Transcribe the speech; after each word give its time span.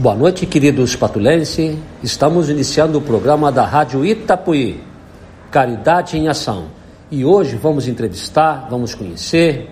Boa 0.00 0.14
noite, 0.14 0.46
queridos 0.46 0.96
patulenses. 0.96 1.76
Estamos 2.02 2.48
iniciando 2.48 2.96
o 2.96 3.02
programa 3.02 3.52
da 3.52 3.66
Rádio 3.66 4.02
Itapuí, 4.02 4.80
Caridade 5.50 6.16
em 6.16 6.26
Ação. 6.26 6.68
E 7.10 7.22
hoje 7.22 7.56
vamos 7.56 7.86
entrevistar, 7.86 8.66
vamos 8.70 8.94
conhecer 8.94 9.68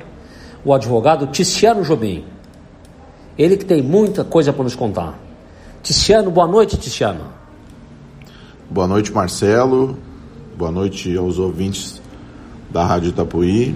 o 0.62 0.74
advogado 0.74 1.28
Ticiano 1.28 1.82
Jobim. 1.82 2.26
Ele 3.38 3.56
que 3.56 3.64
tem 3.64 3.80
muita 3.80 4.22
coisa 4.22 4.52
para 4.52 4.64
nos 4.64 4.74
contar. 4.74 5.18
Ticiano, 5.82 6.30
boa 6.30 6.46
noite, 6.46 6.76
Ticiano. 6.76 7.24
Boa 8.68 8.86
noite, 8.86 9.10
Marcelo. 9.10 9.96
Boa 10.58 10.70
noite 10.70 11.16
aos 11.16 11.38
ouvintes 11.38 12.02
da 12.68 12.84
Rádio 12.84 13.08
Itapuí. 13.08 13.74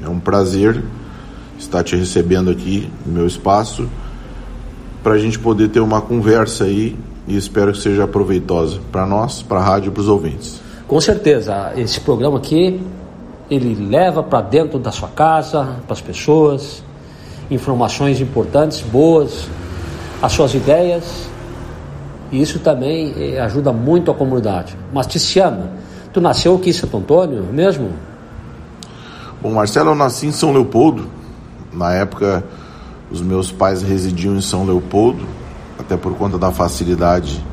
É 0.00 0.08
um 0.08 0.20
prazer 0.20 0.80
estar 1.58 1.82
te 1.82 1.96
recebendo 1.96 2.48
aqui 2.48 2.88
no 3.04 3.12
meu 3.12 3.26
espaço 3.26 3.88
para 5.02 5.14
a 5.14 5.18
gente 5.18 5.38
poder 5.38 5.68
ter 5.68 5.80
uma 5.80 6.00
conversa 6.00 6.64
aí 6.64 6.96
e 7.26 7.36
espero 7.36 7.72
que 7.72 7.78
seja 7.78 8.06
proveitosa 8.06 8.80
para 8.90 9.06
nós, 9.06 9.42
para 9.42 9.60
a 9.60 9.62
rádio 9.62 9.88
e 9.88 9.90
para 9.92 10.00
os 10.00 10.08
ouvintes. 10.08 10.60
Com 10.86 11.00
certeza, 11.00 11.72
esse 11.76 12.00
programa 12.00 12.38
aqui 12.38 12.80
ele 13.50 13.74
leva 13.88 14.22
para 14.22 14.40
dentro 14.40 14.78
da 14.78 14.90
sua 14.90 15.08
casa, 15.08 15.76
para 15.86 15.92
as 15.92 16.00
pessoas, 16.00 16.82
informações 17.50 18.20
importantes, 18.20 18.80
boas, 18.80 19.48
as 20.20 20.32
suas 20.32 20.54
ideias, 20.54 21.28
e 22.30 22.40
isso 22.40 22.58
também 22.58 23.14
eh, 23.16 23.40
ajuda 23.40 23.72
muito 23.72 24.10
a 24.10 24.14
comunidade. 24.14 24.76
Mas 24.92 25.06
Ticiano, 25.06 25.70
tu 26.12 26.20
nasceu 26.20 26.56
aqui 26.56 26.70
em 26.70 26.72
Santo 26.72 26.96
Antônio 26.96 27.42
mesmo? 27.44 27.90
Bom, 29.40 29.52
Marcelo, 29.52 29.90
eu 29.90 29.94
nasci 29.94 30.26
em 30.26 30.32
São 30.32 30.52
Leopoldo. 30.52 31.06
Na 31.72 31.92
época, 31.94 32.44
os 33.10 33.20
meus 33.20 33.50
pais 33.50 33.82
residiam 33.82 34.36
em 34.36 34.40
São 34.40 34.64
Leopoldo, 34.64 35.24
até 35.78 35.96
por 35.96 36.14
conta 36.14 36.36
da 36.38 36.50
facilidade 36.50 37.44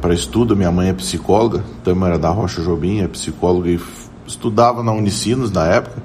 para 0.00 0.12
estudo. 0.12 0.56
Minha 0.56 0.70
mãe 0.70 0.88
é 0.88 0.92
psicóloga, 0.92 1.62
Tâmara 1.82 2.18
da 2.18 2.28
Rocha 2.28 2.62
Jobim 2.62 3.00
é 3.00 3.08
psicóloga 3.08 3.70
e 3.70 3.80
estudava 4.26 4.82
na 4.82 4.92
Unicinos 4.92 5.50
na 5.50 5.64
época. 5.66 6.02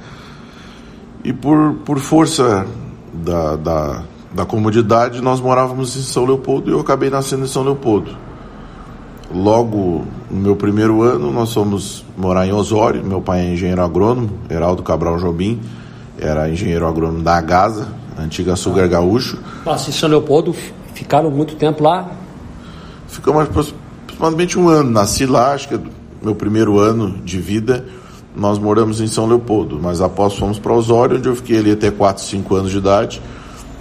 E 1.24 1.34
por, 1.34 1.76
por 1.86 2.00
força 2.00 2.66
da, 3.14 3.58
da, 3.58 4.04
da 4.34 4.46
comodidade, 4.46 5.22
nós 5.22 5.42
morávamos 5.42 5.98
em 5.98 6.02
São 6.02 6.26
Leopoldo 6.26 6.70
e 6.70 6.74
eu 6.74 6.80
acabei 6.80 7.10
nascendo 7.10 7.44
em 7.44 7.48
São 7.48 7.64
Leopoldo. 7.64 8.16
Logo 9.34 10.06
no 10.32 10.40
meu 10.40 10.56
primeiro 10.56 11.04
ano, 11.04 11.32
nós 11.32 11.54
fomos 11.54 12.06
morar 12.18 12.48
em 12.48 12.54
Osório. 12.54 13.04
Meu 13.04 13.22
pai 13.22 13.42
é 13.42 13.54
engenheiro 13.54 13.84
agrônomo, 13.84 14.30
Heraldo 14.50 14.82
Cabral 14.82 15.18
Jobim, 15.18 15.60
era 16.18 16.50
engenheiro 16.50 16.88
agrônomo 16.88 17.22
da 17.22 17.36
Agasa, 17.36 17.88
antiga 18.24 18.56
Sugar 18.56 18.88
Gaúcho. 18.88 19.38
Em 19.66 19.92
São 19.92 20.10
Leopoldo 20.10 20.56
ficaram 20.94 21.30
muito 21.32 21.56
tempo 21.56 21.84
lá? 21.84 22.12
Ficamos 23.08 23.44
aproximadamente 23.44 24.58
um 24.58 24.68
ano. 24.68 24.92
Nasci 24.92 25.26
lá, 25.26 25.54
acho 25.54 25.68
que 25.68 25.76
é 25.76 25.80
meu 26.22 26.36
primeiro 26.36 26.78
ano 26.78 27.18
de 27.24 27.40
vida, 27.40 27.86
nós 28.36 28.60
moramos 28.60 29.00
em 29.00 29.08
São 29.08 29.26
Leopoldo, 29.26 29.80
mas 29.82 30.02
após 30.02 30.36
fomos 30.36 30.60
para 30.60 30.74
Osório, 30.74 31.18
onde 31.18 31.30
eu 31.30 31.36
fiquei 31.36 31.58
ali 31.58 31.72
até 31.72 31.90
4, 31.90 32.24
5 32.24 32.56
anos 32.56 32.72
de 32.72 32.78
idade. 32.78 33.22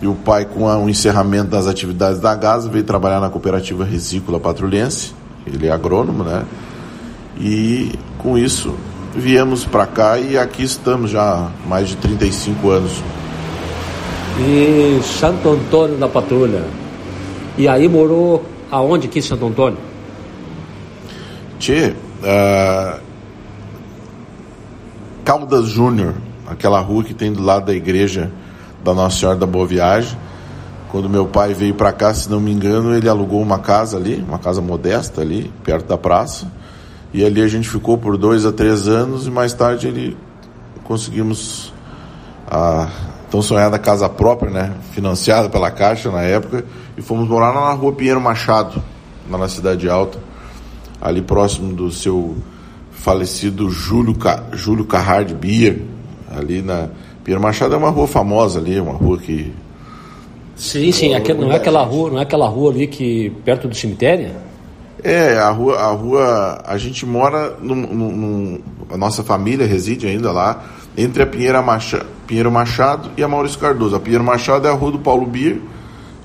E 0.01 0.07
o 0.07 0.15
pai, 0.15 0.45
com 0.45 0.65
o 0.65 0.89
encerramento 0.89 1.51
das 1.51 1.67
atividades 1.67 2.21
da 2.21 2.31
Agasa, 2.31 2.69
veio 2.69 2.85
trabalhar 2.85 3.21
na 3.21 3.29
cooperativa 3.29 3.85
Resícola 3.85 4.39
Patrulhense 4.39 5.13
ele 5.55 5.67
é 5.67 5.71
agrônomo, 5.71 6.25
né? 6.25 6.45
E 7.41 7.93
com 8.19 8.37
isso 8.37 8.75
viemos 9.15 9.65
para 9.65 9.87
cá 9.87 10.19
e 10.19 10.37
aqui 10.37 10.63
estamos 10.63 11.11
já 11.11 11.23
há 11.23 11.69
mais 11.69 11.89
de 11.89 11.97
35 11.97 12.71
anos. 12.71 12.93
E 14.41 15.01
Santo 15.03 15.51
Antônio 15.51 15.97
da 15.97 16.09
Patrulha. 16.09 16.65
E 17.57 17.67
aí 17.67 17.89
morou 17.89 18.45
aonde 18.71 19.09
aqui 19.09 19.21
Santo 19.21 19.47
Antônio? 19.47 19.79
Tchê, 21.59 21.93
uh, 22.23 23.01
Caldas 25.25 25.67
Júnior, 25.67 26.15
aquela 26.47 26.81
rua 26.81 27.03
que 27.03 27.15
tem 27.15 27.33
do 27.33 27.43
lado 27.43 27.67
da 27.67 27.75
igreja 27.75 28.31
da 28.85 28.95
Nossa 28.95 29.19
Senhora 29.19 29.37
da 29.37 29.47
Boa 29.47 29.67
Viagem 29.67 30.17
quando 30.91 31.09
meu 31.09 31.27
pai 31.27 31.53
veio 31.53 31.75
para 31.75 31.93
cá, 31.93 32.15
se 32.15 32.31
não 32.31 32.41
me 32.41 32.51
engano, 32.51 32.95
ele 32.95 33.09
alugou 33.09 33.43
uma 33.43 33.59
casa 33.59 33.99
ali, 33.99 34.25
uma 34.27 34.39
casa 34.39 34.63
modesta 34.63 35.21
ali, 35.21 35.53
perto 35.63 35.87
da 35.87 35.99
praça. 35.99 36.51
E 37.13 37.25
ali 37.25 37.43
a 37.43 37.49
gente 37.49 37.69
ficou 37.69 37.99
por 37.99 38.17
dois 38.17 38.47
a 38.47 38.53
três 38.53 38.89
anos 38.89 39.27
e 39.27 39.31
mais 39.31 39.53
tarde 39.53 39.87
ele 39.87 40.17
conseguimos 40.85 41.73
a 42.51 42.89
tão 43.31 43.43
sonhada 43.43 43.79
casa 43.79 44.09
própria, 44.09 44.51
né? 44.51 44.75
Financiada 44.93 45.49
pela 45.49 45.71
Caixa 45.71 46.11
na 46.11 46.23
época. 46.23 46.65
E 46.97 47.03
fomos 47.03 47.29
morar 47.29 47.53
na 47.53 47.73
rua 47.73 47.93
Pinheiro 47.93 48.21
Machado, 48.21 48.83
lá 49.31 49.39
na 49.39 49.49
Cidade 49.49 49.89
Alta, 49.89 50.19
ali 51.01 51.23
próximo 51.23 51.73
do 51.73 51.91
seu 51.91 52.37
falecido 52.91 53.71
Júlio, 53.71 54.17
Júlio 54.53 54.85
Carrard 54.85 55.33
Bier, 55.35 55.83
ali 56.31 56.61
na 56.63 56.89
Pinheiro 57.23 57.43
Machado 57.43 57.75
é 57.75 57.77
uma 57.77 57.91
rua 57.91 58.07
famosa 58.07 58.59
ali, 58.59 58.81
uma 58.81 58.95
rua 58.95 59.19
que 59.19 59.53
Sim, 60.57 60.91
sim, 60.91 61.15
aquele, 61.15 61.41
não 61.41 61.53
é 61.53 61.57
aquela 61.57 61.85
rua, 61.85 62.11
não 62.11 62.19
é 62.19 62.23
aquela 62.23 62.49
rua 62.49 62.73
ali 62.73 62.89
que 62.89 63.31
perto 63.45 63.69
do 63.69 63.77
cemitério? 63.77 64.33
É, 65.05 65.39
a 65.39 65.51
rua, 65.51 65.79
a 65.79 65.93
rua, 65.93 66.63
a 66.67 66.77
gente 66.77 67.07
mora 67.07 67.57
no 67.61 68.59
a 68.91 68.97
nossa 68.97 69.23
família 69.23 69.65
reside 69.67 70.09
ainda 70.09 70.33
lá 70.33 70.65
entre 70.99 71.23
a 71.23 71.27
Pinheira 71.27 71.63
Machado, 71.63 72.07
Pinheiro 72.27 72.51
Machado 72.51 73.11
e 73.17 73.23
a 73.23 73.29
Maurício 73.29 73.57
Cardoso. 73.61 73.95
A 73.95 74.01
Pinheiro 74.01 74.25
Machado 74.25 74.67
é 74.67 74.71
a 74.71 74.75
rua 74.75 74.91
do 74.91 74.99
Paulo 74.99 75.25
Bier 75.25 75.61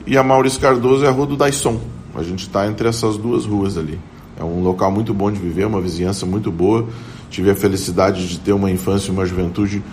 e 0.07 0.17
a 0.17 0.23
Maurício 0.23 0.59
Cardoso 0.59 1.05
é 1.05 1.07
a 1.07 1.11
rua 1.11 1.27
do 1.27 1.37
Daisson. 1.37 1.79
A 2.15 2.23
gente 2.23 2.47
está 2.47 2.65
entre 2.65 2.87
essas 2.87 3.15
duas 3.15 3.45
ruas 3.45 3.77
ali. 3.77 3.99
É 4.35 4.43
um 4.43 4.63
local 4.63 4.91
muito 4.91 5.13
bom 5.13 5.31
de 5.31 5.39
viver, 5.39 5.67
uma 5.67 5.79
vizinhança 5.79 6.25
muito 6.25 6.51
boa. 6.51 6.87
Tive 7.29 7.51
a 7.51 7.55
felicidade 7.55 8.27
de 8.27 8.39
ter 8.39 8.51
uma 8.51 8.71
infância 8.71 9.09
e 9.09 9.11
uma 9.11 9.27
juventude 9.27 9.83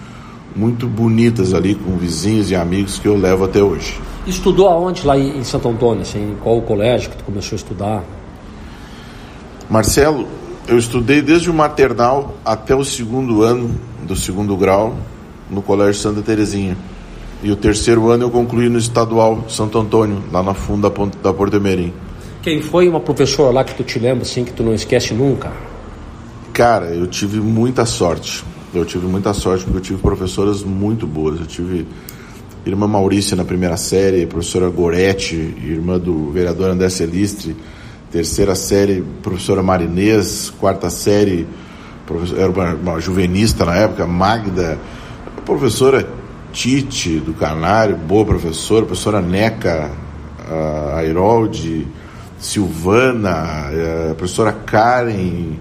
muito 0.57 0.87
bonitas 0.87 1.53
ali 1.53 1.75
com 1.75 1.99
vizinhos 1.99 2.51
e 2.51 2.57
amigos 2.57 2.99
que 2.99 3.07
eu 3.07 3.19
levo 3.19 3.45
até 3.45 3.63
hoje. 3.63 4.01
Estudou 4.27 4.67
aonde 4.67 5.07
lá 5.07 5.19
em 5.19 5.45
Santo 5.45 5.69
Antônio? 5.69 6.03
Assim, 6.03 6.37
qual 6.43 6.57
o 6.57 6.63
colégio 6.63 7.11
que 7.11 7.19
tu 7.19 7.25
começou 7.25 7.55
a 7.55 7.57
estudar? 7.57 8.03
Marcelo, 9.69 10.27
eu 10.67 10.79
estudei 10.79 11.21
desde 11.21 11.51
o 11.51 11.55
maternal 11.55 12.35
até 12.43 12.75
o 12.75 12.85
segundo 12.85 13.43
ano 13.43 13.90
do 14.07 14.17
segundo 14.17 14.57
grau 14.57 14.97
no 15.51 15.63
Colégio 15.63 16.01
Santa 16.01 16.23
Terezinha. 16.23 16.77
E 17.43 17.51
o 17.51 17.57
terceiro 17.57 18.11
ano 18.11 18.25
eu 18.25 18.31
concluí 18.31 18.69
no 18.69 18.79
Estadual 18.79 19.47
Santo 19.49 19.79
Antônio, 19.79 20.23
lá 20.31 20.43
na 20.43 20.55
funda 20.55 20.93
da 21.23 21.33
Porto 21.33 21.57
Emerim. 21.57 21.93
Quem 22.43 22.61
foi 22.61 22.89
uma 22.89 23.01
professora 23.01 23.51
lá 23.53 23.65
que 23.65 23.75
tu 23.75 23.83
te 23.83 23.99
lembra 23.99 24.23
assim 24.23 24.45
que 24.45 24.53
tu 24.53 24.63
não 24.63 24.75
esquece 24.75 25.15
nunca? 25.15 25.53
Cara, 26.53 26.87
eu 26.87 27.07
tive 27.07 27.41
muita 27.41 27.85
sorte. 27.85 28.45
Eu 28.75 28.85
tive 28.85 29.07
muita 29.07 29.33
sorte 29.33 29.65
porque 29.65 29.79
eu 29.79 29.83
tive 29.83 29.99
professoras 30.01 30.63
muito 30.63 31.07
boas. 31.07 31.41
Eu 31.41 31.47
tive 31.47 31.87
irmã 32.65 32.87
Maurícia 32.87 33.37
na 33.37 33.45
primeira 33.45 33.77
série, 33.77 34.27
professora 34.27 34.69
Goretti, 34.69 35.35
irmã 35.35 35.99
do 35.99 36.31
vereador 36.31 36.71
André 36.71 36.89
Celistre, 36.89 37.57
terceira 38.11 38.55
série, 38.55 39.03
professora 39.23 39.63
Marinês, 39.63 40.53
quarta 40.61 40.91
série, 40.91 41.47
era 42.37 42.51
uma, 42.51 42.75
uma 42.75 43.01
juvenista 43.01 43.65
na 43.65 43.77
época, 43.77 44.07
Magda, 44.07 44.79
professora 45.45 46.09
Tite 46.53 47.21
do 47.21 47.33
Canário, 47.33 47.97
boa 47.97 48.25
professora, 48.25 48.85
professora 48.85 49.21
Neca, 49.21 49.91
a 50.49 50.97
Airoldi, 50.97 51.87
Silvana, 52.39 53.71
a 54.11 54.15
professora 54.15 54.53
Karen, 54.53 55.57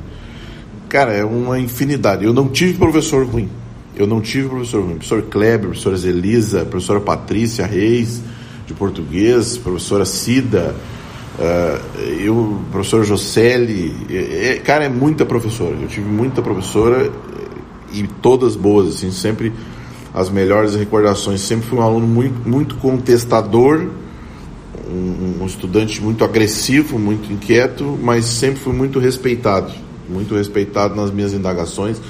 cara, 0.88 1.14
é 1.14 1.24
uma 1.24 1.60
infinidade. 1.60 2.26
Eu 2.26 2.34
não 2.34 2.50
tive 2.50 2.78
professor 2.78 3.26
ruim. 3.26 3.50
Eu 3.96 4.08
não 4.08 4.20
tive 4.22 4.50
professor 4.50 4.82
ruim. 4.82 4.96
Professor 4.96 5.22
Kleber, 5.24 5.68
professora 5.70 5.98
Zelisa, 5.98 6.66
professora 6.66 7.00
Patrícia 7.00 7.66
Reis, 7.66 8.22
de 8.66 8.74
português, 8.74 9.58
professora 9.58 10.06
Cida, 10.06 10.76
uh, 11.40 12.00
eu, 12.00 12.59
professora 12.72 13.03
Jocelyn. 13.03 13.94
É, 14.09 14.47
é, 14.47 14.56
cara, 14.58 14.86
é 14.86 14.90
muita 14.90 15.26
professora. 15.26 15.76
Eu 15.82 15.88
tive 15.88 16.09
muita 16.09 16.41
professora 16.41 17.12
e 17.91 18.06
todas 18.22 18.56
boas, 18.56 18.96
assim, 18.96 19.12
sempre 19.12 19.52
as 20.14 20.30
melhores 20.30 20.76
recordações. 20.76 21.41
Sempre 21.41 21.68
fui 21.68 21.80
um 21.80 21.82
aluno 21.82 22.08
muito, 22.08 22.47
muito 22.47 22.76
contestador, 22.76 23.88
um, 24.88 25.41
um 25.41 25.46
estudante 25.46 26.02
muito 26.02 26.24
agressivo, 26.24 27.00
muito 27.00 27.32
inquieto, 27.32 27.97
mas 28.02 28.26
sempre 28.26 28.59
fui 28.59 28.74
muito 28.74 29.00
respeitado. 29.00 29.72
Muito 30.08 30.35
respeitado 30.35 30.96
nas 30.96 31.12
minhas 31.12 31.34
indagações 31.34 32.02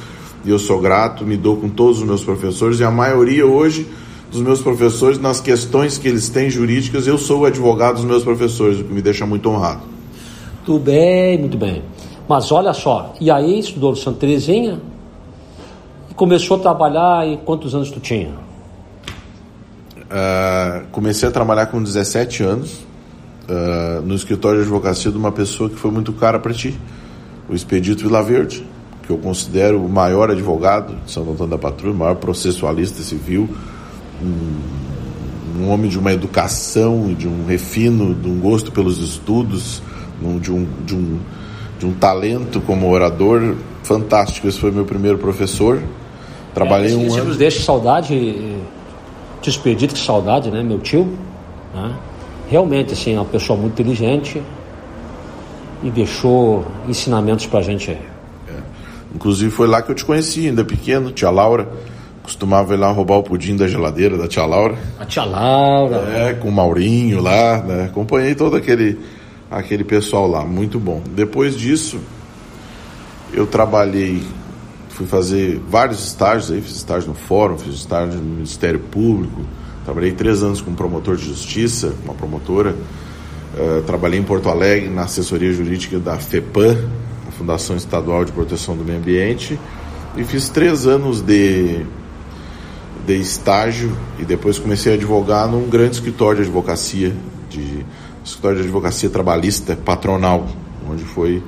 e 0.46 0.50
eu 0.50 0.60
sou 0.60 0.80
grato, 0.80 1.25
me 1.25 1.36
dou 1.36 1.58
com 1.58 1.70
todos 1.70 2.00
os 2.00 2.08
meus 2.08 2.24
professores 2.24 2.80
e 2.80 2.84
a 2.84 2.92
maioria 2.92 3.46
hoje 3.46 3.88
dos 4.31 4.42
meus 4.42 4.62
professores, 4.62 5.20
nas 5.20 5.42
questões 5.42 5.98
que 5.98 6.08
eles 6.08 6.30
têm 6.30 6.50
jurídicas, 6.50 7.08
eu 7.08 7.18
sou 7.18 7.42
o 7.42 7.46
advogado 7.46 7.96
dos 7.96 8.06
meus 8.06 8.24
professores, 8.24 8.80
o 8.80 8.84
que 8.84 8.94
me 8.94 9.02
deixa 9.02 9.26
muito 9.26 9.50
honrado. 9.50 9.81
Tudo 10.66 10.80
bem, 10.80 11.38
muito 11.38 11.58
bem. 11.58 11.81
Mas 12.28 12.52
olha 12.52 12.74
só, 12.74 13.16
e 13.20 13.31
aí 13.31 13.60
estudou 13.60 13.90
no 13.90 13.96
Santa 13.96 14.20
Terezinha 14.20 14.80
e 16.12 16.14
começou 16.14 16.58
a 16.58 16.60
trabalhar 16.60 17.28
e 17.28 17.38
quantos 17.38 17.74
anos 17.74 17.90
tu 17.90 18.00
tinha? 18.00 18.30
Uh, 19.98 20.86
comecei 20.92 21.28
a 21.28 21.32
trabalhar 21.32 21.68
com 21.68 21.82
17 21.82 22.44
anos, 22.44 22.74
uh, 23.50 24.02
no 24.04 24.14
escritório 24.14 24.60
de 24.60 24.64
advocacia 24.66 25.12
de 25.12 25.18
uma 25.18 25.32
pessoa 25.32 25.70
que 25.70 25.75
foi 25.75 25.90
muito 25.90 26.14
cara 26.14 26.38
para 26.38 26.54
ti, 26.54 26.80
o 27.50 27.56
Expedito 27.56 28.04
Vila 28.04 28.22
Verde, 28.22 28.64
que 29.04 29.12
eu 29.12 29.18
considero 29.18 29.84
o 29.84 29.90
maior 29.90 30.30
advogado 30.30 30.96
de 31.04 31.12
Santo 31.12 31.32
Antônio 31.32 31.50
da 31.50 31.58
Patrulha, 31.58 31.96
o 31.96 31.98
maior 31.98 32.16
processualista 32.16 33.02
civil, 33.02 33.50
um, 34.21 35.62
um 35.62 35.69
homem 35.69 35.89
de 35.89 35.98
uma 35.98 36.12
educação, 36.12 37.13
de 37.13 37.27
um 37.27 37.45
refino, 37.45 38.13
de 38.13 38.27
um 38.27 38.39
gosto 38.39 38.71
pelos 38.71 39.00
estudos, 39.00 39.81
de, 40.42 40.51
um, 40.51 40.68
de, 40.86 40.95
um, 40.95 41.19
de 41.80 41.86
um 41.86 41.94
talento 41.94 42.62
como 42.62 42.89
orador 42.89 43.56
fantástico. 43.83 44.48
Esse 44.48 44.60
foi 44.60 44.71
meu 44.71 44.86
primeiro 44.86 45.18
professor. 45.18 45.81
Trabalhei 46.54 46.94
é, 46.94 46.95
um 46.95 47.13
ano. 47.13 47.25
nos 47.25 47.38
deixa 47.38 47.62
saudade, 47.62 48.57
te 49.42 49.50
expedito 49.50 49.94
que 49.94 50.00
saudade, 50.00 50.50
né? 50.51 50.62
Meu 50.63 50.80
tio, 50.80 51.07
né? 51.74 51.95
realmente 52.50 52.94
assim, 52.94 53.13
é 53.13 53.19
uma 53.19 53.25
pessoa 53.25 53.57
muito 53.57 53.74
inteligente 53.74 54.42
e 55.83 55.89
deixou 55.89 56.65
ensinamentos 56.88 57.45
pra 57.45 57.62
gente 57.62 57.92
aí. 57.92 58.01
É. 58.48 58.60
Inclusive 59.15 59.51
foi 59.51 59.68
lá 59.68 59.81
que 59.81 59.92
eu 59.92 59.95
te 59.95 60.04
conheci, 60.04 60.48
ainda 60.48 60.65
pequeno, 60.65 61.12
tia 61.12 61.30
Laura. 61.30 61.69
Costumava 62.30 62.76
ir 62.76 62.78
lá 62.78 62.92
roubar 62.92 63.18
o 63.18 63.24
pudim 63.24 63.56
da 63.56 63.68
geladeira 63.68 64.16
da 64.16 64.28
tia 64.28 64.46
Laura. 64.46 64.78
A 65.00 65.04
tia 65.04 65.24
Laura. 65.24 65.96
É, 66.16 66.34
com 66.36 66.48
o 66.48 66.52
Maurinho 66.52 67.24
lá, 67.24 67.58
né? 67.58 67.86
Acompanhei 67.86 68.36
todo 68.36 68.56
aquele, 68.56 69.00
aquele 69.50 69.84
pessoal 69.84 70.28
lá, 70.28 70.46
muito 70.46 70.80
bom. 70.80 71.02
Depois 71.16 71.58
disso, 71.58 72.00
eu 73.34 73.48
trabalhei, 73.48 74.22
fui 74.90 75.08
fazer 75.08 75.60
vários 75.68 76.06
estágios 76.06 76.52
aí, 76.52 76.62
fiz 76.62 76.76
estágio 76.76 77.10
no 77.10 77.16
fórum, 77.16 77.58
fiz 77.58 77.74
estágio 77.74 78.20
no 78.20 78.36
Ministério 78.36 78.80
Público, 78.80 79.42
trabalhei 79.84 80.12
três 80.12 80.44
anos 80.44 80.62
com 80.62 80.72
promotor 80.75 81.16
de 81.16 81.25
justiça, 81.25 81.96
uma 82.06 82.14
promotora, 82.14 82.75
uh, 83.56 83.82
trabalhei 83.88 84.20
em 84.20 84.24
Porto 84.24 84.50
Alegre 84.50 84.88
na 84.88 85.06
assessoria 85.06 85.52
jurídica 85.52 85.98
da 85.98 86.16
FEPAM, 86.20 86.78
a 87.28 87.32
Fundação 87.32 87.75
Estadual 87.75 88.24
de 88.24 88.32
Proteção 88.32 88.78
do 88.78 88.86
Meio 88.86 89.00
Ambiente, 89.00 89.60
e 90.16 90.24
fiz 90.24 90.48
três 90.50 90.86
anos 90.86 91.22
de 91.22 91.84
de 93.16 93.22
estágio 93.22 93.98
e 94.20 94.26
depois 94.26 94.60
comecei 94.60 94.92
a 94.92 94.96
advogar 94.96 95.48
num 95.48 95.68
grande 95.68 95.96
escritório 95.96 96.44
de 96.44 96.50
advocacia, 96.50 97.16
de 97.50 97.84
escritório 98.24 98.58
de 98.58 98.64
advocacia 98.64 99.10
trabalhista 99.10 99.76
patronal, 99.76 100.48
onde 100.88 101.04
foi. 101.04 101.42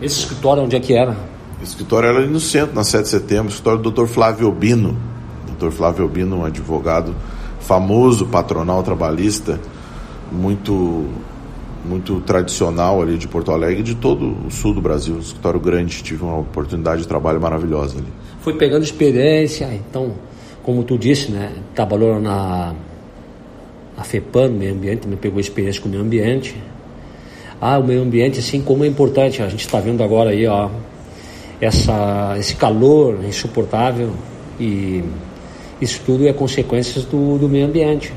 Esse 0.00 0.20
escritório 0.20 0.64
onde 0.64 0.74
é 0.74 0.80
que 0.80 0.94
era? 0.94 1.16
Esse 1.62 1.70
escritório 1.70 2.08
era 2.08 2.18
ali 2.18 2.26
no 2.26 2.40
centro, 2.40 2.74
na 2.74 2.82
7 2.82 3.04
de 3.04 3.08
setembro, 3.10 3.48
escritório 3.48 3.80
do 3.80 3.90
Dr. 3.92 4.06
Flávio 4.06 4.48
Obino. 4.48 4.96
Dr. 5.56 5.70
Flávio 5.70 6.04
Obino, 6.04 6.38
um 6.38 6.44
advogado 6.44 7.14
famoso, 7.60 8.26
patronal 8.26 8.82
trabalhista, 8.82 9.60
muito 10.32 11.06
muito 11.84 12.20
tradicional 12.20 13.02
ali 13.02 13.18
de 13.18 13.26
Porto 13.26 13.50
Alegre 13.50 13.80
e 13.80 13.82
de 13.82 13.96
todo 13.96 14.36
o 14.46 14.50
sul 14.52 14.72
do 14.72 14.80
Brasil, 14.80 15.16
um 15.16 15.18
escritório 15.18 15.58
grande, 15.58 16.00
tive 16.00 16.22
uma 16.22 16.38
oportunidade 16.38 17.02
de 17.02 17.08
trabalho 17.08 17.40
maravilhosa 17.40 17.98
ali. 17.98 18.06
Foi 18.40 18.54
pegando 18.54 18.84
experiência, 18.84 19.68
então 19.74 20.12
como 20.62 20.84
tu 20.84 20.96
disse, 20.96 21.30
né, 21.30 21.52
trabalhou 21.74 22.20
na, 22.20 22.74
na 23.96 24.04
FEPAM, 24.04 24.48
no 24.48 24.58
meio 24.58 24.74
ambiente, 24.74 25.00
também 25.00 25.18
pegou 25.18 25.40
experiência 25.40 25.80
com 25.80 25.88
o 25.88 25.90
meio 25.90 26.02
ambiente. 26.02 26.56
Ah, 27.60 27.78
o 27.78 27.84
meio 27.84 28.02
ambiente, 28.02 28.38
assim, 28.38 28.60
como 28.60 28.84
é 28.84 28.86
importante, 28.86 29.42
a 29.42 29.48
gente 29.48 29.60
está 29.60 29.80
vendo 29.80 30.02
agora 30.02 30.30
aí, 30.30 30.46
ó, 30.46 30.68
essa, 31.60 32.34
esse 32.38 32.56
calor 32.56 33.24
insuportável 33.24 34.12
e 34.58 35.02
isso 35.80 36.00
tudo 36.04 36.26
é 36.26 36.32
consequências 36.32 37.04
do, 37.04 37.38
do 37.38 37.48
meio 37.48 37.66
ambiente. 37.66 38.12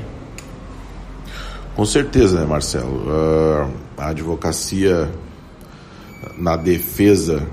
Com 1.76 1.84
certeza, 1.84 2.40
né, 2.40 2.46
Marcelo? 2.46 3.02
Uh, 3.06 3.70
a 3.96 4.08
advocacia 4.08 5.08
na 6.38 6.56
defesa 6.56 7.46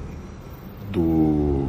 do 0.91 1.67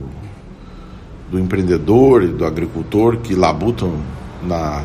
do 1.34 1.40
empreendedor 1.40 2.22
e 2.22 2.28
do 2.28 2.46
agricultor 2.46 3.16
que 3.16 3.34
labutam 3.34 3.94
na, 4.40 4.84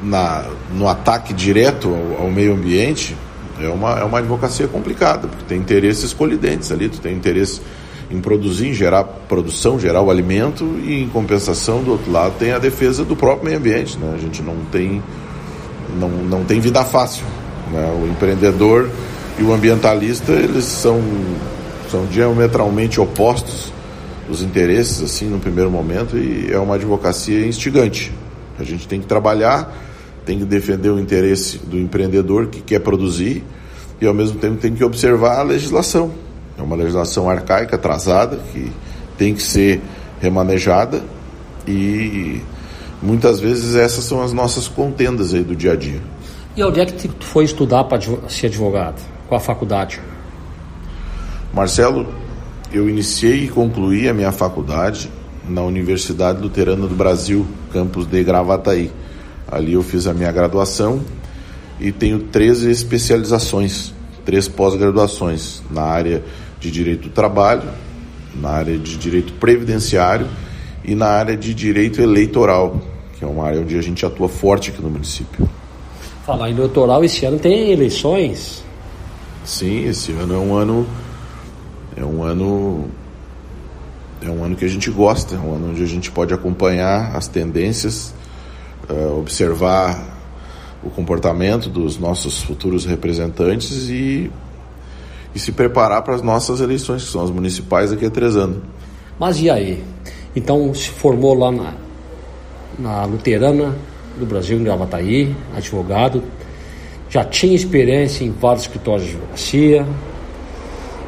na, 0.00 0.44
no 0.72 0.86
ataque 0.86 1.34
direto 1.34 1.88
ao, 1.88 2.26
ao, 2.26 2.30
meio 2.30 2.54
ambiente 2.54 3.16
é 3.60 3.68
uma, 3.68 3.98
é 3.98 4.04
uma 4.04 4.18
advocacia 4.18 4.68
complicada, 4.68 5.26
porque 5.26 5.44
tem 5.48 5.58
interesses 5.58 6.12
colidentes 6.12 6.70
ali, 6.70 6.88
tu 6.88 7.00
tem 7.00 7.16
interesse 7.16 7.60
em 8.08 8.20
produzir, 8.20 8.68
em 8.68 8.72
gerar 8.72 9.02
produção, 9.02 9.80
gerar 9.80 10.00
o 10.00 10.12
alimento 10.12 10.64
e 10.84 11.02
em 11.02 11.08
compensação 11.08 11.82
do 11.82 11.90
outro 11.90 12.12
lado 12.12 12.34
tem 12.38 12.52
a 12.52 12.58
defesa 12.60 13.04
do 13.04 13.16
próprio 13.16 13.46
meio 13.46 13.58
ambiente, 13.58 13.98
né? 13.98 14.12
A 14.14 14.18
gente 14.18 14.42
não 14.42 14.56
tem 14.70 15.02
não, 15.98 16.08
não 16.08 16.44
tem 16.44 16.60
vida 16.60 16.84
fácil, 16.84 17.24
né? 17.72 18.00
O 18.00 18.06
empreendedor 18.06 18.88
e 19.40 19.42
o 19.42 19.52
ambientalista, 19.52 20.32
eles 20.32 20.64
são 20.64 21.00
são 21.90 22.06
diametralmente 22.06 23.00
opostos 23.00 23.72
os 24.30 24.42
interesses 24.42 25.02
assim 25.02 25.26
no 25.26 25.38
primeiro 25.38 25.70
momento 25.70 26.16
e 26.16 26.52
é 26.52 26.58
uma 26.58 26.76
advocacia 26.76 27.46
instigante. 27.46 28.12
A 28.58 28.62
gente 28.62 28.86
tem 28.86 29.00
que 29.00 29.06
trabalhar, 29.06 29.74
tem 30.24 30.38
que 30.38 30.44
defender 30.44 30.90
o 30.90 31.00
interesse 31.00 31.58
do 31.58 31.78
empreendedor 31.78 32.46
que 32.46 32.60
quer 32.60 32.80
produzir 32.80 33.42
e 34.00 34.06
ao 34.06 34.14
mesmo 34.14 34.38
tempo 34.38 34.58
tem 34.58 34.74
que 34.74 34.84
observar 34.84 35.40
a 35.40 35.42
legislação. 35.42 36.12
É 36.56 36.62
uma 36.62 36.76
legislação 36.76 37.28
arcaica, 37.28 37.76
atrasada, 37.76 38.38
que 38.52 38.70
tem 39.18 39.34
que 39.34 39.42
ser 39.42 39.80
remanejada 40.20 41.02
e 41.66 42.40
muitas 43.02 43.40
vezes 43.40 43.74
essas 43.74 44.04
são 44.04 44.22
as 44.22 44.32
nossas 44.32 44.68
contendas 44.68 45.34
aí 45.34 45.42
do 45.42 45.56
dia 45.56 45.72
a 45.72 45.76
dia. 45.76 46.00
E 46.56 46.62
onde 46.62 46.80
é 46.80 46.86
que 46.86 47.08
tu 47.08 47.24
foi 47.24 47.44
estudar 47.44 47.84
para 47.84 48.00
ser 48.28 48.46
advogado? 48.46 49.00
Qual 49.28 49.38
a 49.38 49.42
faculdade? 49.42 50.00
Marcelo, 51.52 52.06
eu 52.72 52.88
iniciei 52.88 53.44
e 53.44 53.48
concluí 53.48 54.08
a 54.08 54.14
minha 54.14 54.30
faculdade 54.30 55.10
na 55.48 55.62
Universidade 55.62 56.40
Luterana 56.40 56.86
do 56.86 56.94
Brasil, 56.94 57.46
campus 57.72 58.06
de 58.06 58.22
Gravataí. 58.22 58.90
Ali 59.50 59.72
eu 59.72 59.82
fiz 59.82 60.06
a 60.06 60.14
minha 60.14 60.30
graduação 60.30 61.00
e 61.80 61.90
tenho 61.90 62.20
três 62.20 62.62
especializações, 62.62 63.92
três 64.24 64.46
pós-graduações 64.46 65.62
na 65.70 65.82
área 65.82 66.22
de 66.60 66.70
direito 66.70 67.08
do 67.08 67.10
trabalho, 67.10 67.68
na 68.34 68.50
área 68.50 68.78
de 68.78 68.96
direito 68.96 69.32
previdenciário 69.34 70.28
e 70.84 70.94
na 70.94 71.06
área 71.06 71.36
de 71.36 71.52
direito 71.52 72.00
eleitoral, 72.00 72.80
que 73.18 73.24
é 73.24 73.26
uma 73.26 73.44
área 73.44 73.60
onde 73.60 73.76
a 73.76 73.82
gente 73.82 74.06
atua 74.06 74.28
forte 74.28 74.70
aqui 74.70 74.80
no 74.80 74.90
município. 74.90 75.48
Falar 76.24 76.50
em 76.50 76.52
eleitoral, 76.52 77.02
esse 77.02 77.26
ano 77.26 77.38
tem 77.38 77.72
eleições? 77.72 78.62
Sim, 79.44 79.88
esse 79.88 80.12
ano 80.12 80.34
é 80.34 80.38
um 80.38 80.54
ano 80.54 80.86
é 81.96 82.04
um 82.04 82.22
ano 82.22 82.88
é 84.22 84.28
um 84.28 84.44
ano 84.44 84.54
que 84.54 84.64
a 84.64 84.68
gente 84.68 84.90
gosta, 84.90 85.34
é 85.34 85.38
um 85.38 85.54
ano 85.54 85.70
onde 85.70 85.82
a 85.82 85.86
gente 85.86 86.10
pode 86.10 86.34
acompanhar 86.34 87.16
as 87.16 87.26
tendências, 87.26 88.14
uh, 88.88 89.18
observar 89.18 89.98
o 90.82 90.90
comportamento 90.90 91.68
dos 91.68 91.98
nossos 91.98 92.42
futuros 92.42 92.84
representantes 92.84 93.88
e, 93.88 94.30
e 95.34 95.38
se 95.38 95.52
preparar 95.52 96.02
para 96.02 96.14
as 96.14 96.22
nossas 96.22 96.60
eleições, 96.60 97.04
que 97.04 97.10
são 97.10 97.22
as 97.22 97.30
municipais 97.30 97.90
daqui 97.90 98.04
a 98.04 98.10
três 98.10 98.36
anos. 98.36 98.62
Mas 99.18 99.40
e 99.40 99.48
aí? 99.50 99.82
Então 100.36 100.72
se 100.74 100.88
formou 100.90 101.34
lá 101.34 101.50
na, 101.50 101.74
na 102.78 103.04
Luterana 103.04 103.74
do 104.18 104.26
Brasil, 104.26 104.58
em 104.58 104.64
Gravataí, 104.64 105.34
advogado, 105.56 106.22
já 107.08 107.24
tinha 107.24 107.54
experiência 107.54 108.24
em 108.24 108.30
vários 108.30 108.62
escritórios 108.64 109.08
de 109.08 109.16
advocacia, 109.16 109.86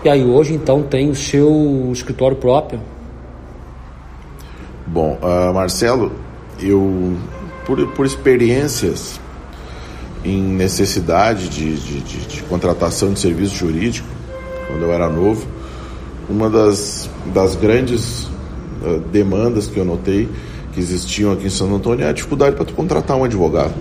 e 0.04 0.08
aí 0.08 0.24
hoje 0.24 0.54
então 0.54 0.82
tem 0.82 1.10
o 1.10 1.14
seu 1.14 1.90
escritório 1.92 2.36
próprio. 2.36 2.80
Bom, 4.86 5.18
uh, 5.22 5.54
Marcelo, 5.54 6.12
eu 6.60 7.16
por, 7.64 7.86
por 7.88 8.04
experiências 8.04 9.20
em 10.24 10.42
necessidade 10.42 11.48
de, 11.48 11.74
de, 11.76 12.00
de, 12.00 12.26
de, 12.26 12.42
contratação 12.44 13.12
de 13.12 13.18
serviço 13.18 13.56
jurídico, 13.56 14.06
quando 14.68 14.82
eu 14.82 14.92
era 14.92 15.08
novo, 15.08 15.46
uma 16.28 16.48
das, 16.48 17.08
das 17.32 17.56
grandes 17.56 18.24
uh, 18.24 19.00
demandas 19.10 19.66
que 19.66 19.78
eu 19.78 19.84
notei 19.84 20.28
que 20.72 20.80
existiam 20.80 21.32
aqui 21.32 21.46
em 21.46 21.50
Santo 21.50 21.74
Antônio 21.74 22.04
é 22.04 22.08
a 22.08 22.12
dificuldade 22.12 22.56
para 22.56 22.64
tu 22.64 22.74
contratar 22.74 23.16
um 23.16 23.24
advogado. 23.24 23.74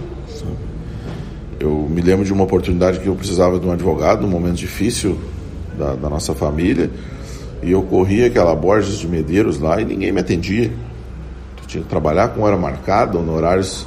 Eu 1.60 1.88
me 1.90 2.02
lembro 2.02 2.26
de 2.26 2.34
uma 2.34 2.44
oportunidade 2.44 3.00
que 3.00 3.08
eu 3.08 3.16
precisava 3.16 3.60
de 3.60 3.68
um 3.68 3.72
advogado 3.72 4.22
num 4.22 4.28
momento 4.28 4.56
difícil 4.56 5.18
da, 5.82 5.96
da 5.96 6.10
nossa 6.10 6.36
família. 6.36 6.92
E 7.64 7.72
eu 7.72 7.82
corria 7.82 8.28
aquela 8.28 8.56
Borges 8.56 9.00
de 9.00 9.08
Medeiros 9.08 9.60
lá 9.60 9.82
e 9.82 9.86
ninguém 9.86 10.12
me 10.12 10.20
atendia. 10.20 10.72
Eu 11.62 11.68
tinha 11.68 11.84
que 11.84 11.90
trabalhar 11.90 12.30
com 12.30 12.42
hora 12.42 12.58
marcada, 12.58 13.18
honorários 13.18 13.86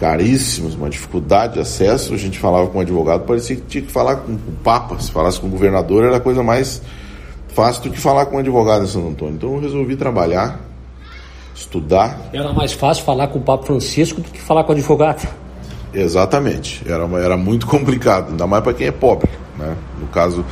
caríssimos, 0.00 0.74
uma 0.74 0.90
dificuldade 0.90 1.54
de 1.54 1.60
acesso. 1.60 2.14
A 2.14 2.16
gente 2.16 2.38
falava 2.38 2.66
com 2.66 2.78
um 2.78 2.80
advogado, 2.80 3.24
parecia 3.24 3.56
que 3.56 3.62
tinha 3.62 3.84
que 3.84 3.92
falar 3.92 4.16
com 4.16 4.32
o 4.32 4.38
Papa. 4.64 4.98
Se 4.98 5.10
falasse 5.10 5.38
com 5.38 5.46
o 5.46 5.50
governador, 5.50 6.04
era 6.04 6.16
a 6.16 6.20
coisa 6.20 6.42
mais 6.42 6.82
fácil 7.48 7.84
do 7.84 7.90
que 7.90 8.00
falar 8.00 8.26
com 8.26 8.36
um 8.36 8.38
advogado 8.38 8.84
em 8.84 8.88
São 8.88 9.06
Antônio. 9.08 9.34
Então 9.34 9.54
eu 9.54 9.60
resolvi 9.60 9.96
trabalhar, 9.96 10.60
estudar. 11.54 12.18
Era 12.32 12.52
mais 12.52 12.72
fácil 12.72 13.04
falar 13.04 13.28
com 13.28 13.38
o 13.38 13.42
Papa 13.42 13.64
Francisco 13.64 14.20
do 14.20 14.30
que 14.30 14.40
falar 14.40 14.64
com 14.64 14.72
o 14.72 14.76
advogado. 14.76 15.28
Exatamente. 15.94 16.82
Era, 16.86 17.04
era 17.20 17.36
muito 17.36 17.66
complicado, 17.66 18.30
ainda 18.30 18.46
mais 18.46 18.62
para 18.62 18.74
quem 18.74 18.86
é 18.86 18.92
pobre. 18.92 19.30
Né? 19.58 19.76
No 20.00 20.06
caso, 20.08 20.44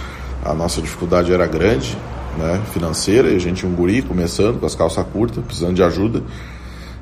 a 0.44 0.54
nossa 0.54 0.80
dificuldade 0.80 1.32
era 1.32 1.46
grande, 1.46 1.96
né? 2.38 2.62
financeira, 2.72 3.30
e 3.30 3.36
a 3.36 3.38
gente 3.38 3.66
um 3.66 3.74
guri 3.74 4.02
começando 4.02 4.58
com 4.58 4.66
as 4.66 4.74
calças 4.74 5.04
curtas, 5.12 5.44
precisando 5.44 5.74
de 5.74 5.82
ajuda. 5.82 6.22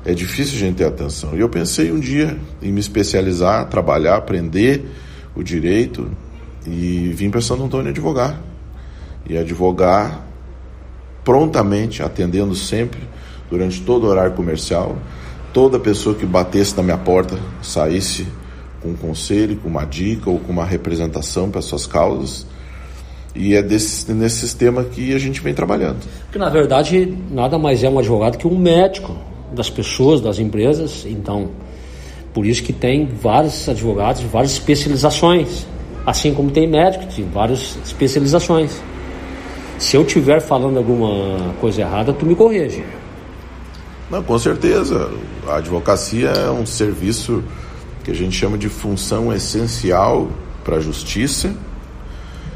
É 0.05 0.13
difícil 0.13 0.55
a 0.55 0.59
gente 0.59 0.75
ter 0.75 0.85
atenção. 0.85 1.35
E 1.35 1.39
eu 1.39 1.49
pensei 1.49 1.91
um 1.91 1.99
dia 1.99 2.37
em 2.61 2.71
me 2.71 2.79
especializar, 2.79 3.67
trabalhar, 3.67 4.15
aprender 4.15 4.85
o 5.35 5.43
direito 5.43 6.09
e 6.65 7.11
vim 7.15 7.29
para 7.29 7.41
Santo 7.41 7.63
Antônio 7.63 7.89
advogar. 7.89 8.39
E 9.27 9.37
advogar 9.37 10.25
prontamente, 11.23 12.01
atendendo 12.01 12.55
sempre, 12.55 12.99
durante 13.49 13.81
todo 13.81 14.05
o 14.05 14.07
horário 14.07 14.33
comercial. 14.33 14.97
Toda 15.53 15.79
pessoa 15.79 16.15
que 16.15 16.25
batesse 16.25 16.75
na 16.75 16.83
minha 16.83 16.97
porta 16.97 17.37
saísse 17.61 18.27
com 18.81 18.89
um 18.89 18.95
conselho, 18.95 19.57
com 19.57 19.67
uma 19.67 19.85
dica 19.85 20.29
ou 20.29 20.39
com 20.39 20.51
uma 20.51 20.65
representação 20.65 21.49
para 21.49 21.61
suas 21.61 21.85
causas. 21.85 22.45
E 23.35 23.55
é 23.55 23.61
desse, 23.61 24.11
nesse 24.11 24.37
sistema 24.37 24.83
que 24.83 25.13
a 25.13 25.19
gente 25.19 25.41
vem 25.41 25.53
trabalhando. 25.53 25.99
Porque, 26.23 26.39
na 26.39 26.49
verdade, 26.49 27.17
nada 27.31 27.57
mais 27.57 27.83
é 27.83 27.89
um 27.89 27.99
advogado 27.99 28.37
que 28.37 28.47
um 28.47 28.57
médico 28.57 29.15
das 29.53 29.69
pessoas, 29.69 30.21
das 30.21 30.39
empresas. 30.39 31.05
Então, 31.05 31.49
por 32.33 32.45
isso 32.45 32.63
que 32.63 32.73
tem 32.73 33.05
vários 33.05 33.67
advogados, 33.69 34.21
várias 34.23 34.53
especializações. 34.53 35.65
Assim 36.05 36.33
como 36.33 36.49
tem 36.49 36.67
médico, 36.67 37.05
tem 37.13 37.25
várias 37.25 37.77
especializações. 37.85 38.81
Se 39.77 39.95
eu 39.95 40.01
estiver 40.01 40.41
falando 40.41 40.77
alguma 40.77 41.53
coisa 41.61 41.81
errada, 41.81 42.11
tu 42.11 42.25
me 42.25 42.35
corrige. 42.35 42.83
Não, 44.09 44.23
com 44.23 44.37
certeza. 44.39 45.09
A 45.47 45.57
advocacia 45.57 46.29
é 46.29 46.49
um 46.49 46.65
serviço 46.65 47.43
que 48.03 48.11
a 48.11 48.13
gente 48.13 48.35
chama 48.35 48.57
de 48.57 48.67
função 48.67 49.31
essencial 49.31 50.29
para 50.63 50.77
a 50.77 50.79
justiça 50.79 51.53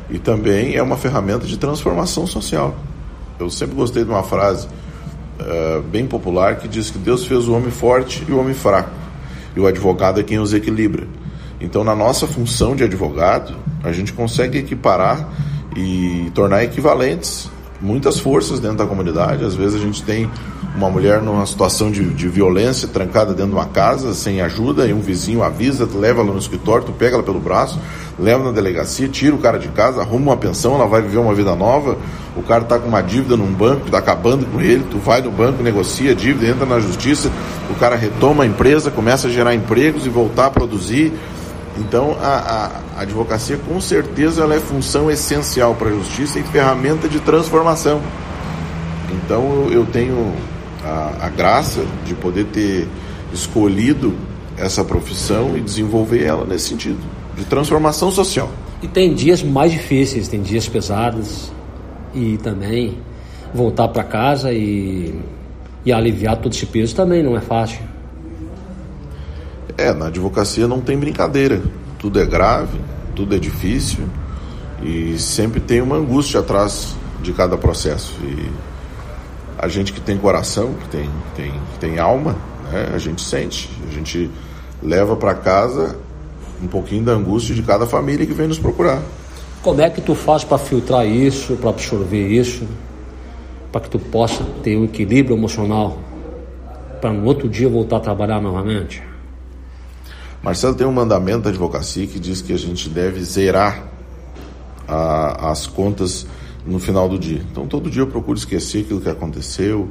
e 0.10 0.19
também 0.19 0.75
é 0.75 0.83
uma 0.83 0.98
ferramenta 0.98 1.45
de 1.45 1.57
transformação 1.57 2.27
social. 2.27 2.75
Eu 3.39 3.50
sempre 3.50 3.75
gostei 3.75 4.03
de 4.03 4.10
uma 4.10 4.24
frase 4.24 4.67
uh, 5.39 5.81
bem 5.83 6.05
popular 6.05 6.57
que 6.57 6.67
diz 6.67 6.89
que 6.89 6.98
Deus 6.98 7.25
fez 7.25 7.48
o 7.48 7.53
homem 7.53 7.72
forte 7.72 8.24
e 8.27 8.31
o 8.31 8.39
homem 8.39 8.53
fraco, 8.53 8.91
e 9.55 9.60
o 9.60 9.67
advogado 9.67 10.19
é 10.19 10.24
quem 10.24 10.39
os 10.39 10.53
equilibra. 10.53 11.07
Então, 11.60 11.83
na 11.83 11.95
nossa 11.95 12.27
função 12.27 12.75
de 12.75 12.83
advogado, 12.83 13.55
a 13.83 13.91
gente 13.91 14.12
consegue 14.12 14.57
equiparar 14.57 15.29
e 15.75 16.29
tornar 16.33 16.63
equivalentes 16.63 17.50
muitas 17.84 18.18
forças 18.18 18.62
dentro 18.62 18.78
da 18.78 18.86
comunidade. 18.86 19.44
Às 19.44 19.54
vezes 19.54 19.75
a 19.75 19.84
gente 19.84 20.02
tem 20.04 20.30
uma 20.74 20.90
mulher 20.90 21.22
numa 21.22 21.46
situação 21.46 21.92
de, 21.92 22.06
de 22.06 22.28
violência, 22.30 22.88
trancada 22.88 23.34
dentro 23.34 23.52
de 23.52 23.58
uma 23.58 23.66
casa, 23.66 24.13
sem 24.13 24.42
ajuda, 24.42 24.88
e 24.88 24.94
um 24.94 25.02
vizinho 25.02 25.44
avisa, 25.44 25.88
leva 25.94 26.22
ela 26.22 26.32
no 26.32 26.40
escritório, 26.40 26.86
tu 26.86 26.94
pega 26.94 27.16
ela 27.16 27.24
pelo 27.24 27.40
braço, 27.40 27.78
leva 28.18 28.44
na 28.44 28.52
delegacia, 28.52 29.08
tira 29.10 29.36
o 29.36 29.38
cara 29.38 29.60
de 29.60 29.68
casa, 29.68 30.02
arruma 30.02 30.32
uma 30.32 30.38
pensão, 30.38 30.75
ela 30.75 30.88
vai 30.88 31.02
viver 31.02 31.18
uma 31.18 31.36
vida 31.36 31.54
nova. 31.56 31.98
O 32.36 32.42
cara 32.42 32.63
está 32.63 32.80
com 32.80 32.88
uma 32.88 33.02
dívida 33.02 33.36
num 33.36 33.52
banco, 33.52 33.86
está 33.86 33.98
acabando 34.00 34.46
com 34.46 34.62
ele, 34.62 34.84
tu 34.90 34.98
vai 34.98 35.22
no 35.22 35.30
banco, 35.30 35.62
negocia 35.62 36.12
a 36.12 36.16
dívida, 36.16 36.48
entra 36.48 36.66
na 36.66 36.80
justiça, 36.80 37.30
o 37.70 37.75
cara 37.75 37.96
retoma 37.96 38.44
a 38.44 38.48
empresa, 38.48 38.90
começa 38.90 39.28
a 39.28 39.30
gerar 39.30 39.54
empregos 39.54 40.06
e 40.06 40.10
voltar 40.10 40.48
a 40.48 40.50
produzir. 40.50 41.12
Então, 41.77 42.15
a, 42.22 42.82
a, 42.98 43.01
advocacia, 43.01 43.58
com 43.58 43.82
certeza, 43.82 44.44
ela 44.44 44.56
é 44.56 44.60
função 44.60 45.10
essencial 45.10 45.74
para 45.74 45.89
a 45.89 45.92
justiça 45.92 46.39
e 46.39 46.44
ferramenta 46.44 47.10
de 47.10 47.20
transformação. 47.20 48.01
Então, 49.12 49.70
eu, 49.72 49.86
tenho 49.86 50.34
a, 50.84 51.25
a, 51.25 51.30
graça 51.30 51.84
de 52.06 52.13
poder 52.13 52.46
ter 52.46 52.88
escolhido 53.34 54.13
essa 54.58 54.84
profissão 54.84 55.58
e 55.58 55.62
desenvolver 55.62 56.24
ela 56.24 56.46
nesse 56.46 56.70
sentido, 56.70 57.00
de 57.36 57.44
transformação 57.46 58.12
social. 58.12 58.51
E 58.82 58.88
tem 58.88 59.13
dias 59.13 59.42
mais 59.42 59.72
difíceis, 59.72 60.27
tem 60.27 60.42
dias 60.42 60.68
pesados, 60.68 61.51
e 62.13 62.38
também 62.38 63.00
voltar 63.53 63.88
para 63.88 64.03
casa 64.03 64.51
e, 64.53 65.20
e 65.86 65.92
aliviar 65.92 66.38
todo 66.38 66.53
esse 66.53 66.65
peso 66.65 66.96
também 66.96 67.24
não 67.24 67.36
é 67.36 67.42
fácil. 67.42 67.80
É, 69.77 69.94
na 69.94 70.08
advocacia 70.08 70.68
não 70.68 70.82
tem 70.82 70.98
brincadeira. 70.98 71.62
Tudo 72.00 72.20
é 72.20 72.25
grave, 72.25 72.80
tudo 73.15 73.36
é 73.36 73.39
difícil 73.39 74.03
e 74.84 75.18
sempre 75.18 75.60
tem 75.60 75.82
uma 75.82 75.96
angústia 75.96 76.39
atrás 76.42 76.96
de 77.22 77.32
cada 77.34 77.58
processo. 77.58 78.13
E 78.22 78.51
a 79.58 79.68
gente 79.68 79.94
que 79.94 80.01
tem 80.01 80.18
coração, 80.18 80.74
que 80.74 80.89
tem, 80.89 81.10
tem, 81.36 81.53
tem 81.80 82.00
alma, 82.00 82.36
né, 82.72 82.92
a 82.94 82.98
gente 82.98 83.22
sente, 83.22 83.70
a 83.88 83.92
gente 83.92 84.30
leva 84.82 85.15
para 85.15 85.34
casa 85.34 85.96
um 86.62 86.68
pouquinho 86.68 87.03
da 87.03 87.13
angústia 87.13 87.56
de 87.56 87.63
cada 87.63 87.86
família 87.86 88.25
que 88.25 88.34
vem 88.34 88.48
nos 88.48 88.60
procurar. 88.60 89.01
Como 89.62 89.82
é 89.82 89.89
que 89.89 90.01
tu 90.01 90.13
faz 90.13 90.44
para 90.44 90.58
filtrar 90.58 91.08
isso, 91.08 91.56
para 91.56 91.70
absorver 91.70 92.27
isso, 92.27 92.68
para 93.72 93.82
que 93.82 93.89
tu 93.89 93.98
possa 93.98 94.44
ter 94.62 94.77
um 94.77 94.84
equilíbrio 94.84 95.38
emocional, 95.38 95.98
para 97.00 97.13
no 97.13 97.25
outro 97.25 97.48
dia 97.48 97.70
voltar 97.70 97.98
a 97.98 98.00
trabalhar 98.01 98.42
novamente? 98.42 99.01
Marcelo 100.43 100.75
tem 100.75 100.85
um 100.85 100.91
mandamento 100.91 101.43
da 101.43 101.50
advocacia 101.50 102.05
que 102.05 102.19
diz 102.19 102.41
que 102.41 102.51
a 102.51 102.57
gente 102.57 102.89
deve 102.89 103.23
zerar 103.23 103.88
a, 104.85 105.51
as 105.51 105.65
contas 105.65 106.27
no 106.65 106.79
final 106.79 107.07
do 107.07 107.17
dia. 107.17 107.41
Então 107.50 107.65
todo 107.65 107.89
dia 107.89 108.01
eu 108.01 108.07
procuro 108.07 108.38
esquecer 108.38 108.81
aquilo 108.81 109.00
que 109.00 109.07
aconteceu, 109.07 109.89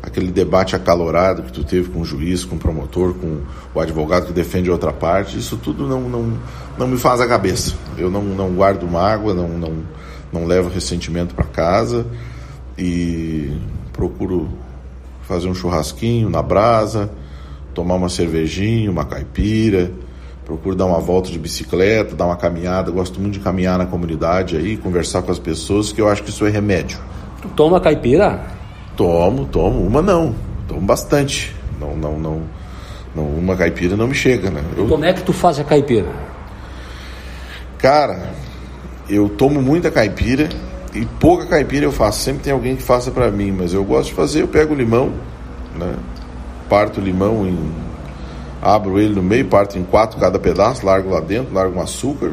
aquele 0.00 0.30
debate 0.30 0.76
acalorado 0.76 1.42
que 1.42 1.52
tu 1.52 1.64
teve 1.64 1.90
com 1.90 2.02
o 2.02 2.04
juiz, 2.04 2.44
com 2.44 2.54
o 2.54 2.58
promotor, 2.60 3.12
com 3.14 3.40
o 3.74 3.80
advogado 3.80 4.26
que 4.26 4.32
defende 4.32 4.70
outra 4.70 4.92
parte. 4.92 5.36
Isso 5.36 5.56
tudo 5.56 5.84
não, 5.88 6.02
não, 6.02 6.38
não 6.78 6.86
me 6.86 6.96
faz 6.96 7.20
a 7.20 7.26
cabeça. 7.26 7.74
Eu 7.96 8.08
não, 8.08 8.22
não 8.22 8.54
guardo 8.54 8.86
mágoa, 8.86 9.34
não, 9.34 9.48
não, 9.48 9.82
não 10.32 10.46
levo 10.46 10.68
ressentimento 10.68 11.34
para 11.34 11.44
casa 11.44 12.06
e 12.78 13.52
procuro 13.92 14.48
fazer 15.22 15.48
um 15.48 15.54
churrasquinho 15.54 16.30
na 16.30 16.40
brasa 16.40 17.10
tomar 17.78 17.94
uma 17.94 18.08
cervejinha, 18.08 18.90
uma 18.90 19.04
caipira, 19.04 19.92
procuro 20.44 20.74
dar 20.74 20.86
uma 20.86 20.98
volta 20.98 21.30
de 21.30 21.38
bicicleta, 21.38 22.16
dar 22.16 22.26
uma 22.26 22.36
caminhada, 22.36 22.90
gosto 22.90 23.20
muito 23.20 23.34
de 23.34 23.38
caminhar 23.38 23.78
na 23.78 23.86
comunidade 23.86 24.56
aí, 24.56 24.76
conversar 24.76 25.22
com 25.22 25.30
as 25.30 25.38
pessoas, 25.38 25.92
que 25.92 26.00
eu 26.00 26.08
acho 26.08 26.24
que 26.24 26.30
isso 26.30 26.44
é 26.44 26.50
remédio. 26.50 26.98
Tu 27.40 27.46
toma 27.50 27.80
caipira? 27.80 28.44
Tomo, 28.96 29.46
tomo, 29.46 29.86
uma 29.86 30.02
não, 30.02 30.34
tomo 30.66 30.80
bastante. 30.80 31.54
Não, 31.80 31.96
não, 31.96 32.18
não, 32.18 32.42
não 33.14 33.24
uma 33.26 33.54
caipira 33.54 33.96
não 33.96 34.08
me 34.08 34.14
chega, 34.14 34.50
né? 34.50 34.60
Eu... 34.76 34.88
Como 34.88 35.04
é 35.04 35.12
que 35.12 35.22
tu 35.22 35.32
faz 35.32 35.60
a 35.60 35.64
caipira? 35.64 36.08
Cara, 37.78 38.32
eu 39.08 39.28
tomo 39.28 39.62
muita 39.62 39.88
caipira 39.88 40.48
e 40.92 41.06
pouca 41.20 41.46
caipira 41.46 41.84
eu 41.84 41.92
faço. 41.92 42.22
Sempre 42.22 42.42
tem 42.42 42.52
alguém 42.52 42.74
que 42.74 42.82
faça 42.82 43.12
para 43.12 43.30
mim, 43.30 43.52
mas 43.52 43.72
eu 43.72 43.84
gosto 43.84 44.08
de 44.08 44.14
fazer. 44.14 44.42
Eu 44.42 44.48
pego 44.48 44.74
o 44.74 44.76
limão, 44.76 45.12
né? 45.78 45.94
Parto 46.68 47.00
o 47.00 47.04
limão 47.04 47.46
em. 47.46 47.58
abro 48.60 48.98
ele 48.98 49.14
no 49.14 49.22
meio, 49.22 49.46
parto 49.46 49.78
em 49.78 49.84
quatro 49.84 50.18
cada 50.18 50.38
pedaço, 50.38 50.84
largo 50.84 51.10
lá 51.10 51.20
dentro, 51.20 51.54
largo 51.54 51.78
um 51.78 51.82
açúcar, 51.82 52.32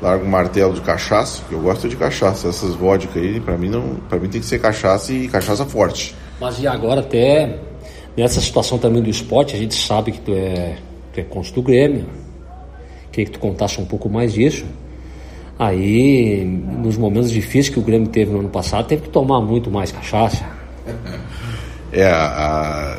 largo 0.00 0.24
um 0.24 0.28
martelo 0.28 0.74
de 0.74 0.80
cachaça, 0.80 1.42
que 1.48 1.54
eu 1.54 1.60
gosto 1.60 1.88
de 1.88 1.96
cachaça. 1.96 2.48
Essas 2.48 2.74
vodka 2.74 3.18
aí, 3.18 3.40
para 3.40 3.56
mim 3.56 3.68
não. 3.68 3.96
para 4.08 4.18
mim 4.18 4.28
tem 4.28 4.40
que 4.40 4.46
ser 4.46 4.60
cachaça 4.60 5.12
e 5.12 5.28
cachaça 5.28 5.64
forte. 5.64 6.14
Mas 6.40 6.60
e 6.60 6.66
agora 6.66 7.00
até 7.00 7.58
nessa 8.16 8.40
situação 8.40 8.78
também 8.78 9.02
do 9.02 9.08
esporte, 9.08 9.54
a 9.54 9.58
gente 9.58 9.74
sabe 9.74 10.12
que 10.12 10.20
tu 10.20 10.32
é, 10.32 10.76
tu 11.12 11.20
é 11.20 11.22
contra 11.22 11.52
do 11.52 11.62
Grêmio. 11.62 12.06
Queria 13.12 13.26
que 13.26 13.32
tu 13.32 13.38
contasse 13.38 13.80
um 13.80 13.84
pouco 13.84 14.08
mais 14.08 14.32
disso. 14.32 14.64
Aí, 15.58 16.44
nos 16.44 16.96
momentos 16.96 17.30
difíceis 17.30 17.68
que 17.68 17.80
o 17.80 17.82
Grêmio 17.82 18.08
teve 18.08 18.30
no 18.30 18.40
ano 18.40 18.48
passado, 18.48 18.86
teve 18.86 19.02
que 19.02 19.08
tomar 19.08 19.40
muito 19.40 19.70
mais 19.70 19.90
cachaça. 19.90 20.44
É, 21.90 22.06
a, 22.06 22.98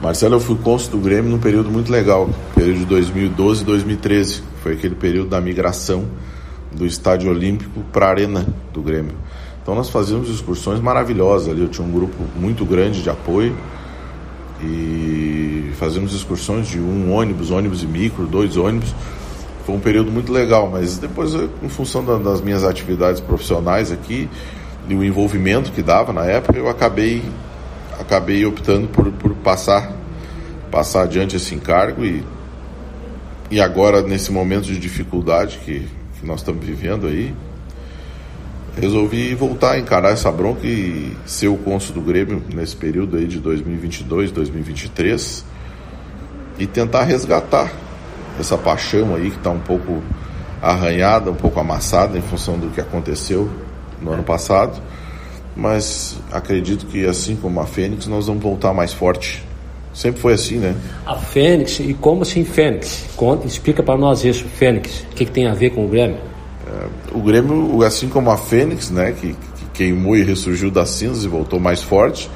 Marcelo, 0.00 0.36
eu 0.36 0.40
fui 0.40 0.56
cônsul 0.56 0.92
do 0.92 0.98
Grêmio 0.98 1.30
num 1.30 1.38
período 1.38 1.70
muito 1.70 1.90
legal, 1.90 2.28
período 2.54 2.80
de 2.80 2.84
2012 2.84 3.62
e 3.62 3.64
2013. 3.64 4.42
Foi 4.62 4.74
aquele 4.74 4.94
período 4.94 5.30
da 5.30 5.40
migração 5.40 6.04
do 6.72 6.86
Estádio 6.86 7.30
Olímpico 7.30 7.80
para 7.92 8.06
a 8.06 8.10
Arena 8.10 8.46
do 8.72 8.82
Grêmio. 8.82 9.14
Então 9.62 9.74
nós 9.74 9.88
fazíamos 9.88 10.28
excursões 10.28 10.80
maravilhosas 10.80 11.48
ali. 11.48 11.62
Eu 11.62 11.68
tinha 11.68 11.86
um 11.86 11.90
grupo 11.90 12.16
muito 12.36 12.64
grande 12.64 13.02
de 13.02 13.10
apoio 13.10 13.56
e 14.62 15.72
fazíamos 15.78 16.14
excursões 16.14 16.68
de 16.68 16.78
um 16.78 17.12
ônibus, 17.12 17.50
ônibus 17.50 17.82
e 17.82 17.86
micro, 17.86 18.26
dois 18.26 18.56
ônibus. 18.56 18.94
Foi 19.64 19.74
um 19.74 19.80
período 19.80 20.12
muito 20.12 20.32
legal, 20.32 20.70
mas 20.70 20.98
depois, 20.98 21.34
em 21.34 21.68
função 21.68 22.04
das 22.22 22.40
minhas 22.40 22.62
atividades 22.62 23.20
profissionais 23.20 23.90
aqui 23.90 24.28
e 24.88 24.94
o 24.94 25.02
envolvimento 25.02 25.72
que 25.72 25.82
dava 25.82 26.12
na 26.12 26.24
época, 26.24 26.56
eu 26.56 26.68
acabei 26.68 27.24
acabei 28.00 28.44
optando 28.44 28.88
por, 28.88 29.10
por 29.12 29.34
passar 29.36 29.92
passar 30.70 31.02
adiante 31.02 31.36
esse 31.36 31.54
encargo 31.54 32.04
e, 32.04 32.24
e 33.50 33.60
agora 33.60 34.02
nesse 34.02 34.32
momento 34.32 34.64
de 34.64 34.78
dificuldade 34.78 35.58
que, 35.64 35.86
que 36.18 36.26
nós 36.26 36.40
estamos 36.40 36.64
vivendo 36.64 37.06
aí 37.06 37.34
resolvi 38.78 39.34
voltar 39.34 39.72
a 39.72 39.78
encarar 39.78 40.10
essa 40.10 40.30
bronca 40.30 40.66
e 40.66 41.16
ser 41.24 41.48
o 41.48 41.56
cônsul 41.56 41.94
do 41.94 42.00
Grêmio 42.02 42.42
nesse 42.54 42.76
período 42.76 43.16
aí 43.16 43.26
de 43.26 43.40
2022, 43.40 44.30
2023 44.30 45.44
e 46.58 46.66
tentar 46.66 47.04
resgatar 47.04 47.72
essa 48.38 48.58
paixão 48.58 49.14
aí 49.14 49.30
que 49.30 49.36
está 49.38 49.50
um 49.50 49.60
pouco 49.60 50.02
arranhada, 50.60 51.30
um 51.30 51.34
pouco 51.34 51.58
amassada 51.58 52.18
em 52.18 52.22
função 52.22 52.58
do 52.58 52.68
que 52.68 52.80
aconteceu 52.80 53.50
no 54.00 54.12
ano 54.12 54.22
passado. 54.22 54.80
Mas 55.56 56.18
acredito 56.30 56.86
que 56.86 57.06
assim 57.06 57.34
como 57.34 57.58
a 57.60 57.66
Fênix, 57.66 58.06
nós 58.06 58.26
vamos 58.26 58.42
voltar 58.42 58.74
mais 58.74 58.92
forte. 58.92 59.42
Sempre 59.94 60.20
foi 60.20 60.34
assim, 60.34 60.58
né? 60.58 60.74
A 61.06 61.16
Fênix, 61.16 61.80
e 61.80 61.94
como 61.94 62.20
assim 62.20 62.44
Fênix? 62.44 63.06
Conta, 63.16 63.46
explica 63.46 63.82
para 63.82 63.96
nós 63.98 64.22
isso, 64.22 64.44
Fênix. 64.44 65.00
O 65.00 65.14
que, 65.14 65.24
que, 65.24 65.30
tem 65.30 65.46
a 65.46 65.54
ver 65.54 65.70
com 65.70 65.86
o 65.86 65.88
Grêmio? 65.88 66.18
É, 66.66 67.16
o 67.16 67.22
Grêmio, 67.22 67.82
assim 67.82 68.06
como 68.06 68.30
a 68.30 68.36
Fênix, 68.36 68.90
né, 68.90 69.14
que, 69.18 69.28
que 69.28 69.64
queimou 69.72 70.14
e 70.14 70.22
ressurgiu 70.22 70.70
das 70.70 70.90
cinzas 70.90 71.24
e 71.24 71.28
voltou 71.28 71.58
mais 71.58 71.80
forte, 71.80 72.30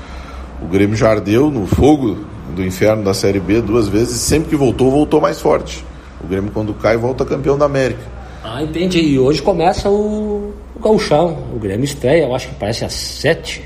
o 0.62 0.67
Grêmio 0.67 0.97
já 0.97 1.11
ardeu 1.11 1.50
no 1.50 1.67
fogo 1.67 2.25
do 2.55 2.65
inferno 2.65 3.05
da 3.05 3.12
Série 3.12 3.41
B 3.41 3.61
duas 3.61 3.89
vezes 3.89 4.17
e 4.17 4.19
sempre 4.19 4.49
que 4.49 4.57
voltou, 4.57 4.91
voltou 4.91 5.21
mais 5.21 5.39
forte. 5.39 5.85
O 6.25 6.27
Grêmio, 6.27 6.50
quando 6.50 6.73
cai, 6.73 6.97
volta 6.97 7.27
campeão 7.27 7.59
da 7.59 7.67
América. 7.67 8.00
Ah, 8.43 8.62
entendi. 8.62 9.00
E 9.00 9.19
hoje 9.19 9.43
começa 9.43 9.91
o, 9.91 10.55
o 10.80 10.82
gauchão. 10.82 11.37
O 11.54 11.58
Grêmio 11.58 11.84
estreia, 11.84 12.25
eu 12.25 12.34
acho 12.34 12.49
que 12.49 12.54
parece 12.54 12.84
às 12.84 12.94
sete 12.94 13.62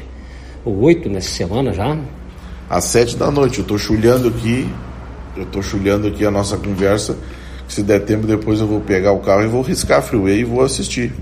ou 0.65 0.81
oito 0.83 1.09
nessa 1.09 1.31
semana 1.31 1.73
já. 1.73 1.97
Às 2.69 2.85
sete 2.85 3.17
da 3.17 3.31
noite. 3.31 3.59
Eu 3.59 3.63
estou 3.63 3.79
chulhando 3.79 4.29
aqui, 4.29 4.69
eu 5.37 5.45
estou 5.45 5.63
chulhando 5.63 6.09
aqui 6.09 6.27
a 6.27 6.31
nossa 6.31 6.57
conversa. 6.57 7.17
Se 7.69 7.83
der 7.83 8.01
tempo, 8.01 8.27
depois 8.27 8.61
eu 8.61 8.67
vou 8.67 8.81
pegar 8.81 9.13
o 9.13 9.21
carro 9.21 9.43
e 9.43 9.47
vou 9.47 9.63
riscar 9.63 10.01
a 10.01 10.03
freeway 10.03 10.41
e 10.41 10.45
vou 10.45 10.63
assistir. 10.63 11.13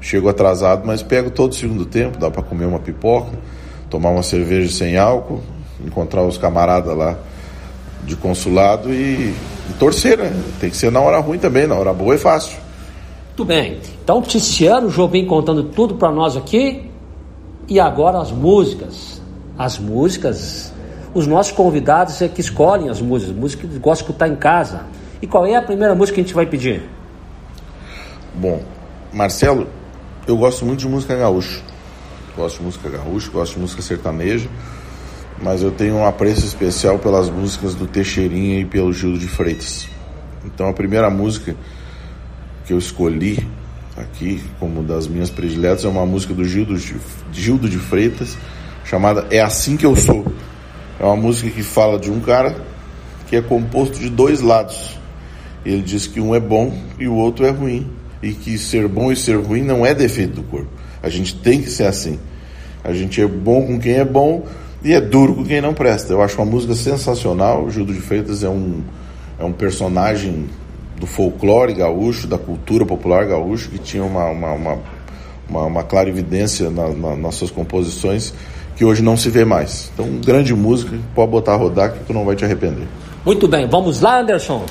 Chego 0.00 0.28
atrasado, 0.28 0.82
mas 0.84 1.02
pego 1.02 1.30
todo 1.30 1.52
o 1.52 1.54
segundo 1.54 1.86
tempo, 1.86 2.18
dá 2.18 2.30
para 2.30 2.42
comer 2.42 2.66
uma 2.66 2.78
pipoca, 2.78 3.32
tomar 3.88 4.10
uma 4.10 4.22
cerveja 4.22 4.72
sem 4.72 4.96
álcool, 4.96 5.40
encontrar 5.84 6.22
os 6.22 6.36
camaradas 6.36 6.96
lá 6.96 7.16
de 8.04 8.16
consulado 8.16 8.92
e, 8.92 9.32
e 9.70 9.72
torcer, 9.78 10.18
né? 10.18 10.32
Tem 10.60 10.70
que 10.70 10.76
ser 10.76 10.90
na 10.90 11.00
hora 11.00 11.20
ruim 11.20 11.38
também, 11.38 11.68
na 11.68 11.76
hora 11.76 11.92
boa 11.92 12.14
é 12.14 12.18
fácil. 12.18 12.56
Muito 13.32 13.46
bem. 13.46 13.80
Então, 14.04 14.20
Ticiano, 14.20 14.88
o 14.88 14.90
João 14.90 15.08
vem 15.08 15.26
contando 15.26 15.64
tudo 15.64 15.94
para 15.94 16.12
nós 16.12 16.36
aqui. 16.36 16.90
E 17.66 17.80
agora 17.80 18.18
as 18.18 18.30
músicas. 18.30 19.22
As 19.58 19.78
músicas, 19.78 20.70
os 21.14 21.26
nossos 21.26 21.52
convidados 21.52 22.20
é 22.20 22.28
que 22.28 22.42
escolhem 22.42 22.90
as 22.90 23.00
músicas, 23.00 23.34
músicas 23.34 23.70
que 23.70 23.78
gostam 23.78 24.06
de 24.06 24.12
escutar 24.12 24.28
em 24.28 24.36
casa. 24.36 24.84
E 25.22 25.26
qual 25.26 25.46
é 25.46 25.56
a 25.56 25.62
primeira 25.62 25.94
música 25.94 26.16
que 26.16 26.20
a 26.20 26.24
gente 26.24 26.34
vai 26.34 26.44
pedir? 26.44 26.82
Bom, 28.34 28.62
Marcelo, 29.10 29.66
eu 30.26 30.36
gosto 30.36 30.66
muito 30.66 30.80
de 30.80 30.88
música 30.88 31.16
gaúcha. 31.16 31.62
Gosto 32.36 32.58
de 32.58 32.64
música 32.64 32.90
gaúcha, 32.90 33.30
gosto 33.30 33.54
de 33.54 33.60
música 33.60 33.80
sertaneja, 33.80 34.48
mas 35.42 35.62
eu 35.62 35.70
tenho 35.70 35.96
um 35.96 36.06
apreço 36.06 36.44
especial 36.44 36.98
pelas 36.98 37.30
músicas 37.30 37.74
do 37.74 37.86
Teixeirinha 37.86 38.60
e 38.60 38.64
pelo 38.66 38.92
Gildo 38.92 39.18
de 39.18 39.28
Freitas. 39.28 39.88
Então 40.44 40.68
a 40.68 40.72
primeira 40.72 41.08
música 41.08 41.56
que 42.64 42.72
eu 42.72 42.78
escolhi 42.78 43.46
aqui 43.96 44.42
como 44.58 44.82
das 44.82 45.06
minhas 45.06 45.30
prediletas 45.30 45.84
é 45.84 45.88
uma 45.88 46.06
música 46.06 46.32
do 46.32 46.44
Gildo 46.44 46.76
de, 46.76 46.94
Gildo 47.32 47.68
de 47.68 47.78
Freitas 47.78 48.36
chamada 48.84 49.26
É 49.30 49.40
Assim 49.40 49.76
Que 49.76 49.86
Eu 49.86 49.96
Sou. 49.96 50.24
É 50.98 51.04
uma 51.04 51.16
música 51.16 51.50
que 51.50 51.62
fala 51.62 51.98
de 51.98 52.10
um 52.10 52.20
cara 52.20 52.56
que 53.28 53.36
é 53.36 53.42
composto 53.42 53.98
de 53.98 54.08
dois 54.08 54.40
lados. 54.40 54.98
Ele 55.64 55.82
diz 55.82 56.06
que 56.06 56.20
um 56.20 56.34
é 56.34 56.40
bom 56.40 56.76
e 56.98 57.06
o 57.06 57.14
outro 57.14 57.46
é 57.46 57.50
ruim. 57.50 57.90
E 58.22 58.32
que 58.32 58.56
ser 58.56 58.86
bom 58.88 59.10
e 59.10 59.16
ser 59.16 59.36
ruim 59.36 59.62
não 59.62 59.84
é 59.84 59.94
defeito 59.94 60.36
do 60.36 60.42
corpo. 60.44 60.68
A 61.02 61.08
gente 61.08 61.34
tem 61.36 61.60
que 61.60 61.70
ser 61.70 61.84
assim. 61.84 62.18
A 62.84 62.92
gente 62.92 63.20
é 63.20 63.26
bom 63.26 63.66
com 63.66 63.78
quem 63.78 63.94
é 63.94 64.04
bom 64.04 64.44
e 64.84 64.92
é 64.92 65.00
duro 65.00 65.34
com 65.34 65.44
quem 65.44 65.60
não 65.60 65.74
presta. 65.74 66.12
Eu 66.12 66.22
acho 66.22 66.36
uma 66.36 66.50
música 66.50 66.74
sensacional. 66.74 67.64
O 67.64 67.70
Gildo 67.70 67.92
de 67.92 68.00
Freitas 68.00 68.44
é 68.44 68.48
um, 68.48 68.82
é 69.38 69.44
um 69.44 69.52
personagem 69.52 70.48
do 71.02 71.06
folclore 71.06 71.74
gaúcho, 71.74 72.28
da 72.28 72.38
cultura 72.38 72.86
popular 72.86 73.26
gaúcho, 73.26 73.68
que 73.70 73.78
tinha 73.78 74.04
uma, 74.04 74.26
uma, 74.26 74.52
uma, 74.52 74.78
uma, 75.50 75.64
uma 75.64 75.82
clara 75.82 76.08
evidência 76.08 76.70
na, 76.70 76.90
na, 76.90 77.16
nas 77.16 77.34
suas 77.34 77.50
composições 77.50 78.32
que 78.76 78.84
hoje 78.84 79.02
não 79.02 79.16
se 79.16 79.28
vê 79.28 79.44
mais. 79.44 79.90
Então, 79.92 80.06
grande 80.24 80.54
música, 80.54 80.96
pode 81.12 81.32
botar 81.32 81.54
a 81.54 81.56
rodar 81.56 81.92
que 81.92 82.04
tu 82.04 82.12
não 82.12 82.24
vai 82.24 82.36
te 82.36 82.44
arrepender. 82.44 82.86
Muito 83.26 83.48
bem, 83.48 83.68
vamos 83.68 84.00
lá, 84.00 84.20
Anderson. 84.20 84.64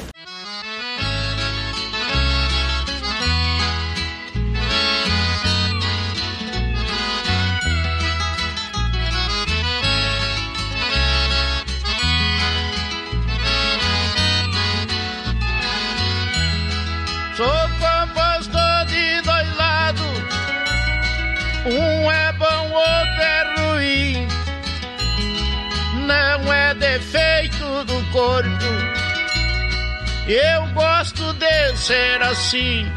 Eu 30.32 30.66
gosto 30.68 31.34
de 31.34 31.76
ser 31.76 32.22
assim. 32.22 32.90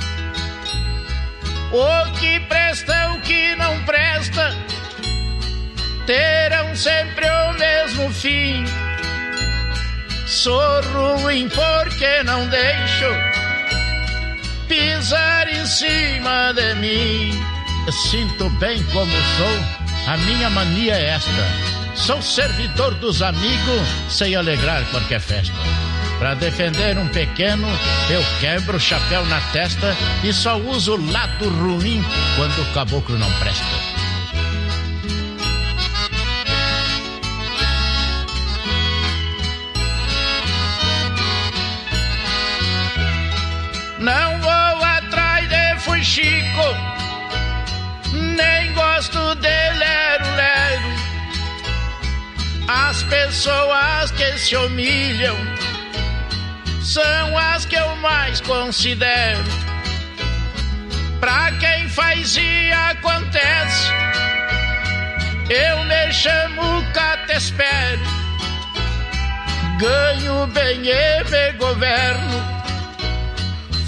O 1.72 2.12
que 2.20 2.38
presta, 2.46 3.10
o 3.10 3.20
que 3.22 3.56
não 3.56 3.82
presta, 3.82 4.54
terão 6.06 6.76
sempre 6.76 7.26
o 7.28 7.52
mesmo 7.54 8.08
fim. 8.12 8.64
Sou 10.28 10.80
ruim 10.92 11.48
porque 11.48 12.22
não 12.22 12.46
deixo 12.46 13.10
pisar 14.68 15.48
em 15.48 15.66
cima 15.66 16.52
de 16.52 16.74
mim. 16.76 17.32
Sinto 18.12 18.48
bem 18.60 18.80
como 18.92 19.10
sou, 19.10 20.12
a 20.12 20.16
minha 20.18 20.48
mania 20.50 20.94
é 20.94 21.06
esta. 21.06 21.32
Sou 21.96 22.22
servidor 22.22 22.94
dos 22.94 23.22
amigos, 23.22 23.88
sei 24.08 24.36
alegrar 24.36 24.84
qualquer 24.92 25.20
festa. 25.20 25.83
Para 26.18 26.34
defender 26.34 26.96
um 26.96 27.08
pequeno, 27.08 27.68
eu 28.08 28.22
quebro 28.40 28.76
o 28.76 28.80
chapéu 28.80 29.24
na 29.26 29.40
testa 29.52 29.94
e 30.22 30.32
só 30.32 30.56
uso 30.56 30.94
o 30.94 31.12
lado 31.12 31.48
ruim 31.48 32.02
quando 32.36 32.62
o 32.62 32.72
caboclo 32.72 33.18
não 33.18 33.30
presta. 33.32 33.64
Não 43.98 44.38
vou 44.40 44.84
atrás 44.84 45.48
de 45.48 45.80
fuxico, 45.80 46.76
nem 48.12 48.72
gosto 48.74 49.34
de 49.36 49.70
lero-lero. 49.78 50.94
As 52.68 53.02
pessoas 53.04 54.10
que 54.12 54.38
se 54.38 54.56
humilham 54.56 55.53
são 56.94 57.36
as 57.36 57.64
que 57.64 57.74
eu 57.74 57.96
mais 57.96 58.40
considero. 58.40 59.42
Pra 61.18 61.50
quem 61.58 61.88
faz 61.88 62.36
e 62.36 62.70
acontece, 62.70 63.90
eu 65.50 65.82
me 65.82 66.12
chamo 66.12 66.92
Catespero. 66.92 68.00
Ganho 69.80 70.46
bem 70.46 70.82
e 70.86 71.24
me 71.24 71.52
governo, 71.58 72.30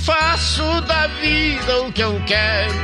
faço 0.05 0.81
da 0.81 1.07
vida 1.07 1.83
o 1.83 1.93
que 1.93 2.03
eu 2.03 2.21
quero. 2.27 2.75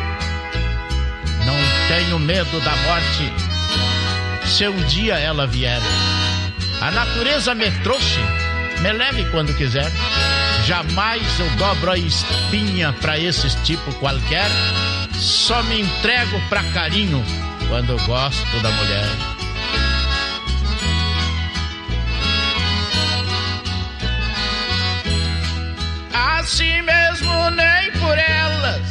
Não 1.45 1.89
tenho 1.89 2.19
medo 2.21 2.61
da 2.61 2.77
morte, 2.77 3.33
se 4.47 4.69
um 4.69 4.85
dia 4.85 5.19
ela 5.19 5.49
vier. 5.49 5.81
A 6.81 6.93
natureza 6.93 7.57
me 7.57 7.69
trouxe 7.83 8.21
me 8.83 8.93
leve 8.93 9.25
quando 9.31 9.55
quiser. 9.55 9.91
Jamais 10.67 11.41
eu 11.41 11.49
dobro 11.57 11.93
a 11.93 11.97
espinha 11.97 12.93
pra 13.01 13.19
esses 13.19 13.55
tipo 13.65 13.93
qualquer. 13.95 14.51
Só 15.15 15.63
me 15.65 15.81
entrego 15.81 16.41
pra 16.49 16.63
carinho 16.75 17.25
quando 17.69 17.97
gosto 18.07 18.61
da 18.61 18.71
mulher. 18.71 19.07
Assim 26.13 26.83
mesmo, 26.83 27.51
nem 27.51 27.93
por 28.01 28.19
elas, 28.19 28.83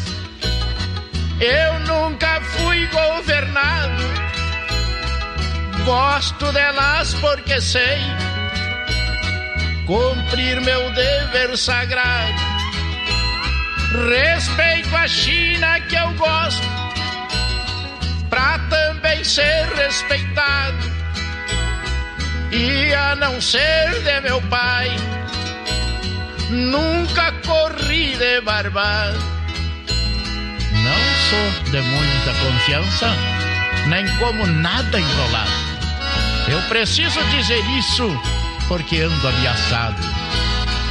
eu 1.41 1.79
nunca 1.81 2.39
fui 2.41 2.87
governado. 2.87 4.03
Gosto 5.83 6.49
delas 6.53 7.13
porque 7.15 7.59
sei 7.59 7.99
cumprir 9.85 10.61
meu 10.61 10.89
dever 10.91 11.57
sagrado. 11.57 12.33
Respeito 14.09 14.95
a 14.95 15.07
China 15.07 15.79
que 15.81 15.95
eu 15.95 16.13
gosto, 16.13 16.67
pra 18.29 18.59
também 18.69 19.23
ser 19.23 19.67
respeitado. 19.75 20.77
E 22.51 22.93
a 22.93 23.15
não 23.15 23.39
ser 23.41 24.01
de 24.03 24.21
meu 24.21 24.41
pai, 24.43 24.89
nunca 26.49 27.31
corri 27.45 28.15
de 28.17 28.41
barbado. 28.41 29.19
Não 30.71 31.01
sou 31.29 31.71
de 31.71 31.81
muita 31.81 32.33
confiança, 32.33 33.07
nem 33.87 34.07
como 34.17 34.45
nada 34.47 34.99
enrolado. 34.99 35.51
Eu 36.47 36.61
preciso 36.63 37.23
dizer 37.25 37.61
isso 37.77 38.40
porque 38.71 39.01
ando 39.01 39.27
ameaçado. 39.27 40.01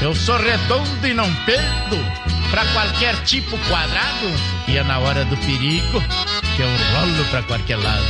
Eu 0.02 0.14
sou 0.14 0.36
redondo 0.36 1.06
e 1.06 1.14
não 1.14 1.34
perdo 1.46 1.96
para 2.50 2.62
qualquer 2.74 3.16
tipo 3.24 3.56
quadrado, 3.70 4.26
e 4.68 4.76
é 4.76 4.82
na 4.82 4.98
hora 4.98 5.24
do 5.24 5.36
perigo 5.38 5.98
que 6.54 6.60
eu 6.60 6.68
rolo 6.68 7.24
para 7.30 7.42
qualquer 7.42 7.78
lado. 7.78 8.04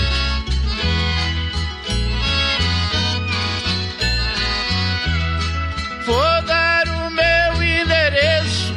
Vou 6.05 6.43
dar 6.47 6.89
o 6.89 7.11
meu 7.11 7.63
endereço 7.63 8.75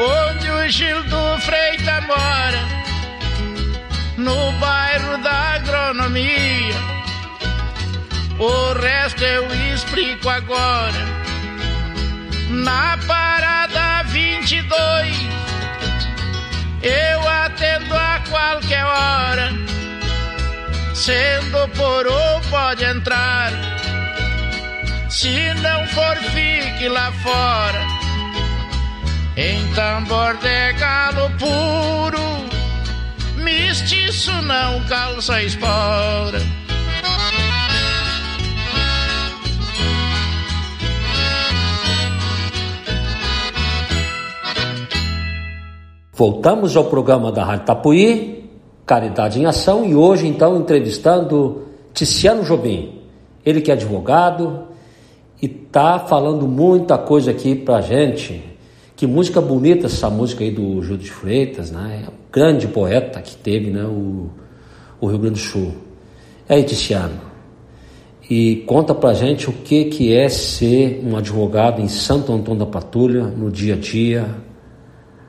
onde 0.00 0.50
o 0.50 0.70
Gildo 0.70 1.38
Freita 1.40 2.00
mora, 2.00 2.66
no 4.16 4.52
bairro 4.52 5.18
da 5.18 5.56
agronomia. 5.56 7.03
O 8.38 8.72
resto 8.74 9.22
eu 9.22 9.46
explico 9.74 10.28
agora. 10.28 11.14
Na 12.50 12.98
parada 13.06 14.02
22, 14.08 15.16
eu 16.82 17.28
atendo 17.28 17.96
a 17.96 18.20
qualquer 18.28 18.84
hora. 18.84 19.52
Sendo 20.94 21.68
por 21.76 22.06
ou 22.06 22.40
pode 22.50 22.84
entrar 22.84 23.52
se 25.14 25.54
não 25.62 25.86
for, 25.86 26.16
fique 26.16 26.88
lá 26.88 27.12
fora. 27.12 27.86
Em 29.36 29.72
tambor 29.74 30.36
de 30.38 30.72
galo 30.72 31.30
puro, 31.38 32.46
mistiço 33.36 34.32
não 34.42 34.84
calça 34.86 35.40
espora. 35.40 36.63
Voltamos 46.16 46.76
ao 46.76 46.84
programa 46.84 47.32
da 47.32 47.44
Rádio 47.44 47.66
Tapuí, 47.66 48.48
Caridade 48.86 49.40
em 49.40 49.46
Ação, 49.46 49.84
e 49.84 49.96
hoje 49.96 50.28
então 50.28 50.56
entrevistando 50.58 51.62
Ticiano 51.92 52.44
Jobim. 52.44 53.00
Ele 53.44 53.60
que 53.60 53.70
é 53.70 53.74
advogado, 53.74 54.68
e 55.42 55.48
tá 55.48 55.98
falando 55.98 56.46
muita 56.46 56.96
coisa 56.96 57.32
aqui 57.32 57.56
pra 57.56 57.80
gente. 57.80 58.42
Que 58.94 59.08
música 59.08 59.40
bonita 59.40 59.86
essa 59.86 60.08
música 60.08 60.44
aí 60.44 60.52
do 60.52 60.80
Júlio 60.80 61.02
de 61.02 61.10
Freitas, 61.10 61.72
né? 61.72 62.04
É 62.06 62.08
um 62.08 62.14
grande 62.32 62.68
poeta 62.68 63.20
que 63.20 63.36
teve, 63.36 63.70
né? 63.70 63.82
O, 63.82 64.30
o 65.00 65.06
Rio 65.08 65.18
Grande 65.18 65.40
do 65.40 65.44
Sul. 65.44 65.72
É 66.48 66.54
aí, 66.54 66.62
Tiziano. 66.62 67.20
E 68.30 68.62
conta 68.66 68.94
pra 68.94 69.12
gente 69.12 69.50
o 69.50 69.52
que, 69.52 69.86
que 69.86 70.14
é 70.14 70.28
ser 70.28 71.02
um 71.04 71.16
advogado 71.16 71.82
em 71.82 71.88
Santo 71.88 72.32
Antônio 72.32 72.60
da 72.60 72.66
Patrulha 72.66 73.24
no 73.24 73.50
dia 73.50 73.74
a 73.74 73.76
dia, 73.76 74.28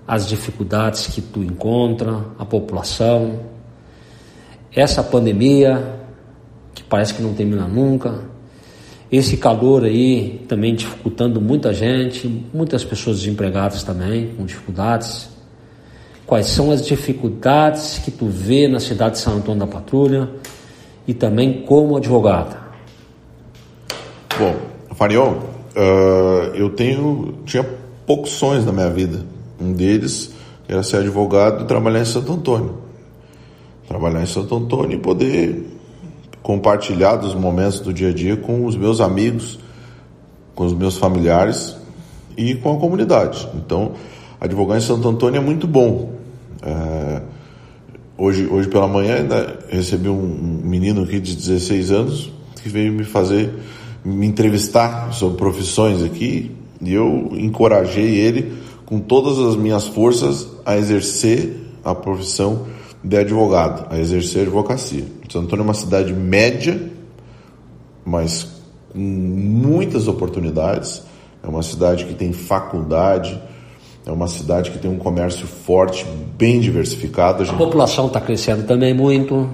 as 0.07 0.27
dificuldades 0.27 1.07
que 1.07 1.21
tu 1.21 1.43
encontra, 1.43 2.25
a 2.37 2.45
população, 2.45 3.39
essa 4.73 5.03
pandemia 5.03 6.01
que 6.73 6.83
parece 6.83 7.13
que 7.13 7.21
não 7.21 7.33
termina 7.33 7.67
nunca 7.67 8.35
esse 9.11 9.37
calor 9.37 9.83
aí 9.83 10.43
também 10.47 10.75
dificultando 10.75 11.39
muita 11.39 11.73
gente, 11.73 12.27
muitas 12.53 12.83
pessoas 12.83 13.19
desempregadas 13.19 13.83
também, 13.83 14.33
com 14.35 14.45
dificuldades. 14.45 15.29
Quais 16.25 16.47
são 16.47 16.71
as 16.71 16.85
dificuldades 16.85 17.99
que 17.99 18.09
tu 18.09 18.25
vê 18.25 18.67
na 18.67 18.79
cidade 18.79 19.15
de 19.15 19.19
São 19.19 19.35
Antônio 19.37 19.59
da 19.59 19.67
Patrulha 19.67 20.29
e 21.07 21.13
também 21.13 21.61
como 21.61 21.95
advogada? 21.95 22.57
Bom, 24.37 24.55
Farion, 24.95 25.33
uh, 25.33 26.55
eu 26.55 26.71
tenho, 26.71 27.35
tinha 27.45 27.63
poucos 28.07 28.31
sonhos 28.31 28.65
na 28.65 28.71
minha 28.71 28.89
vida. 28.89 29.23
Um 29.65 29.73
deles 29.73 30.31
era 30.67 30.83
ser 30.83 30.97
advogado 30.97 31.63
e 31.63 31.67
trabalhar 31.67 32.01
em 32.01 32.05
Santo 32.05 32.31
Antônio. 32.31 32.77
Trabalhar 33.87 34.21
em 34.21 34.27
Santo 34.27 34.55
Antônio 34.55 34.97
e 34.97 34.99
poder 34.99 35.65
compartilhar 36.43 37.15
dos 37.15 37.33
momentos 37.33 37.79
do 37.79 37.91
dia 37.91 38.09
a 38.09 38.13
dia 38.13 38.37
com 38.37 38.65
os 38.65 38.75
meus 38.75 39.01
amigos, 39.01 39.59
com 40.53 40.65
os 40.65 40.73
meus 40.73 40.97
familiares 40.97 41.75
e 42.37 42.53
com 42.53 42.75
a 42.75 42.79
comunidade. 42.79 43.49
Então, 43.55 43.93
advogar 44.39 44.77
em 44.77 44.81
Santo 44.81 45.07
Antônio 45.07 45.39
é 45.39 45.43
muito 45.43 45.65
bom. 45.65 46.13
É, 46.61 47.21
hoje, 48.15 48.45
hoje 48.45 48.69
pela 48.69 48.87
manhã 48.87 49.15
ainda 49.15 49.59
recebi 49.69 50.09
um 50.09 50.61
menino 50.63 51.01
aqui 51.01 51.19
de 51.19 51.35
16 51.35 51.91
anos 51.91 52.31
que 52.61 52.69
veio 52.69 52.91
me 52.91 53.03
fazer, 53.03 53.51
me 54.03 54.27
entrevistar 54.27 55.11
sobre 55.11 55.37
profissões 55.37 56.03
aqui 56.03 56.51
e 56.81 56.93
eu 56.93 57.31
encorajei 57.33 58.17
ele 58.19 58.64
com 58.85 58.99
todas 58.99 59.39
as 59.39 59.55
minhas 59.55 59.87
forças 59.87 60.47
a 60.65 60.77
exercer 60.77 61.55
a 61.83 61.93
profissão 61.93 62.67
de 63.03 63.17
advogado, 63.17 63.87
a 63.89 63.99
exercer 63.99 64.41
a 64.41 64.43
advocacia. 64.43 65.05
Santo 65.23 65.39
Antônio 65.39 65.63
é 65.63 65.65
uma 65.65 65.73
cidade 65.73 66.13
média, 66.13 66.91
mas 68.03 68.47
com 68.91 68.99
muitas 68.99 70.07
oportunidades. 70.07 71.03
É 71.43 71.47
uma 71.47 71.61
cidade 71.61 72.05
que 72.05 72.15
tem 72.15 72.33
faculdade, 72.33 73.39
é 74.05 74.11
uma 74.11 74.27
cidade 74.27 74.71
que 74.71 74.79
tem 74.79 74.89
um 74.89 74.97
comércio 74.97 75.45
forte, 75.45 76.05
bem 76.37 76.59
diversificado. 76.59 77.43
A, 77.43 77.51
a 77.51 77.53
população 77.53 78.07
está 78.07 78.19
crescendo 78.19 78.63
também 78.63 78.93
muito. 78.93 79.47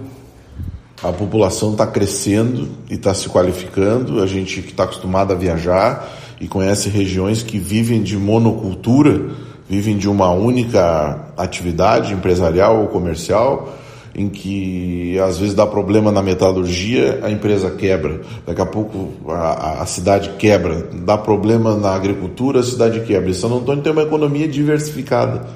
A 1.03 1.11
população 1.11 1.71
está 1.71 1.87
crescendo 1.87 2.69
e 2.89 2.93
está 2.93 3.13
se 3.13 3.27
qualificando. 3.27 4.21
A 4.21 4.27
gente 4.27 4.61
que 4.61 4.69
está 4.69 4.83
acostumado 4.83 5.33
a 5.33 5.35
viajar 5.35 6.07
e 6.41 6.47
conhece 6.47 6.89
regiões 6.89 7.43
que 7.43 7.57
vivem 7.57 8.01
de 8.01 8.17
monocultura 8.17 9.29
vivem 9.71 9.97
de 9.97 10.09
uma 10.09 10.29
única 10.31 11.31
atividade 11.37 12.13
empresarial 12.13 12.81
ou 12.81 12.87
comercial, 12.87 13.73
em 14.13 14.27
que 14.27 15.17
às 15.19 15.37
vezes 15.37 15.55
dá 15.55 15.65
problema 15.65 16.11
na 16.11 16.21
metalurgia, 16.21 17.21
a 17.23 17.31
empresa 17.31 17.71
quebra, 17.71 18.19
daqui 18.45 18.59
a 18.59 18.65
pouco 18.65 19.13
a, 19.29 19.81
a 19.81 19.85
cidade 19.85 20.31
quebra, 20.37 20.89
dá 21.05 21.17
problema 21.17 21.77
na 21.77 21.95
agricultura, 21.95 22.59
a 22.59 22.63
cidade 22.63 22.99
quebra. 23.01 23.29
E 23.29 23.33
São 23.33 23.55
Antônio 23.55 23.81
tem 23.81 23.93
uma 23.93 24.01
economia 24.01 24.45
diversificada. 24.45 25.47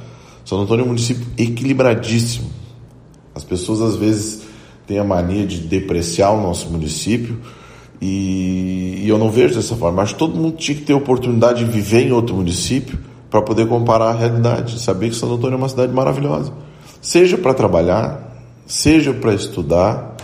São 0.45 0.62
Antônio 0.62 0.84
é 0.84 0.86
um 0.86 0.89
município 0.89 1.26
equilibradíssimo. 1.38 2.50
As 3.36 3.43
pessoas 3.43 3.82
às 3.82 3.98
vezes 3.98 4.43
têm 4.88 4.98
a 4.98 5.04
mania 5.04 5.45
de 5.45 5.58
depreciar 5.60 6.32
o 6.32 6.41
nosso 6.41 6.69
município. 6.69 7.38
E, 8.02 9.02
e 9.04 9.10
eu 9.10 9.18
não 9.18 9.30
vejo 9.30 9.56
dessa 9.56 9.76
forma. 9.76 10.02
Acho 10.02 10.14
que 10.14 10.20
todo 10.20 10.36
mundo 10.36 10.58
tinha 10.58 10.78
que 10.78 10.84
ter 10.84 10.94
oportunidade 10.94 11.64
de 11.64 11.72
viver 11.72 12.08
em 12.08 12.12
outro 12.12 12.36
município 12.36 12.98
para 13.30 13.42
poder 13.42 13.68
comparar 13.68 14.10
a 14.10 14.14
realidade, 14.14 14.80
saber 14.80 15.10
que 15.10 15.16
Santo 15.16 15.34
Antônio 15.34 15.56
é 15.56 15.58
uma 15.58 15.70
cidade 15.70 15.92
maravilhosa, 15.92 16.54
seja 17.02 17.38
para 17.38 17.54
trabalhar, 17.54 18.34
seja 18.66 19.14
para 19.14 19.34
estudar, 19.34 20.16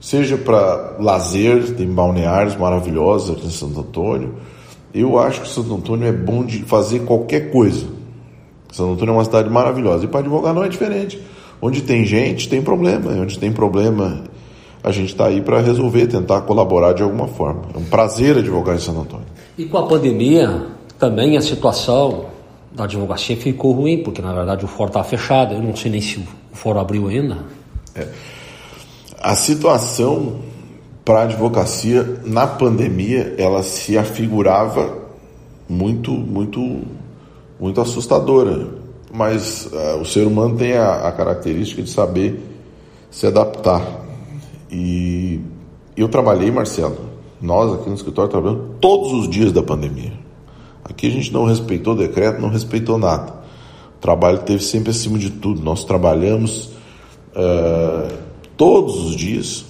seja 0.00 0.36
para 0.36 0.96
lazer, 0.98 1.74
tem 1.74 1.86
balneários 1.86 2.56
maravilhosos 2.56 3.36
aqui 3.36 3.46
em 3.46 3.50
Santo 3.50 3.80
Antônio. 3.80 4.34
Eu 4.92 5.18
acho 5.18 5.42
que 5.42 5.48
Santo 5.48 5.74
Antônio 5.74 6.08
é 6.08 6.12
bom 6.12 6.44
de 6.44 6.64
fazer 6.64 7.00
qualquer 7.00 7.50
coisa. 7.52 7.86
Santo 8.72 8.92
Antônio 8.92 9.12
é 9.12 9.16
uma 9.18 9.24
cidade 9.24 9.48
maravilhosa 9.48 10.04
e 10.04 10.08
para 10.08 10.20
advogar 10.20 10.52
não 10.52 10.64
é 10.64 10.68
diferente. 10.68 11.20
Onde 11.62 11.82
tem 11.82 12.04
gente, 12.04 12.48
tem 12.48 12.62
problema. 12.62 13.12
Onde 13.12 13.38
tem 13.38 13.52
problema, 13.52 14.24
a 14.82 14.90
gente 14.90 15.10
está 15.10 15.26
aí 15.26 15.40
para 15.40 15.60
resolver, 15.60 16.06
tentar 16.06 16.42
colaborar 16.42 16.92
de 16.92 17.02
alguma 17.02 17.28
forma. 17.28 17.62
É 17.74 17.78
um 17.78 17.84
prazer 17.84 18.38
advogar 18.38 18.76
em 18.76 18.78
Santo 18.78 19.00
Antônio. 19.00 19.26
E 19.58 19.66
com 19.66 19.78
a 19.78 19.86
pandemia, 19.86 20.66
também 20.98 21.36
a 21.36 21.42
situação 21.42 22.26
da 22.72 22.84
advocacia 22.84 23.36
ficou 23.36 23.72
ruim, 23.72 24.02
porque 24.02 24.22
na 24.22 24.32
verdade 24.32 24.64
o 24.64 24.68
fórum 24.68 24.88
estava 24.88 25.04
fechado. 25.04 25.54
Eu 25.54 25.62
não 25.62 25.76
sei 25.76 25.90
nem 25.90 26.00
se 26.00 26.18
o 26.18 26.56
fórum 26.56 26.80
abriu 26.80 27.08
ainda. 27.08 27.38
É. 27.94 28.06
A 29.20 29.34
situação 29.34 30.36
para 31.04 31.20
a 31.20 31.22
advocacia 31.24 32.20
na 32.24 32.46
pandemia 32.46 33.34
ela 33.36 33.62
se 33.62 33.98
afigurava 33.98 34.98
muito, 35.68 36.10
muito, 36.10 36.82
muito 37.58 37.80
assustadora. 37.80 38.68
Mas 39.12 39.66
uh, 39.66 40.00
o 40.00 40.04
ser 40.04 40.26
humano 40.26 40.56
tem 40.56 40.74
a, 40.74 41.08
a 41.08 41.12
característica 41.12 41.82
de 41.82 41.90
saber 41.90 42.40
se 43.10 43.26
adaptar. 43.26 43.82
E 44.70 45.40
eu 45.96 46.08
trabalhei, 46.08 46.50
Marcelo, 46.50 46.98
nós 47.40 47.72
aqui 47.72 47.88
no 47.88 47.94
escritório 47.94 48.30
trabalhamos 48.30 48.76
todos 48.80 49.12
os 49.12 49.28
dias 49.28 49.52
da 49.52 49.62
pandemia. 49.62 50.12
Aqui 50.84 51.06
a 51.06 51.10
gente 51.10 51.32
não 51.32 51.44
respeitou 51.44 51.94
o 51.94 51.96
decreto, 51.96 52.40
não 52.40 52.48
respeitou 52.48 52.98
nada. 52.98 53.32
O 53.96 54.00
trabalho 54.00 54.38
teve 54.38 54.62
sempre 54.62 54.90
acima 54.90 55.18
de 55.18 55.30
tudo. 55.30 55.62
Nós 55.62 55.84
trabalhamos 55.84 56.70
uh, 57.34 58.12
todos 58.56 59.04
os 59.04 59.16
dias, 59.16 59.64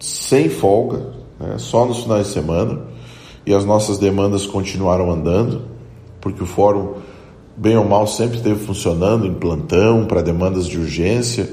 sem 0.00 0.48
folga, 0.48 1.12
né, 1.38 1.56
só 1.58 1.84
nos 1.84 2.02
finais 2.02 2.26
de 2.26 2.32
semana. 2.32 2.80
e 3.46 3.54
as 3.54 3.64
nossas 3.64 3.96
demandas 3.96 4.46
continuaram 4.46 5.10
andando, 5.10 5.62
porque 6.20 6.42
o 6.42 6.46
fórum, 6.46 6.96
bem 7.56 7.78
ou 7.78 7.84
mal, 7.84 8.06
sempre 8.06 8.36
esteve 8.36 8.60
funcionando 8.60 9.26
em 9.26 9.32
plantão, 9.32 10.04
para 10.04 10.20
demandas 10.20 10.66
de 10.66 10.78
urgência, 10.78 11.48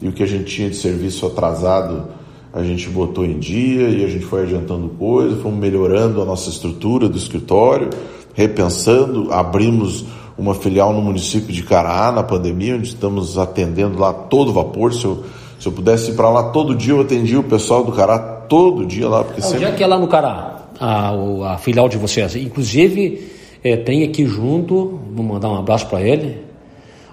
e 0.00 0.08
o 0.08 0.12
que 0.12 0.22
a 0.22 0.26
gente 0.26 0.44
tinha 0.44 0.70
de 0.70 0.76
serviço 0.76 1.26
atrasado 1.26 2.08
a 2.56 2.62
gente 2.62 2.88
botou 2.88 3.22
em 3.22 3.38
dia 3.38 3.86
e 3.90 4.02
a 4.02 4.08
gente 4.08 4.24
foi 4.24 4.44
adiantando 4.44 4.88
coisas, 4.88 5.42
fomos 5.42 5.58
melhorando 5.58 6.22
a 6.22 6.24
nossa 6.24 6.48
estrutura 6.48 7.06
do 7.06 7.18
escritório, 7.18 7.90
repensando, 8.32 9.30
abrimos 9.30 10.06
uma 10.38 10.54
filial 10.54 10.90
no 10.94 11.02
município 11.02 11.52
de 11.52 11.62
Caraá 11.62 12.10
na 12.10 12.22
pandemia, 12.22 12.76
onde 12.76 12.88
estamos 12.88 13.36
atendendo 13.36 13.98
lá 13.98 14.10
todo 14.10 14.54
vapor. 14.54 14.94
Se 14.94 15.04
eu, 15.04 15.22
se 15.60 15.68
eu 15.68 15.72
pudesse 15.72 16.12
ir 16.12 16.14
para 16.14 16.30
lá 16.30 16.44
todo 16.44 16.74
dia, 16.74 16.94
eu 16.94 17.00
atendia 17.02 17.38
o 17.38 17.44
pessoal 17.44 17.84
do 17.84 17.92
Cará 17.92 18.18
todo 18.18 18.86
dia 18.86 19.06
lá. 19.06 19.22
Porque 19.22 19.42
sempre... 19.42 19.58
Onde 19.58 19.66
é 19.66 19.72
que 19.72 19.84
é 19.84 19.86
lá 19.86 19.98
no 19.98 20.08
Cará, 20.08 20.68
a, 20.80 21.52
a 21.52 21.58
filial 21.58 21.90
de 21.90 21.98
vocês? 21.98 22.36
Inclusive, 22.36 23.32
é, 23.62 23.76
tem 23.76 24.02
aqui 24.02 24.24
junto, 24.24 24.98
vou 25.12 25.26
mandar 25.26 25.50
um 25.50 25.56
abraço 25.56 25.86
para 25.88 26.00
ele, 26.00 26.45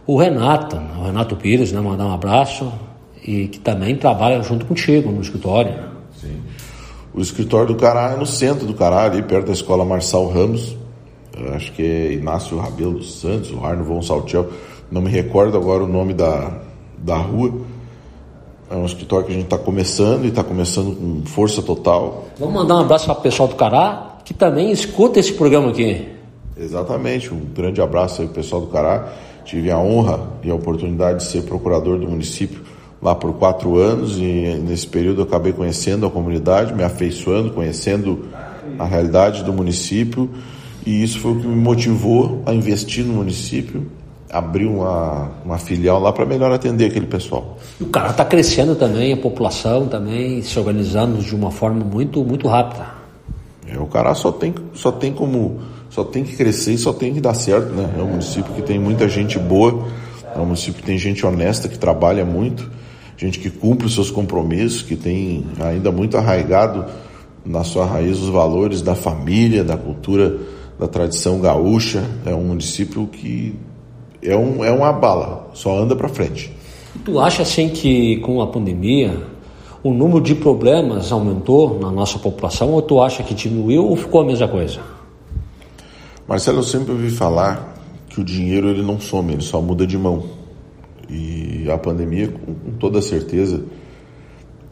o 0.06 0.18
Renato, 0.18 0.76
o 0.76 1.06
Renato 1.06 1.36
Pires, 1.36 1.72
né, 1.72 1.80
mandar 1.80 2.06
um 2.06 2.14
abraço 2.14 2.72
e 3.26 3.48
que 3.48 3.60
também 3.60 3.96
trabalha 3.96 4.42
junto 4.42 4.66
contigo 4.66 5.12
no 5.12 5.22
escritório. 5.22 5.74
Sim. 6.20 6.42
O 7.14 7.22
escritório 7.22 7.68
do 7.68 7.76
Cará 7.76 8.12
é 8.12 8.18
no 8.18 8.26
centro 8.26 8.66
do 8.66 8.74
Cará, 8.74 9.04
ali 9.04 9.22
perto 9.22 9.48
da 9.48 9.54
escola 9.54 9.86
Marçal 9.86 10.28
Ramos. 10.28 10.76
Eu 11.38 11.54
acho 11.54 11.72
que 11.72 11.82
é 11.82 12.14
Inácio 12.14 12.58
Rabelo 12.58 12.94
dos 12.94 13.20
Santos, 13.20 13.52
o 13.52 13.64
Arno 13.64 13.84
Von 13.84 14.02
Saltiel. 14.02 14.50
Não 14.92 15.02
me 15.02 15.10
recordo 15.10 15.58
agora 15.58 15.84
o 15.84 15.88
nome 15.88 16.14
da, 16.14 16.60
da 16.98 17.16
rua. 17.16 17.62
É 18.70 18.76
um 18.76 18.86
escritório 18.86 19.26
que 19.26 19.32
a 19.32 19.36
gente 19.36 19.46
está 19.46 19.58
começando 19.58 20.26
e 20.26 20.30
está 20.30 20.44
começando 20.44 20.96
com 20.96 21.26
força 21.26 21.62
total. 21.62 22.26
Vamos 22.40 22.54
mandar 22.54 22.76
um 22.76 22.80
abraço 22.80 23.06
para 23.06 23.14
o 23.14 23.22
pessoal 23.22 23.48
do 23.48 23.56
Cará, 23.56 24.18
que 24.26 24.34
também 24.34 24.72
escuta 24.72 25.20
esse 25.20 25.34
programa 25.34 25.70
aqui. 25.70 26.08
Exatamente, 26.58 27.34
um 27.34 27.40
grande 27.40 27.82
abraço 27.82 28.22
aí 28.22 28.28
pessoal 28.28 28.62
do 28.62 28.68
Cará. 28.68 29.14
Tive 29.46 29.72
a 29.72 29.78
honra 29.78 30.20
e 30.44 30.50
a 30.50 30.56
oportunidade 30.56 31.20
de 31.20 31.26
ser 31.26 31.44
procurador 31.44 32.00
do 32.00 32.08
município 32.08 32.62
lá 33.02 33.14
por 33.14 33.34
quatro 33.34 33.78
anos 33.78 34.18
e 34.18 34.62
nesse 34.66 34.88
período 34.88 35.22
eu 35.22 35.26
acabei 35.26 35.52
conhecendo 35.52 36.06
a 36.06 36.10
comunidade, 36.10 36.74
me 36.74 36.84
afeiçoando, 36.84 37.52
conhecendo 37.52 38.26
a 38.80 38.86
realidade 38.86 39.44
do 39.44 39.52
município 39.52 40.30
e 40.86 41.04
isso 41.04 41.20
foi 41.20 41.34
o 41.34 41.40
que 41.40 41.48
me 41.48 41.56
motivou 41.56 42.42
a 42.46 42.54
investir 42.54 43.06
no 43.06 43.14
município, 43.14 43.86
abrir 44.30 44.66
uma, 44.66 45.32
uma 45.44 45.58
filial 45.58 46.00
lá 46.00 46.14
para 46.14 46.26
melhor 46.26 46.52
atender 46.52 46.86
aquele 46.86 47.06
pessoal. 47.06 47.58
O 47.80 47.88
cara 47.88 48.12
está 48.12 48.24
crescendo 48.24 48.76
também, 48.76 49.12
a 49.12 49.18
população 49.18 49.88
também 49.88 50.42
se 50.42 50.58
organizando 50.58 51.22
de 51.22 51.36
uma 51.36 51.52
forma 51.52 51.84
muito 51.84 52.24
muito 52.24 52.48
rápida. 52.48 52.88
É, 53.68 53.78
o 53.78 53.86
cara 53.86 54.16
só 54.16 54.32
tem 54.32 54.54
só 54.74 54.92
tem 54.92 55.12
como 55.14 55.60
só 55.94 56.04
tem 56.04 56.24
que 56.24 56.36
crescer 56.36 56.74
e 56.74 56.78
só 56.78 56.92
tem 56.92 57.14
que 57.14 57.22
dar 57.22 57.34
certo, 57.34 57.74
né? 57.74 57.94
É 57.98 58.02
um 58.02 58.08
município 58.08 58.54
que 58.54 58.62
tem 58.62 58.80
muita 58.80 59.08
gente 59.08 59.38
boa, 59.38 59.88
é 60.36 60.40
um 60.40 60.46
município 60.46 60.76
que 60.76 60.84
tem 60.84 60.98
gente 60.98 61.26
honesta 61.26 61.68
que 61.68 61.78
trabalha 61.78 62.26
muito 62.26 62.70
gente 63.18 63.40
que 63.40 63.50
cumpre 63.50 63.86
os 63.86 63.94
seus 63.94 64.12
compromissos, 64.12 64.82
que 64.82 64.96
tem 64.96 65.46
ainda 65.60 65.92
muito 65.92 66.18
arraigado 66.18 66.86
na 67.46 67.64
sua 67.64 67.86
raiz 67.86 68.20
os 68.20 68.30
valores 68.30 68.82
da 68.82 68.96
família, 68.96 69.64
da 69.64 69.78
cultura, 69.78 70.38
da 70.80 70.88
tradição 70.88 71.40
gaúcha. 71.40 72.04
É 72.26 72.34
um 72.34 72.44
município 72.44 73.08
que 73.08 73.56
é, 74.22 74.36
um, 74.36 74.64
é 74.64 74.72
uma 74.72 74.92
bala, 74.92 75.50
só 75.54 75.78
anda 75.78 75.96
para 75.96 76.10
frente. 76.10 76.52
Tu 77.04 77.20
acha 77.20 77.42
assim 77.42 77.70
que 77.70 78.18
com 78.18 78.42
a 78.42 78.48
pandemia 78.48 79.18
o 79.84 79.92
número 79.94 80.22
de 80.22 80.34
problemas 80.36 81.12
aumentou 81.12 81.80
na 81.80 81.92
nossa 81.92 82.18
população 82.18 82.72
ou 82.72 82.82
tu 82.82 83.02
acha 83.02 83.22
que 83.24 83.34
diminuiu 83.34 83.86
ou 83.86 83.96
ficou 83.96 84.22
a 84.22 84.26
mesma 84.26 84.48
coisa? 84.48 84.80
Marcelo, 86.28 86.60
eu 86.60 86.64
sempre 86.64 86.92
ouvi 86.94 87.10
falar 87.10 87.76
que 88.08 88.22
o 88.22 88.24
dinheiro 88.24 88.70
ele 88.70 88.82
não 88.82 89.00
some, 89.00 89.34
ele 89.34 89.42
só 89.42 89.62
muda 89.62 89.86
de 89.86 89.98
mão. 89.98 90.24
E 91.10 91.70
a 91.70 91.78
pandemia, 91.78 92.30
com, 92.30 92.72
toda 92.80 93.02
certeza, 93.02 93.64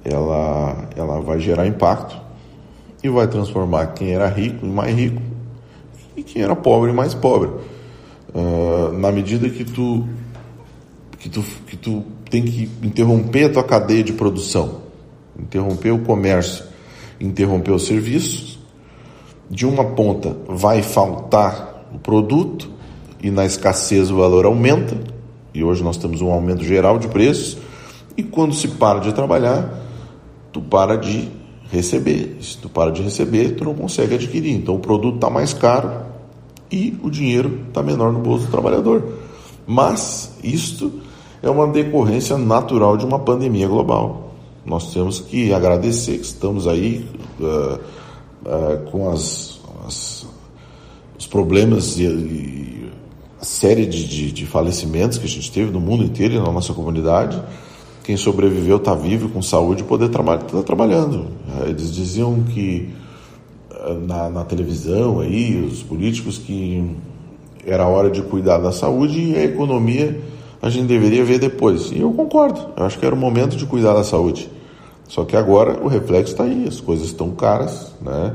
ela, 0.04 0.90
ela 0.96 1.20
vai 1.20 1.40
gerar 1.40 1.68
impacto 1.68 2.20
e 3.04 3.10
vai 3.10 3.28
transformar 3.28 3.88
quem 3.88 4.14
era 4.14 4.28
rico 4.28 4.66
em 4.66 4.72
mais 4.72 4.96
rico 4.96 5.22
e 6.16 6.24
quem 6.24 6.42
era 6.42 6.56
pobre 6.56 6.92
em 6.92 6.94
mais 6.94 7.14
pobre. 7.14 7.50
Uh, 8.34 8.94
na 8.94 9.12
medida 9.12 9.50
que 9.50 9.66
tu, 9.66 10.08
que, 11.20 11.28
tu, 11.28 11.44
que 11.68 11.76
tu 11.76 12.04
tem 12.30 12.44
que 12.44 12.70
interromper 12.82 13.46
a 13.46 13.50
tua 13.50 13.64
cadeia 13.64 14.04
de 14.04 14.14
produção, 14.14 14.84
interromper 15.38 15.92
o 15.92 16.00
comércio, 16.00 16.64
interromper 17.20 17.72
os 17.72 17.86
serviços, 17.86 18.61
de 19.52 19.66
uma 19.66 19.84
ponta 19.84 20.36
vai 20.48 20.82
faltar 20.82 21.86
o 21.94 22.00
produto 22.00 22.72
e 23.22 23.30
na 23.30 23.46
escassez 23.46 24.10
o 24.10 24.16
valor 24.16 24.46
aumenta, 24.46 24.98
e 25.54 25.62
hoje 25.62 25.84
nós 25.84 25.98
temos 25.98 26.22
um 26.22 26.32
aumento 26.32 26.64
geral 26.64 26.98
de 26.98 27.10
preços. 27.10 27.58
E 28.16 28.24
quando 28.24 28.56
se 28.56 28.70
para 28.70 29.00
de 29.00 29.12
trabalhar, 29.12 29.70
tu 30.54 30.62
para 30.62 30.96
de 30.96 31.30
receber. 31.70 32.38
Se 32.42 32.58
tu 32.58 32.70
para 32.70 32.92
de 32.92 33.02
receber, 33.02 33.56
tu 33.56 33.66
não 33.66 33.76
consegue 33.76 34.16
adquirir. 34.16 34.56
Então 34.56 34.76
o 34.76 34.80
produto 34.80 35.16
está 35.16 35.30
mais 35.30 35.54
caro 35.54 35.92
e 36.72 36.98
o 37.04 37.10
dinheiro 37.10 37.66
está 37.68 37.84
menor 37.84 38.14
no 38.14 38.20
bolso 38.20 38.46
do 38.46 38.52
trabalhador. 38.52 39.04
Mas 39.68 40.34
isto 40.42 40.92
é 41.44 41.50
uma 41.50 41.68
decorrência 41.68 42.38
natural 42.38 42.96
de 42.96 43.06
uma 43.06 43.20
pandemia 43.20 43.68
global. 43.68 44.32
Nós 44.66 44.94
temos 44.94 45.20
que 45.20 45.54
agradecer 45.54 46.18
que 46.18 46.26
estamos 46.26 46.68
aí 46.68 47.06
uh, 47.40 47.80
uh, 48.46 48.90
com 48.92 49.10
as, 49.10 49.60
as, 49.86 50.28
os 51.18 51.28
problemas 51.28 51.98
e, 51.98 52.04
e 52.06 52.92
série 53.42 53.86
de, 53.86 54.08
de, 54.08 54.32
de, 54.32 54.46
falecimentos 54.46 55.18
que 55.18 55.26
a 55.26 55.30
gente 55.30 55.52
teve 55.52 55.72
no 55.72 55.80
mundo 55.80 56.04
inteiro 56.04 56.36
e 56.36 56.38
na 56.38 56.52
nossa 56.52 56.74
comunidade. 56.74 57.42
Quem 58.04 58.18
sobreviveu 58.18 58.78
está 58.78 58.94
vivo, 58.96 59.30
com 59.30 59.42
saúde, 59.42 59.84
poder 59.84 60.10
trabalhar, 60.10 60.44
tá 60.44 60.64
trabalhando. 60.64 61.28
Eles 61.68 61.94
diziam 61.94 62.44
que 62.44 62.90
eh, 63.72 63.94
na, 64.08 64.30
na, 64.30 64.44
televisão 64.44 65.20
aí, 65.20 65.64
os 65.64 65.84
políticos, 65.84 66.38
que 66.38 66.96
era 67.66 67.88
hora 67.88 68.10
de 68.10 68.22
cuidar 68.24 68.58
da 68.58 68.72
saúde 68.72 69.20
e 69.20 69.36
a 69.36 69.44
economia 69.44 70.20
a 70.62 70.70
gente 70.70 70.86
deveria 70.86 71.24
ver 71.24 71.40
depois. 71.40 71.92
E 71.92 72.00
eu 72.00 72.12
concordo, 72.12 72.70
eu 72.76 72.86
acho 72.86 72.98
que 72.98 73.06
era 73.06 73.16
o 73.16 73.18
momento 73.18 73.56
de 73.56 73.66
cuidar 73.66 73.94
da 73.94 74.04
saúde. 74.04 74.50
Só 75.12 75.26
que 75.26 75.36
agora 75.36 75.78
o 75.84 75.90
reflexo 75.90 76.32
está 76.32 76.46
aí, 76.46 76.66
as 76.66 76.80
coisas 76.80 77.08
estão 77.08 77.32
caras, 77.32 77.92
né? 78.02 78.34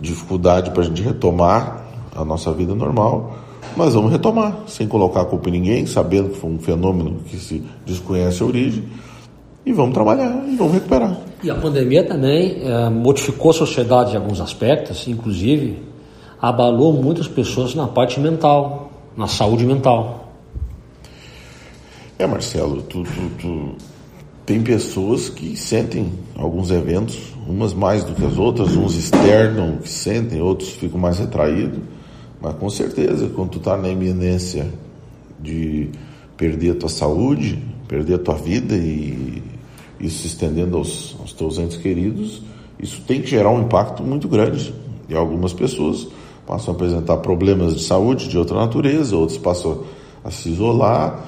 dificuldade 0.00 0.70
para 0.70 0.82
a 0.82 0.84
gente 0.86 1.02
retomar 1.02 1.84
a 2.14 2.24
nossa 2.24 2.52
vida 2.52 2.74
normal 2.74 3.34
mas 3.76 3.92
vamos 3.92 4.10
retomar, 4.10 4.64
sem 4.66 4.88
colocar 4.88 5.20
a 5.20 5.24
culpa 5.26 5.50
em 5.50 5.52
ninguém, 5.52 5.86
sabendo 5.86 6.30
que 6.30 6.38
foi 6.38 6.50
um 6.50 6.58
fenômeno 6.58 7.16
que 7.26 7.36
se 7.36 7.62
desconhece 7.84 8.42
a 8.42 8.46
origem, 8.46 8.84
e 9.66 9.72
vamos 9.72 9.92
trabalhar 9.92 10.44
e 10.48 10.56
vamos 10.56 10.72
recuperar. 10.72 11.18
E 11.42 11.50
a 11.50 11.54
pandemia 11.54 12.02
também 12.04 12.62
é, 12.62 12.88
modificou 12.88 13.50
a 13.50 13.54
sociedade 13.54 14.14
em 14.14 14.16
alguns 14.16 14.40
aspectos, 14.40 15.06
inclusive 15.08 15.82
abalou 16.40 16.92
muitas 16.92 17.28
pessoas 17.28 17.74
na 17.74 17.86
parte 17.86 18.18
mental, 18.18 18.90
na 19.16 19.26
saúde 19.26 19.66
mental. 19.66 20.32
É, 22.18 22.26
Marcelo, 22.26 22.80
tu, 22.82 23.02
tu, 23.02 23.30
tu, 23.38 23.74
tem 24.46 24.62
pessoas 24.62 25.28
que 25.28 25.56
sentem 25.56 26.10
alguns 26.36 26.70
eventos, 26.70 27.34
umas 27.46 27.74
mais 27.74 28.04
do 28.04 28.14
que 28.14 28.24
as 28.24 28.38
outras, 28.38 28.76
uns 28.76 28.96
externam 28.96 29.78
que 29.78 29.88
sentem, 29.88 30.40
outros 30.40 30.70
ficam 30.70 30.98
mais 30.98 31.18
retraídos 31.18 31.80
mas 32.40 32.54
com 32.54 32.68
certeza, 32.68 33.28
quando 33.34 33.50
tu 33.50 33.58
está 33.58 33.76
na 33.76 33.88
iminência 33.88 34.72
de 35.40 35.88
perder 36.36 36.72
a 36.72 36.74
tua 36.74 36.88
saúde, 36.88 37.62
perder 37.88 38.14
a 38.14 38.18
tua 38.18 38.34
vida 38.34 38.76
e 38.76 39.42
isso 39.98 40.20
se 40.20 40.26
estendendo 40.28 40.76
aos, 40.76 41.16
aos 41.18 41.32
teus 41.32 41.58
entes 41.58 41.76
queridos, 41.76 42.42
isso 42.78 43.02
tem 43.06 43.22
que 43.22 43.28
gerar 43.28 43.50
um 43.50 43.62
impacto 43.62 44.02
muito 44.02 44.28
grande. 44.28 44.74
E 45.08 45.14
algumas 45.14 45.52
pessoas 45.52 46.06
passam 46.46 46.74
a 46.74 46.76
apresentar 46.76 47.16
problemas 47.18 47.74
de 47.74 47.82
saúde 47.82 48.28
de 48.28 48.36
outra 48.36 48.56
natureza, 48.56 49.16
outros 49.16 49.38
passam 49.38 49.84
a 50.22 50.30
se 50.30 50.50
isolar. 50.50 51.26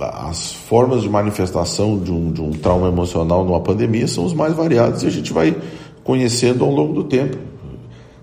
As 0.00 0.52
formas 0.52 1.02
de 1.02 1.08
manifestação 1.08 1.98
de 1.98 2.10
um, 2.10 2.32
de 2.32 2.40
um 2.40 2.50
trauma 2.52 2.88
emocional 2.88 3.44
numa 3.44 3.60
pandemia 3.60 4.08
são 4.08 4.24
os 4.24 4.32
mais 4.32 4.54
variados 4.54 5.02
e 5.02 5.06
a 5.06 5.10
gente 5.10 5.32
vai 5.32 5.54
conhecendo 6.02 6.64
ao 6.64 6.70
longo 6.70 6.94
do 6.94 7.04
tempo. 7.04 7.36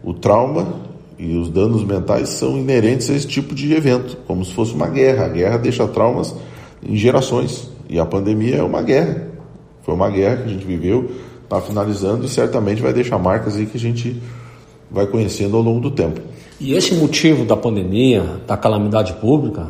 O 0.03 0.13
trauma 0.13 0.87
e 1.19 1.35
os 1.35 1.49
danos 1.49 1.83
mentais 1.83 2.29
são 2.29 2.57
inerentes 2.57 3.09
a 3.09 3.13
esse 3.13 3.27
tipo 3.27 3.53
de 3.53 3.73
evento, 3.73 4.17
como 4.27 4.43
se 4.43 4.53
fosse 4.53 4.73
uma 4.73 4.87
guerra. 4.87 5.25
A 5.25 5.29
guerra 5.29 5.57
deixa 5.57 5.87
traumas 5.87 6.35
em 6.81 6.95
gerações. 6.95 7.69
E 7.89 7.99
a 7.99 8.05
pandemia 8.05 8.57
é 8.57 8.63
uma 8.63 8.81
guerra. 8.81 9.27
Foi 9.83 9.93
uma 9.93 10.09
guerra 10.09 10.37
que 10.37 10.43
a 10.43 10.47
gente 10.47 10.65
viveu, 10.65 11.11
está 11.43 11.61
finalizando 11.61 12.25
e 12.25 12.29
certamente 12.29 12.81
vai 12.81 12.93
deixar 12.93 13.17
marcas 13.17 13.55
aí 13.55 13.65
que 13.65 13.77
a 13.77 13.79
gente 13.79 14.21
vai 14.91 15.07
conhecendo 15.07 15.55
ao 15.55 15.63
longo 15.63 15.79
do 15.79 15.91
tempo. 15.91 16.19
E 16.59 16.73
esse 16.73 16.93
motivo 16.95 17.45
da 17.45 17.55
pandemia, 17.55 18.41
da 18.45 18.57
calamidade 18.57 19.13
pública, 19.13 19.67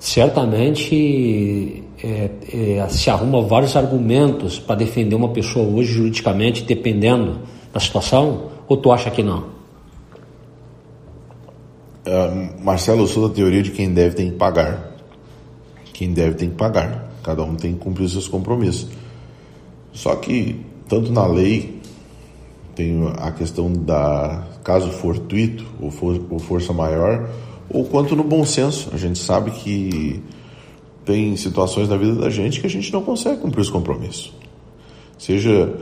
certamente 0.00 1.84
é, 2.02 2.30
é, 2.52 2.88
se 2.88 3.10
arruma 3.10 3.42
vários 3.42 3.76
argumentos 3.76 4.58
para 4.58 4.76
defender 4.76 5.14
uma 5.14 5.28
pessoa 5.28 5.68
hoje 5.68 5.92
juridicamente, 5.92 6.64
dependendo 6.64 7.40
da 7.72 7.78
situação, 7.78 8.50
ou 8.66 8.78
tu 8.78 8.90
acha 8.90 9.10
que 9.10 9.22
não? 9.22 9.60
Uh, 12.06 12.64
Marcelo, 12.64 13.02
eu 13.02 13.06
sou 13.06 13.28
da 13.28 13.34
teoria 13.34 13.62
de 13.62 13.70
quem 13.70 13.92
deve 13.92 14.16
tem 14.16 14.30
que 14.30 14.36
pagar. 14.36 14.96
Quem 15.92 16.12
deve 16.12 16.34
tem 16.34 16.48
que 16.48 16.56
pagar. 16.56 17.10
Cada 17.22 17.42
um 17.42 17.54
tem 17.54 17.74
que 17.74 17.78
cumprir 17.78 18.08
seus 18.08 18.26
compromissos. 18.26 18.88
Só 19.92 20.16
que, 20.16 20.64
tanto 20.88 21.12
na 21.12 21.26
lei, 21.26 21.78
tem 22.74 23.06
a 23.18 23.30
questão 23.32 23.70
da 23.70 24.46
caso 24.64 24.90
fortuito 24.90 25.66
ou, 25.78 25.90
for, 25.90 26.18
ou 26.30 26.38
força 26.38 26.72
maior, 26.72 27.28
ou 27.72 27.84
quanto 27.84 28.16
no 28.16 28.24
bom 28.24 28.44
senso. 28.44 28.90
A 28.92 28.96
gente 28.96 29.18
sabe 29.18 29.52
que 29.52 30.20
tem 31.04 31.36
situações 31.36 31.88
na 31.88 31.96
vida 31.96 32.16
da 32.16 32.30
gente 32.30 32.60
que 32.60 32.66
a 32.66 32.70
gente 32.70 32.92
não 32.92 33.02
consegue 33.02 33.40
cumprir 33.40 33.60
os 33.60 33.70
compromissos. 33.70 34.32
Seja 35.16 35.72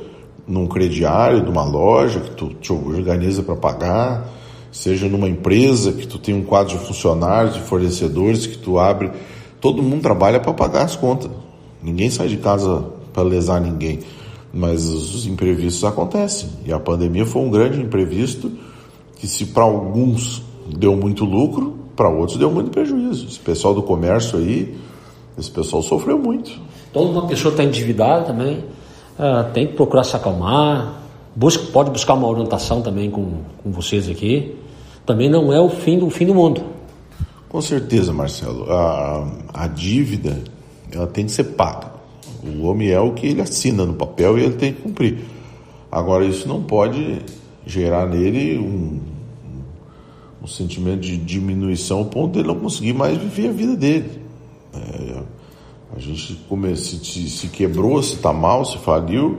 num 0.46 0.66
crediário 0.66 1.42
de 1.42 1.50
uma 1.50 1.64
loja 1.64 2.20
que 2.20 2.30
tu 2.30 2.54
te 2.54 2.72
organiza 2.72 3.42
para 3.42 3.56
pagar, 3.56 4.28
seja 4.72 5.08
numa 5.08 5.28
empresa 5.28 5.92
que 5.92 6.06
tu 6.06 6.18
tem 6.18 6.34
um 6.34 6.42
quadro 6.42 6.78
de 6.78 6.84
funcionários, 6.84 7.54
de 7.54 7.60
fornecedores 7.60 8.46
que 8.46 8.56
tu 8.56 8.78
abre, 8.78 9.10
todo 9.60 9.82
mundo 9.82 10.02
trabalha 10.02 10.40
para 10.40 10.52
pagar 10.52 10.84
as 10.84 10.96
contas. 10.96 11.30
Ninguém 11.82 12.10
sai 12.10 12.28
de 12.28 12.38
casa 12.38 12.84
para 13.12 13.22
lesar 13.22 13.60
ninguém, 13.60 14.00
mas 14.52 14.88
os 14.88 15.26
imprevistos 15.26 15.84
acontecem. 15.84 16.48
E 16.64 16.72
a 16.72 16.78
pandemia 16.80 17.26
foi 17.26 17.42
um 17.42 17.50
grande 17.50 17.80
imprevisto 17.80 18.50
que 19.16 19.26
se 19.26 19.46
para 19.46 19.64
alguns 19.64 20.42
deu 20.76 20.96
muito 20.96 21.24
lucro, 21.24 21.77
para 21.98 22.08
outros 22.08 22.38
deu 22.38 22.48
muito 22.48 22.70
prejuízo. 22.70 23.26
Esse 23.26 23.40
pessoal 23.40 23.74
do 23.74 23.82
comércio 23.82 24.38
aí, 24.38 24.78
esse 25.36 25.50
pessoal 25.50 25.82
sofreu 25.82 26.16
muito. 26.16 26.52
Toda 26.92 27.10
uma 27.10 27.26
pessoa 27.26 27.50
está 27.50 27.64
endividada 27.64 28.26
também, 28.26 28.58
uh, 29.18 29.52
tem 29.52 29.66
que 29.66 29.72
procurar 29.72 30.04
se 30.04 30.14
acalmar, 30.14 31.02
busca, 31.34 31.64
pode 31.72 31.90
buscar 31.90 32.14
uma 32.14 32.28
orientação 32.28 32.80
também 32.82 33.10
com, 33.10 33.40
com 33.64 33.72
vocês 33.72 34.08
aqui. 34.08 34.54
Também 35.04 35.28
não 35.28 35.52
é 35.52 35.60
o 35.60 35.68
fim 35.68 35.98
do 35.98 36.08
fim 36.08 36.24
do 36.24 36.34
mundo. 36.34 36.62
Com 37.48 37.60
certeza, 37.60 38.12
Marcelo. 38.12 38.70
A, 38.70 39.26
a 39.52 39.66
dívida 39.66 40.38
ela 40.92 41.06
tem 41.08 41.26
que 41.26 41.32
ser 41.32 41.44
paga. 41.44 41.88
O 42.44 42.66
homem 42.66 42.90
é 42.90 43.00
o 43.00 43.12
que 43.12 43.26
ele 43.26 43.40
assina 43.40 43.84
no 43.84 43.94
papel 43.94 44.38
e 44.38 44.44
ele 44.44 44.54
tem 44.54 44.72
que 44.72 44.82
cumprir. 44.82 45.18
Agora, 45.90 46.24
isso 46.24 46.46
não 46.46 46.62
pode 46.62 47.18
gerar 47.66 48.06
nele 48.06 48.56
um, 48.58 49.00
um 50.42 50.46
sentimento 50.46 51.00
de 51.00 51.16
diminuição 51.16 51.98
ao 51.98 52.04
ponto 52.04 52.32
de 52.32 52.40
ele 52.40 52.48
não 52.48 52.54
conseguir 52.56 52.92
mais 52.92 53.16
viver 53.18 53.48
a 53.48 53.52
vida 53.52 53.76
dele. 53.76 54.22
É, 54.74 55.22
a 55.96 55.98
gente 55.98 56.38
se, 56.76 57.28
se 57.28 57.48
quebrou, 57.48 58.02
se 58.02 58.14
está 58.14 58.32
mal, 58.32 58.64
se 58.64 58.78
faliu, 58.78 59.38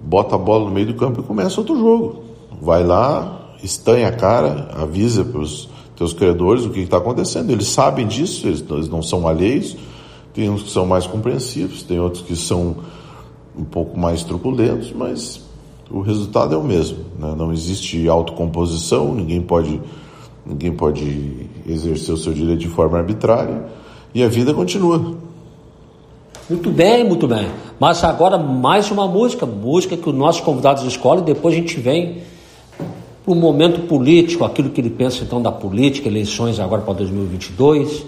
bota 0.00 0.34
a 0.34 0.38
bola 0.38 0.64
no 0.64 0.70
meio 0.70 0.86
do 0.86 0.94
campo 0.94 1.20
e 1.20 1.22
começa 1.22 1.60
outro 1.60 1.78
jogo. 1.78 2.24
Vai 2.60 2.82
lá, 2.84 3.54
estanha 3.62 4.08
a 4.08 4.12
cara, 4.12 4.70
avisa 4.74 5.24
para 5.24 5.40
os 5.40 5.68
teus 5.96 6.12
credores 6.12 6.64
o 6.64 6.70
que 6.70 6.80
está 6.80 6.96
acontecendo. 6.96 7.50
Eles 7.50 7.68
sabem 7.68 8.06
disso, 8.06 8.46
eles, 8.46 8.64
eles 8.68 8.88
não 8.88 9.02
são 9.02 9.28
alheios. 9.28 9.76
Tem 10.34 10.48
uns 10.48 10.62
que 10.62 10.70
são 10.70 10.86
mais 10.86 11.06
compreensivos, 11.06 11.82
tem 11.82 12.00
outros 12.00 12.24
que 12.24 12.34
são 12.34 12.76
um 13.56 13.64
pouco 13.64 13.98
mais 13.98 14.24
truculentos, 14.24 14.92
mas 14.92 15.42
o 15.90 16.00
resultado 16.00 16.54
é 16.54 16.58
o 16.58 16.64
mesmo. 16.64 16.98
Né? 17.18 17.34
Não 17.36 17.52
existe 17.52 18.08
autocomposição, 18.08 19.14
ninguém 19.14 19.42
pode, 19.42 19.80
ninguém 20.44 20.72
pode 20.72 21.46
exercer 21.68 22.14
o 22.14 22.18
seu 22.18 22.32
direito 22.32 22.60
de 22.60 22.68
forma 22.68 22.98
arbitrária 22.98 23.64
e 24.14 24.22
a 24.22 24.28
vida 24.28 24.52
continua. 24.52 25.16
Muito 26.48 26.70
bem, 26.70 27.04
muito 27.04 27.26
bem. 27.28 27.48
Mas 27.78 28.02
agora 28.04 28.36
mais 28.36 28.90
uma 28.90 29.06
música, 29.06 29.46
música 29.46 29.96
que 29.96 30.08
os 30.08 30.14
nossos 30.14 30.40
convidados 30.40 30.82
escolhem, 30.84 31.24
depois 31.24 31.54
a 31.54 31.56
gente 31.56 31.78
vem 31.80 32.22
para 33.24 33.32
o 33.32 33.36
momento 33.36 33.86
político, 33.86 34.44
aquilo 34.44 34.70
que 34.70 34.80
ele 34.80 34.90
pensa 34.90 35.22
então 35.22 35.40
da 35.40 35.52
política, 35.52 36.08
eleições 36.08 36.58
agora 36.58 36.82
para 36.82 36.94
2022 36.94 38.04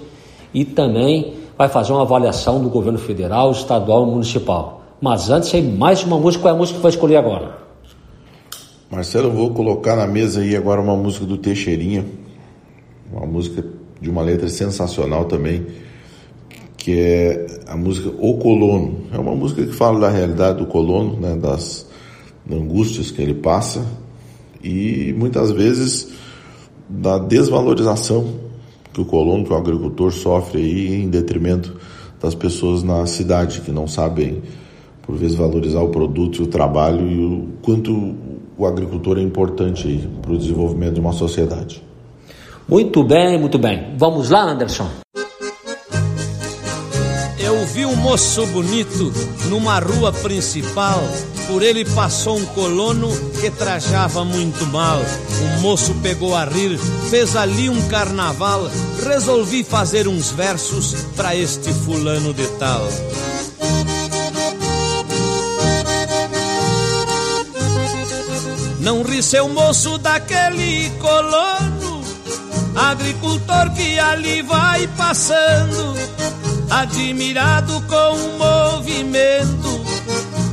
e 0.52 0.64
também 0.64 1.34
vai 1.56 1.68
fazer 1.68 1.92
uma 1.92 2.02
avaliação 2.02 2.60
do 2.60 2.68
governo 2.68 2.98
federal, 2.98 3.52
estadual 3.52 4.06
e 4.06 4.10
municipal. 4.10 4.82
Mas 5.00 5.30
antes 5.30 5.54
aí 5.54 5.62
mais 5.62 6.02
uma 6.02 6.18
música, 6.18 6.42
qual 6.42 6.52
é 6.52 6.56
a 6.56 6.58
música 6.58 6.76
que 6.76 6.82
vai 6.82 6.90
escolher 6.90 7.16
agora? 7.16 7.58
Marcelo, 8.90 9.28
eu 9.28 9.32
vou 9.32 9.50
colocar 9.50 9.96
na 9.96 10.06
mesa 10.06 10.40
aí 10.40 10.56
agora 10.56 10.80
uma 10.80 10.96
música 10.96 11.24
do 11.24 11.36
Teixeirinha, 11.36 12.04
uma 13.14 13.26
música 13.26 13.64
de 14.00 14.10
uma 14.10 14.22
letra 14.22 14.48
sensacional 14.48 15.24
também, 15.26 15.66
que 16.76 16.98
é 16.98 17.46
a 17.66 17.76
música 17.76 18.10
O 18.18 18.36
Colono. 18.38 19.06
É 19.12 19.18
uma 19.18 19.34
música 19.34 19.64
que 19.64 19.72
fala 19.72 20.00
da 20.00 20.10
realidade 20.10 20.58
do 20.58 20.66
colono, 20.66 21.18
né, 21.18 21.36
das 21.36 21.86
angústias 22.50 23.10
que 23.10 23.22
ele 23.22 23.34
passa 23.34 23.86
e 24.62 25.14
muitas 25.16 25.50
vezes 25.50 26.08
da 26.88 27.18
desvalorização 27.18 28.44
que 28.92 29.00
o 29.00 29.04
colono, 29.04 29.44
que 29.44 29.52
o 29.52 29.56
agricultor 29.56 30.12
sofre 30.12 30.60
aí 30.60 31.02
em 31.02 31.08
detrimento 31.08 31.74
das 32.20 32.34
pessoas 32.34 32.82
na 32.82 33.06
cidade 33.06 33.62
que 33.62 33.72
não 33.72 33.88
sabem 33.88 34.42
por 35.02 35.16
vezes 35.16 35.36
valorizar 35.36 35.80
o 35.80 35.88
produto 35.88 36.42
o 36.42 36.46
trabalho 36.46 37.06
e 37.10 37.24
o 37.24 37.48
quanto 37.62 38.14
o 38.56 38.66
agricultor 38.66 39.18
é 39.18 39.22
importante 39.22 40.08
para 40.22 40.32
o 40.32 40.38
desenvolvimento 40.38 40.94
de 40.94 41.00
uma 41.00 41.12
sociedade. 41.12 41.82
Muito 42.66 43.04
bem, 43.04 43.38
muito 43.38 43.58
bem. 43.58 43.94
Vamos 43.96 44.30
lá, 44.30 44.42
Anderson. 44.42 44.88
Eu 47.38 47.66
vi 47.66 47.84
um 47.84 47.94
moço 47.94 48.46
bonito 48.46 49.12
numa 49.48 49.78
rua 49.78 50.12
principal. 50.12 51.00
Por 51.46 51.62
ele 51.62 51.84
passou 51.84 52.38
um 52.38 52.46
colono 52.46 53.08
que 53.38 53.50
trajava 53.50 54.24
muito 54.24 54.64
mal. 54.66 54.98
O 54.98 55.60
moço 55.60 55.94
pegou 56.02 56.34
a 56.34 56.44
rir, 56.44 56.78
fez 57.10 57.36
ali 57.36 57.68
um 57.68 57.88
carnaval. 57.88 58.70
Resolvi 59.06 59.62
fazer 59.62 60.08
uns 60.08 60.30
versos 60.32 60.94
para 61.14 61.36
este 61.36 61.70
fulano 61.70 62.32
de 62.32 62.46
tal. 62.58 62.88
Não 68.84 69.02
ri 69.02 69.22
seu 69.22 69.48
moço 69.48 69.96
daquele 69.96 70.90
colono, 71.00 71.73
agricultor 72.74 73.70
que 73.74 73.98
ali 73.98 74.42
vai 74.42 74.86
passando, 74.96 75.94
admirado 76.70 77.80
com 77.82 78.16
o 78.16 78.38
movimento, 78.38 79.84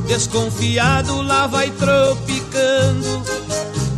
desconfiado 0.06 1.22
lá 1.22 1.46
vai 1.46 1.70
tropicando. 1.70 3.22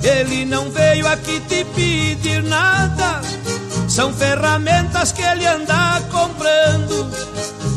Ele 0.02 0.44
não 0.44 0.70
veio 0.70 1.06
aqui 1.06 1.40
te 1.40 1.64
pedir 1.74 2.42
nada, 2.42 3.20
são 3.88 4.12
ferramentas 4.12 5.12
que 5.12 5.22
ele 5.22 5.46
anda 5.46 6.02
comprando. 6.10 7.10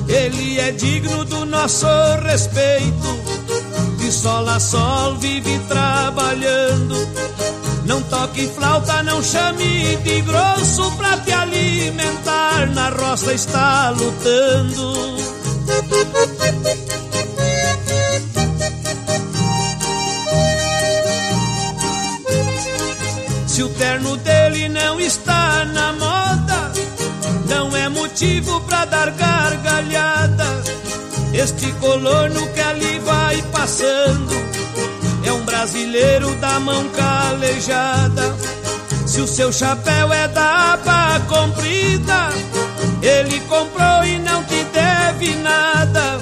Ele 0.07 0.59
é 0.59 0.71
digno 0.71 1.25
do 1.25 1.45
nosso 1.45 1.87
respeito 2.23 3.17
de 3.97 4.11
sol 4.11 4.47
a 4.47 4.57
sol 4.59 5.15
vive 5.17 5.59
trabalhando. 5.67 6.95
Não 7.87 8.01
toque 8.01 8.45
flauta, 8.49 9.01
não 9.01 9.23
chame 9.23 9.95
de 10.03 10.21
grosso 10.21 10.91
pra 10.97 11.17
te 11.19 11.31
alimentar. 11.31 12.67
Na 12.75 12.89
roça 12.89 13.33
está 13.33 13.91
lutando. 13.91 15.17
Se 23.47 23.63
o 23.63 23.69
terno 23.69 24.17
dele 24.17 24.67
não 24.67 24.99
está 24.99 25.63
na 25.63 25.93
moda, 25.93 26.73
não 27.47 27.75
é 27.75 27.87
motivo 27.87 28.59
pra 28.61 28.83
dar 28.83 29.11
gargalhada 29.11 30.45
este 31.33 31.71
colono 31.73 32.47
que 32.53 32.59
ali 32.59 32.99
vai 32.99 33.41
passando 33.43 34.56
brasileiro 35.57 36.35
da 36.35 36.59
mão 36.59 36.87
calejada. 36.89 38.35
Se 39.07 39.19
o 39.21 39.27
seu 39.27 39.51
chapéu 39.51 40.13
é 40.13 40.27
da 40.27 40.73
aba 40.73 41.19
comprida, 41.21 42.29
ele 43.01 43.39
comprou 43.41 44.05
e 44.05 44.19
não 44.19 44.43
te 44.43 44.63
deve 44.65 45.35
nada. 45.37 46.19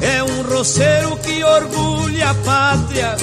É 0.00 0.20
um 0.24 0.42
roceiro 0.42 1.16
que 1.18 1.44
orgulha 1.44 2.30
a 2.30 2.34
pátria, 2.34 3.16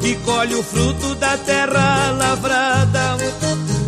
que 0.00 0.14
colhe 0.24 0.54
o 0.54 0.62
fruto 0.62 1.16
da 1.16 1.36
terra 1.38 2.12
lavrada. 2.12 3.16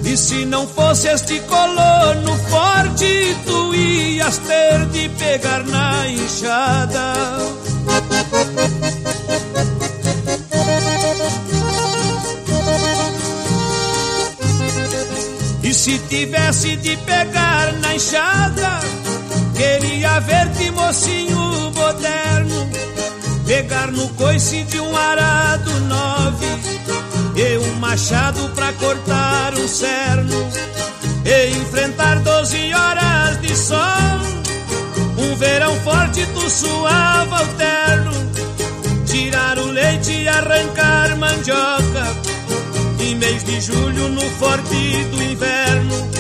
E 0.05 0.17
se 0.17 0.45
não 0.45 0.67
fosse 0.67 1.07
este 1.07 1.39
colono 1.43 2.37
forte, 2.49 3.37
tu 3.47 3.73
ias 3.77 4.39
ter 4.39 4.87
de 4.87 5.09
pegar 5.11 5.63
na 5.63 6.09
enxada. 6.09 7.13
Se 15.91 15.99
tivesse 16.07 16.77
de 16.77 16.97
pegar 16.99 17.73
na 17.81 17.97
enxada, 17.97 18.79
queria 19.57 20.21
ver-te 20.21 20.71
mocinho 20.71 21.73
moderno, 21.75 22.71
pegar 23.45 23.91
no 23.91 24.09
coice 24.11 24.63
de 24.65 24.79
um 24.79 24.97
arado 24.97 25.73
nove 25.81 26.47
e 27.35 27.59
um 27.59 27.75
machado 27.81 28.49
pra 28.51 28.73
cortar 28.75 29.53
um 29.55 29.67
cerno. 29.67 30.49
e 31.25 31.59
enfrentar 31.59 32.21
doze 32.21 32.73
horas 32.73 33.41
de 33.41 33.57
sol. 33.57 33.77
Um 35.19 35.35
verão 35.35 35.75
forte 35.81 36.25
tu 36.35 36.49
suava 36.49 37.43
o 37.43 37.47
terno, 37.55 38.13
tirar 39.07 39.59
o 39.59 39.67
leite 39.67 40.13
e 40.13 40.29
arrancar 40.29 41.17
mandioca. 41.17 42.30
Mês 43.21 43.45
de 43.45 43.61
julho 43.61 44.09
no 44.09 44.23
forte 44.39 45.05
do 45.11 45.23
inverno, 45.23 46.11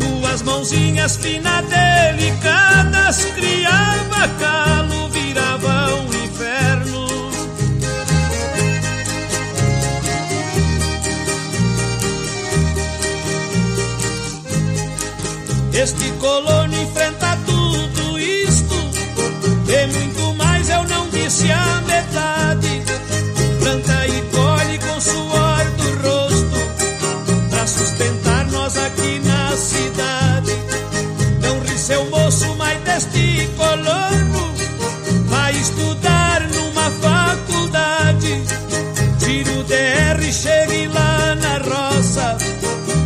duas 0.00 0.42
mãozinhas 0.42 1.16
finas 1.16 1.64
delicadas 1.66 3.24
criava 3.36 4.28
calo, 4.40 5.08
virava 5.10 5.94
um 5.94 6.24
inferno. 6.24 7.06
Este 15.72 16.10
colono 16.18 16.74
enfrenta 16.82 17.38
tudo 17.46 18.18
isto 18.18 18.74
E 19.68 19.86
muito 19.86 20.34
mais 20.34 20.68
eu 20.68 20.82
não 20.82 21.08
disse 21.10 21.48
a 21.52 21.80
metade 21.86 22.63
sustentar 27.84 28.46
nós 28.50 28.76
aqui 28.78 29.20
na 29.20 29.56
cidade. 29.56 30.52
Não 31.42 31.60
ri 31.60 31.78
seu 31.78 32.04
moço, 32.06 32.54
mas 32.56 32.80
deste 32.82 33.48
colono 33.56 34.54
Vai 35.26 35.52
estudar 35.56 36.40
numa 36.48 36.90
faculdade. 36.90 38.42
Tiro 39.18 39.60
o 39.60 39.64
DR, 39.64 40.32
chegue 40.32 40.88
lá 40.88 41.34
na 41.34 41.58
roça. 41.58 42.38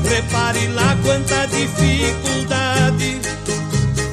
Repare 0.08 0.68
lá 0.68 0.96
quanta 1.02 1.46
dificuldade. 1.46 3.20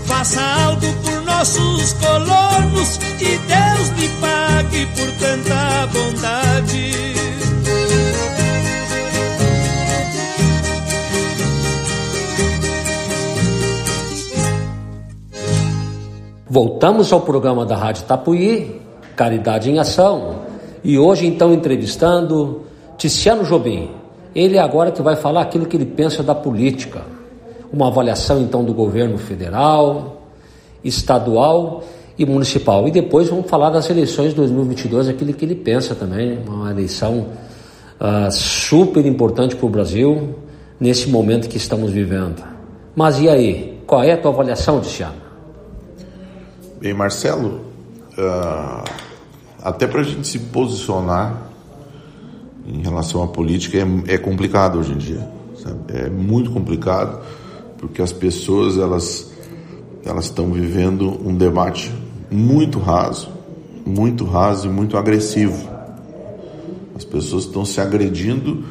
Faça 0.05 0.41
algo 0.41 0.93
por 1.03 1.21
nossos 1.21 1.93
colonos. 1.93 2.99
E 3.19 3.37
Deus 3.37 3.89
lhe 3.99 4.09
pague 4.19 4.85
por 4.95 5.11
tanta 5.19 5.87
bondade. 5.87 7.14
Voltamos 16.55 17.11
ao 17.11 17.19
programa 17.19 17.65
da 17.65 17.75
Rádio 17.75 18.05
Tapuí, 18.05 18.79
Caridade 19.13 19.69
em 19.69 19.77
Ação, 19.77 20.35
e 20.85 20.97
hoje 20.97 21.27
então 21.27 21.53
entrevistando 21.53 22.61
Ticiano 22.97 23.43
Jobim. 23.43 23.89
Ele 24.33 24.55
é 24.55 24.61
agora 24.61 24.89
que 24.89 25.01
vai 25.01 25.17
falar 25.17 25.41
aquilo 25.41 25.65
que 25.65 25.75
ele 25.75 25.85
pensa 25.85 26.23
da 26.23 26.33
política. 26.33 27.01
Uma 27.73 27.87
avaliação 27.87 28.39
então 28.39 28.63
do 28.63 28.73
governo 28.73 29.17
federal, 29.17 30.21
estadual 30.81 31.83
e 32.17 32.25
municipal. 32.25 32.87
E 32.87 32.91
depois 32.91 33.27
vamos 33.27 33.49
falar 33.49 33.69
das 33.69 33.89
eleições 33.89 34.29
de 34.29 34.35
2022, 34.35 35.09
aquilo 35.09 35.33
que 35.33 35.43
ele 35.43 35.55
pensa 35.55 35.93
também, 35.93 36.39
uma 36.47 36.71
eleição 36.71 37.31
uh, 37.99 38.31
super 38.31 39.05
importante 39.05 39.57
para 39.57 39.65
o 39.65 39.69
Brasil 39.69 40.35
nesse 40.79 41.09
momento 41.09 41.49
que 41.49 41.57
estamos 41.57 41.91
vivendo. 41.91 42.41
Mas 42.95 43.19
e 43.19 43.27
aí, 43.27 43.77
qual 43.85 44.01
é 44.01 44.13
a 44.13 44.17
tua 44.17 44.31
avaliação, 44.31 44.79
Tiziano? 44.79 45.24
Bem, 46.79 46.93
Marcelo, 46.93 47.61
uh, 48.17 48.83
até 49.63 49.87
para 49.87 50.01
a 50.01 50.03
gente 50.03 50.27
se 50.27 50.37
posicionar 50.39 51.49
em 52.67 52.81
relação 52.81 53.23
à 53.23 53.27
política 53.27 53.77
é, 53.77 54.15
é 54.15 54.17
complicado 54.17 54.77
hoje 54.77 54.91
em 54.91 54.97
dia. 54.97 55.27
Sabe? 55.57 55.79
É 55.93 56.09
muito 56.09 56.51
complicado 56.51 57.21
porque 57.77 58.01
as 58.01 58.11
pessoas 58.11 58.77
elas 58.77 59.31
elas 60.03 60.25
estão 60.25 60.51
vivendo 60.51 61.09
um 61.27 61.35
debate 61.35 61.91
muito 62.29 62.77
raso, 62.77 63.29
muito 63.85 64.25
raso 64.25 64.67
e 64.67 64.69
muito 64.69 64.97
agressivo. 64.97 65.69
As 66.93 67.05
pessoas 67.05 67.45
estão 67.45 67.65
se 67.65 67.79
agredindo 67.79 68.65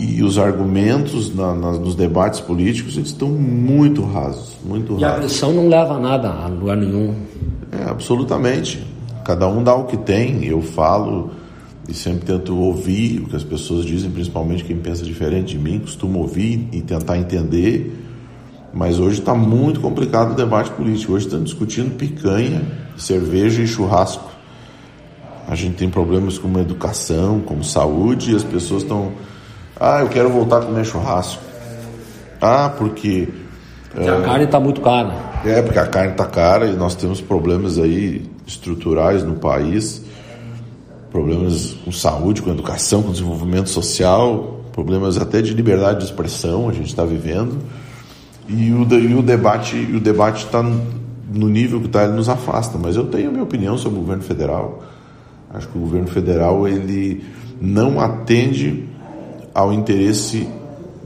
e 0.00 0.22
os 0.22 0.38
argumentos 0.38 1.34
na, 1.34 1.54
na, 1.54 1.72
nos 1.72 1.94
debates 1.94 2.40
políticos 2.40 2.96
eles 2.96 3.08
estão 3.08 3.28
muito 3.28 4.02
rasos, 4.02 4.56
muito 4.64 4.92
e 4.92 4.94
rasos. 4.94 5.02
E 5.02 5.04
a 5.04 5.14
agressão 5.14 5.52
não 5.52 5.68
leva 5.68 5.94
a 5.94 5.98
nada 5.98 6.30
a 6.30 6.48
lugar 6.48 6.76
nenhum. 6.76 7.14
É, 7.70 7.90
absolutamente. 7.90 8.82
Cada 9.24 9.46
um 9.46 9.62
dá 9.62 9.74
o 9.74 9.84
que 9.84 9.96
tem. 9.98 10.44
Eu 10.44 10.62
falo 10.62 11.30
e 11.86 11.92
sempre 11.94 12.24
tento 12.24 12.56
ouvir 12.56 13.20
o 13.20 13.26
que 13.26 13.36
as 13.36 13.44
pessoas 13.44 13.84
dizem, 13.84 14.10
principalmente 14.10 14.64
quem 14.64 14.76
pensa 14.76 15.04
diferente 15.04 15.56
de 15.56 15.58
mim, 15.58 15.80
costumo 15.80 16.20
ouvir 16.20 16.68
e 16.72 16.80
tentar 16.80 17.18
entender. 17.18 17.96
Mas 18.72 18.98
hoje 18.98 19.18
está 19.18 19.34
muito 19.34 19.80
complicado 19.80 20.32
o 20.32 20.34
debate 20.34 20.70
político. 20.70 21.12
Hoje 21.12 21.26
estamos 21.26 21.50
discutindo 21.50 21.96
picanha, 21.96 22.62
cerveja 22.96 23.62
e 23.62 23.66
churrasco. 23.66 24.30
A 25.48 25.54
gente 25.56 25.74
tem 25.74 25.90
problemas 25.90 26.38
como 26.38 26.58
educação, 26.60 27.40
como 27.40 27.64
saúde, 27.64 28.32
e 28.32 28.36
as 28.36 28.44
pessoas 28.44 28.82
estão. 28.82 29.12
Ah, 29.80 30.00
eu 30.00 30.08
quero 30.08 30.28
voltar 30.28 30.58
a 30.58 30.66
comer 30.66 30.84
churrasco. 30.84 31.42
Ah, 32.40 32.70
porque. 32.76 33.28
Porque 33.90 34.08
é, 34.08 34.12
a 34.12 34.20
carne 34.20 34.44
está 34.44 34.60
muito 34.60 34.80
cara. 34.82 35.12
É, 35.44 35.62
porque 35.62 35.78
a 35.78 35.86
carne 35.86 36.12
está 36.12 36.26
cara 36.26 36.66
e 36.66 36.76
nós 36.76 36.94
temos 36.94 37.20
problemas 37.20 37.78
aí 37.78 38.28
estruturais 38.46 39.24
no 39.24 39.36
país 39.36 40.04
problemas 41.10 41.76
com 41.84 41.90
saúde, 41.90 42.40
com 42.40 42.50
educação, 42.50 43.02
com 43.02 43.10
desenvolvimento 43.10 43.68
social, 43.68 44.60
problemas 44.72 45.18
até 45.18 45.42
de 45.42 45.52
liberdade 45.52 45.98
de 45.98 46.04
expressão 46.04 46.68
a 46.68 46.72
gente 46.72 46.86
está 46.86 47.04
vivendo 47.04 47.58
e 48.48 48.70
o, 48.72 48.86
e 48.94 49.14
o 49.14 49.22
debate 49.22 49.76
o 49.76 50.00
debate 50.00 50.44
está 50.44 50.62
no 50.62 51.48
nível 51.48 51.80
que 51.80 51.86
está 51.86 52.04
ele 52.04 52.14
nos 52.14 52.28
afasta. 52.28 52.78
Mas 52.78 52.96
eu 52.96 53.06
tenho 53.06 53.28
a 53.28 53.32
minha 53.32 53.44
opinião 53.44 53.78
sobre 53.78 53.98
o 53.98 54.02
governo 54.02 54.22
federal. 54.22 54.82
Acho 55.52 55.68
que 55.68 55.78
o 55.78 55.80
governo 55.80 56.08
federal 56.08 56.66
ele 56.66 57.24
não 57.60 58.00
atende 58.00 58.88
ao 59.54 59.72
interesse 59.72 60.48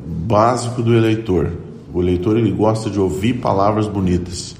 básico 0.06 0.82
do 0.82 0.94
eleitor. 0.94 1.52
O 1.92 2.02
eleitor 2.02 2.36
ele 2.36 2.50
gosta 2.50 2.90
de 2.90 2.98
ouvir 2.98 3.34
palavras 3.34 3.86
bonitas. 3.86 4.54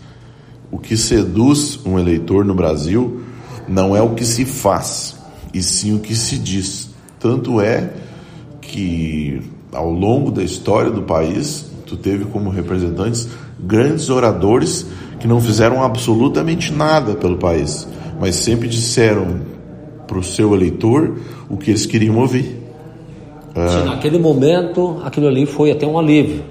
O 0.70 0.78
que 0.78 0.96
seduz 0.96 1.80
um 1.84 1.98
eleitor 1.98 2.44
no 2.44 2.54
Brasil 2.54 3.20
não 3.68 3.96
é 3.96 4.02
o 4.02 4.14
que 4.14 4.24
se 4.24 4.44
faz, 4.44 5.16
e 5.52 5.62
sim 5.62 5.94
o 5.94 6.00
que 6.00 6.14
se 6.14 6.38
diz. 6.38 6.90
Tanto 7.18 7.60
é 7.60 7.92
que 8.60 9.42
ao 9.72 9.90
longo 9.90 10.30
da 10.30 10.42
história 10.42 10.90
do 10.90 11.02
país, 11.02 11.66
tu 11.86 11.96
teve 11.96 12.24
como 12.26 12.50
representantes 12.50 13.28
grandes 13.58 14.08
oradores 14.10 14.86
que 15.18 15.26
não 15.26 15.40
fizeram 15.40 15.82
absolutamente 15.82 16.72
nada 16.72 17.14
pelo 17.14 17.36
país, 17.36 17.88
mas 18.20 18.36
sempre 18.36 18.68
disseram 18.68 19.40
para 20.06 20.18
o 20.18 20.22
seu 20.22 20.54
eleitor 20.54 21.18
o 21.48 21.56
que 21.56 21.70
eles 21.70 21.86
queriam 21.86 22.18
ouvir. 22.18 22.63
Sim, 23.54 23.84
naquele 23.84 24.18
momento, 24.18 25.00
aquilo 25.04 25.28
ali 25.28 25.46
foi 25.46 25.70
até 25.70 25.86
um 25.86 25.96
alívio, 25.98 26.42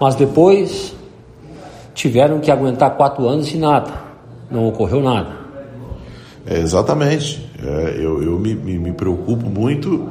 mas 0.00 0.16
depois 0.16 0.94
tiveram 1.94 2.40
que 2.40 2.50
aguentar 2.50 2.96
quatro 2.96 3.28
anos 3.28 3.52
e 3.52 3.58
nada, 3.58 3.92
não 4.50 4.68
ocorreu 4.68 5.00
nada. 5.00 5.42
É, 6.44 6.58
exatamente. 6.58 7.48
É, 7.62 7.96
eu 7.96 8.22
eu 8.22 8.38
me, 8.38 8.54
me, 8.54 8.78
me, 8.78 8.92
preocupo 8.92 9.48
muito 9.48 10.08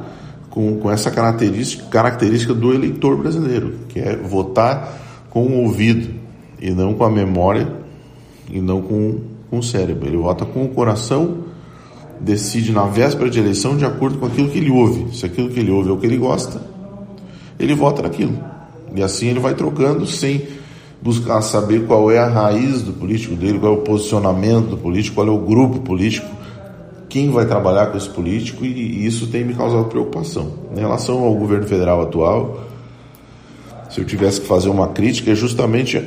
com, 0.48 0.78
com 0.78 0.90
essa 0.90 1.10
característica, 1.10 1.84
característica 1.90 2.54
do 2.54 2.72
eleitor 2.72 3.16
brasileiro, 3.18 3.74
que 3.88 4.00
é 4.00 4.16
votar 4.16 5.26
com 5.28 5.46
o 5.46 5.64
ouvido 5.64 6.08
e 6.60 6.70
não 6.70 6.94
com 6.94 7.04
a 7.04 7.10
memória 7.10 7.68
e 8.50 8.60
não 8.60 8.80
com, 8.80 9.18
com 9.50 9.58
o 9.58 9.62
cérebro. 9.62 10.08
Ele 10.08 10.16
vota 10.16 10.46
com 10.46 10.64
o 10.64 10.68
coração, 10.68 11.44
decide 12.22 12.72
na 12.72 12.84
véspera 12.84 13.28
de 13.28 13.38
eleição 13.38 13.76
de 13.76 13.84
acordo 13.84 14.18
com 14.18 14.26
aquilo 14.26 14.48
que 14.48 14.58
ele 14.58 14.70
ouve. 14.70 15.16
Se 15.16 15.26
aquilo 15.26 15.50
que 15.50 15.60
ele 15.60 15.70
ouve 15.70 15.90
é 15.90 15.92
o 15.92 15.96
que 15.96 16.06
ele 16.06 16.16
gosta, 16.16 16.62
ele 17.58 17.74
vota 17.74 18.02
naquilo. 18.02 18.38
E 18.94 19.02
assim 19.02 19.28
ele 19.28 19.40
vai 19.40 19.54
trocando 19.54 20.06
sem 20.06 20.46
buscar 21.00 21.42
saber 21.42 21.86
qual 21.86 22.10
é 22.10 22.18
a 22.18 22.28
raiz 22.28 22.82
do 22.82 22.92
político 22.92 23.34
dele, 23.34 23.58
qual 23.58 23.74
é 23.74 23.76
o 23.76 23.80
posicionamento 23.80 24.68
do 24.68 24.76
político, 24.76 25.16
qual 25.16 25.26
é 25.26 25.30
o 25.30 25.38
grupo 25.38 25.80
político 25.80 26.42
quem 27.12 27.30
vai 27.30 27.44
trabalhar 27.44 27.88
com 27.88 27.98
esse 27.98 28.08
político 28.08 28.64
e 28.64 29.04
isso 29.04 29.26
tem 29.26 29.44
me 29.44 29.52
causado 29.52 29.84
preocupação. 29.84 30.50
Em 30.74 30.80
relação 30.80 31.22
ao 31.22 31.34
governo 31.34 31.66
federal 31.66 32.00
atual, 32.00 32.62
se 33.90 34.00
eu 34.00 34.06
tivesse 34.06 34.40
que 34.40 34.46
fazer 34.46 34.70
uma 34.70 34.88
crítica, 34.88 35.30
é 35.30 35.34
justamente 35.34 36.02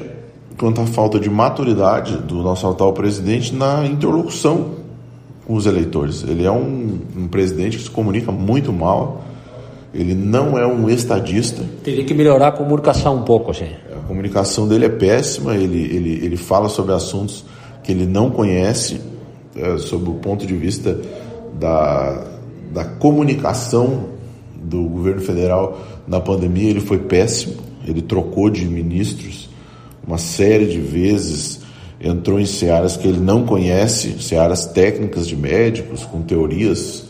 quanto 0.57 0.81
à 0.81 0.85
falta 0.87 1.19
de 1.19 1.29
maturidade 1.29 2.17
do 2.17 2.41
nosso 2.41 2.65
atual 2.65 2.91
presidente 2.91 3.53
na 3.53 3.85
interlocução 3.85 4.84
com 5.45 5.53
os 5.53 5.65
eleitores. 5.65 6.23
Ele 6.23 6.45
é 6.45 6.51
um, 6.51 6.99
um 7.15 7.27
presidente 7.27 7.77
que 7.77 7.83
se 7.83 7.89
comunica 7.89 8.31
muito 8.31 8.73
mal, 8.73 9.23
ele 9.93 10.13
não 10.13 10.57
é 10.57 10.67
um 10.67 10.89
estadista. 10.89 11.63
Teria 11.83 12.03
que 12.03 12.13
melhorar 12.13 12.49
a 12.49 12.51
comunicação 12.51 13.15
um 13.15 13.23
pouco, 13.23 13.51
assim. 13.51 13.69
A 13.95 14.07
comunicação 14.07 14.67
dele 14.67 14.85
é 14.85 14.89
péssima, 14.89 15.55
ele, 15.55 15.81
ele, 15.81 16.25
ele 16.25 16.37
fala 16.37 16.67
sobre 16.67 16.93
assuntos 16.93 17.45
que 17.81 17.91
ele 17.91 18.05
não 18.05 18.29
conhece, 18.29 18.99
é, 19.55 19.77
sob 19.77 20.09
o 20.09 20.15
ponto 20.15 20.45
de 20.45 20.55
vista 20.55 20.99
da, 21.57 22.25
da 22.73 22.83
comunicação 22.83 24.09
do 24.53 24.83
governo 24.83 25.21
federal 25.21 25.79
na 26.07 26.19
pandemia, 26.19 26.69
ele 26.69 26.81
foi 26.81 26.97
péssimo. 26.97 27.55
ele 27.87 28.01
trocou 28.01 28.49
de 28.49 28.65
ministros 28.65 29.49
uma 30.05 30.17
série 30.17 30.67
de 30.67 30.79
vezes, 30.79 31.61
entrou 32.05 32.39
em 32.39 32.45
searas 32.45 32.95
que 32.95 33.07
ele 33.07 33.19
não 33.19 33.45
conhece, 33.45 34.21
searas 34.21 34.67
técnicas 34.67 35.27
de 35.27 35.35
médicos, 35.35 36.05
com 36.05 36.21
teorias 36.21 37.03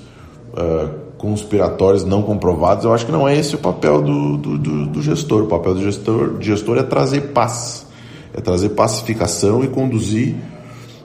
uh, 0.54 0.90
conspiratórias 1.18 2.06
não 2.06 2.22
comprovadas. 2.22 2.86
Eu 2.86 2.94
acho 2.94 3.06
que 3.06 3.12
não 3.12 3.28
é 3.28 3.38
esse 3.38 3.56
o 3.56 3.58
papel 3.58 4.02
do, 4.02 4.38
do, 4.38 4.58
do, 4.58 4.86
do 4.86 5.02
gestor. 5.02 5.44
O 5.44 5.48
papel 5.48 5.76
do 5.76 5.84
gestor, 5.84 6.38
gestor 6.40 6.78
é 6.78 6.84
trazer 6.84 7.34
paz, 7.34 7.86
é 8.34 8.40
trazer 8.40 8.70
pacificação 8.70 9.66
e 9.66 9.68
conduzir 9.68 10.34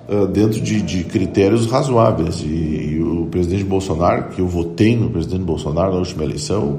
uh, 0.08 0.24
dentro 0.28 0.60
de, 0.60 0.80
de, 0.80 1.02
critérios 1.02 1.66
razoáveis. 1.66 2.42
E, 2.42 2.94
e 2.94 3.02
o 3.02 3.26
presidente 3.26 3.64
Bolsonaro, 3.64 4.28
que 4.28 4.40
eu 4.40 4.46
votei 4.46 4.96
no 4.96 5.10
presidente 5.10 5.42
Bolsonaro 5.42 5.90
na 5.90 5.98
última 5.98 6.22
eleição, 6.22 6.78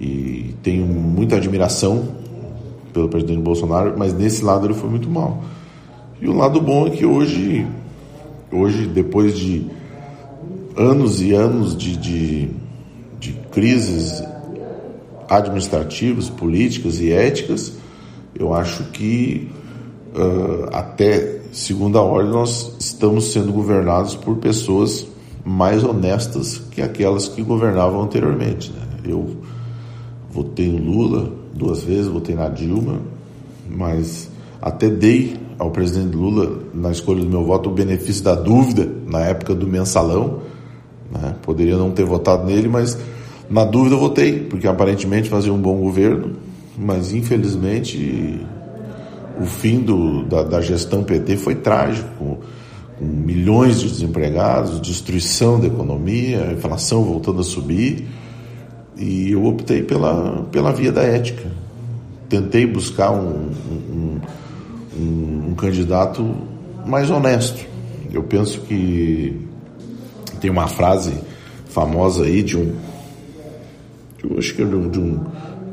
e 0.00 0.56
tenho 0.60 0.84
muita 0.84 1.36
admiração 1.36 2.08
pelo 2.92 3.08
presidente 3.08 3.42
Bolsonaro, 3.42 3.94
mas 3.96 4.12
nesse 4.12 4.44
lado 4.44 4.66
ele 4.66 4.74
foi 4.74 4.90
muito 4.90 5.08
mal. 5.08 5.40
E 6.20 6.28
o 6.28 6.32
lado 6.34 6.60
bom 6.60 6.88
é 6.88 6.90
que 6.90 7.06
hoje, 7.06 7.64
hoje 8.50 8.86
depois 8.86 9.36
de 9.36 9.66
anos 10.76 11.20
e 11.20 11.32
anos 11.32 11.76
de, 11.76 11.96
de, 11.96 12.48
de 13.20 13.32
crises 13.52 14.22
administrativas, 15.28 16.28
políticas 16.28 17.00
e 17.00 17.12
éticas, 17.12 17.74
eu 18.34 18.52
acho 18.52 18.84
que 18.90 19.48
uh, 20.14 20.68
até 20.72 21.40
segunda 21.52 22.00
ordem 22.00 22.32
nós 22.32 22.74
estamos 22.80 23.32
sendo 23.32 23.52
governados 23.52 24.16
por 24.16 24.36
pessoas 24.38 25.06
mais 25.44 25.84
honestas 25.84 26.58
que 26.70 26.82
aquelas 26.82 27.28
que 27.28 27.42
governavam 27.42 28.02
anteriormente. 28.02 28.72
Né? 28.72 28.82
Eu 29.04 29.36
votei 30.30 30.68
no 30.68 30.78
Lula 30.78 31.32
duas 31.54 31.82
vezes, 31.84 32.06
votei 32.06 32.34
na 32.34 32.48
Dilma, 32.48 33.00
mas 33.68 34.28
até 34.60 34.88
dei 34.88 35.47
ao 35.58 35.70
presidente 35.70 36.16
Lula, 36.16 36.60
na 36.72 36.90
escolha 36.90 37.20
do 37.22 37.28
meu 37.28 37.44
voto, 37.44 37.68
o 37.68 37.72
benefício 37.72 38.22
da 38.22 38.34
dúvida 38.34 38.88
na 39.06 39.20
época 39.20 39.54
do 39.54 39.66
mensalão. 39.66 40.40
Né? 41.10 41.34
Poderia 41.42 41.76
não 41.76 41.90
ter 41.90 42.04
votado 42.04 42.44
nele, 42.44 42.68
mas 42.68 42.96
na 43.50 43.64
dúvida 43.64 43.96
eu 43.96 44.00
votei, 44.00 44.40
porque 44.40 44.68
aparentemente 44.68 45.28
fazia 45.28 45.52
um 45.52 45.60
bom 45.60 45.78
governo, 45.78 46.32
mas 46.76 47.12
infelizmente 47.12 48.40
o 49.40 49.44
fim 49.46 49.80
do, 49.80 50.24
da, 50.24 50.42
da 50.42 50.60
gestão 50.60 51.02
PT 51.02 51.36
foi 51.36 51.54
trágico, 51.54 52.08
com, 52.18 52.38
milhões 53.00 53.80
de 53.80 53.88
desempregados, 53.88 54.80
destruição 54.80 55.60
da 55.60 55.66
economia, 55.66 56.52
inflação 56.52 57.04
voltando 57.04 57.40
a 57.40 57.44
subir. 57.44 58.06
E 58.96 59.30
eu 59.30 59.44
optei 59.44 59.82
pela, 59.82 60.44
pela 60.50 60.72
via 60.72 60.90
da 60.90 61.02
ética. 61.02 61.48
Tentei 62.28 62.66
buscar 62.66 63.12
um, 63.12 63.50
um, 63.70 64.20
um 64.98 65.54
candidato 65.54 66.34
mais 66.86 67.10
honesto. 67.10 67.64
Eu 68.12 68.22
penso 68.22 68.60
que 68.62 69.36
tem 70.40 70.50
uma 70.50 70.66
frase 70.66 71.12
famosa 71.66 72.24
aí 72.24 72.42
de 72.42 72.56
um. 72.56 72.74
Eu 74.22 74.38
acho 74.38 74.54
que 74.54 74.62
é 74.62 74.64
de 74.64 74.74
um, 74.74 74.90
de 74.90 74.98
um 74.98 75.18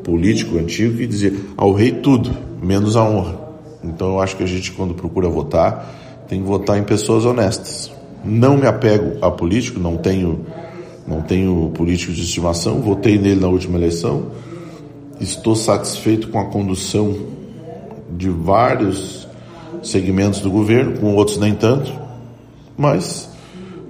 político 0.04 0.58
antigo 0.58 0.98
que 0.98 1.08
dizia: 1.08 1.34
ao 1.56 1.74
rei 1.74 1.92
tudo, 1.92 2.32
menos 2.62 2.96
a 2.96 3.04
honra. 3.04 3.40
Então 3.84 4.14
eu 4.14 4.22
acho 4.22 4.36
que 4.36 4.44
a 4.44 4.48
gente, 4.48 4.72
quando 4.72 4.94
procura 4.94 5.30
votar, 5.30 6.26
tem 6.28 6.42
que 6.42 6.48
votar 6.48 6.78
em 6.78 6.84
pessoas 6.84 7.26
honestas. 7.26 7.92
Não 8.24 8.58
me 8.58 8.68
apego 8.68 9.18
a 9.24 9.32
político, 9.32 9.80
não 9.80 9.98
tenho 9.98 10.46
não 11.08 11.22
tenho 11.22 11.70
político 11.76 12.12
de 12.12 12.22
estimação, 12.22 12.82
votei 12.82 13.20
nele 13.20 13.40
na 13.40 13.48
última 13.48 13.78
eleição. 13.78 14.32
Estou 15.20 15.56
satisfeito 15.56 16.30
com 16.30 16.40
a 16.40 16.46
condução 16.46 17.16
de 18.10 18.30
vários 18.30 19.28
segmentos 19.82 20.40
do 20.40 20.50
governo, 20.50 21.00
com 21.00 21.16
outros 21.16 21.38
nem 21.38 21.54
tanto, 21.54 21.92
mas 22.78 23.30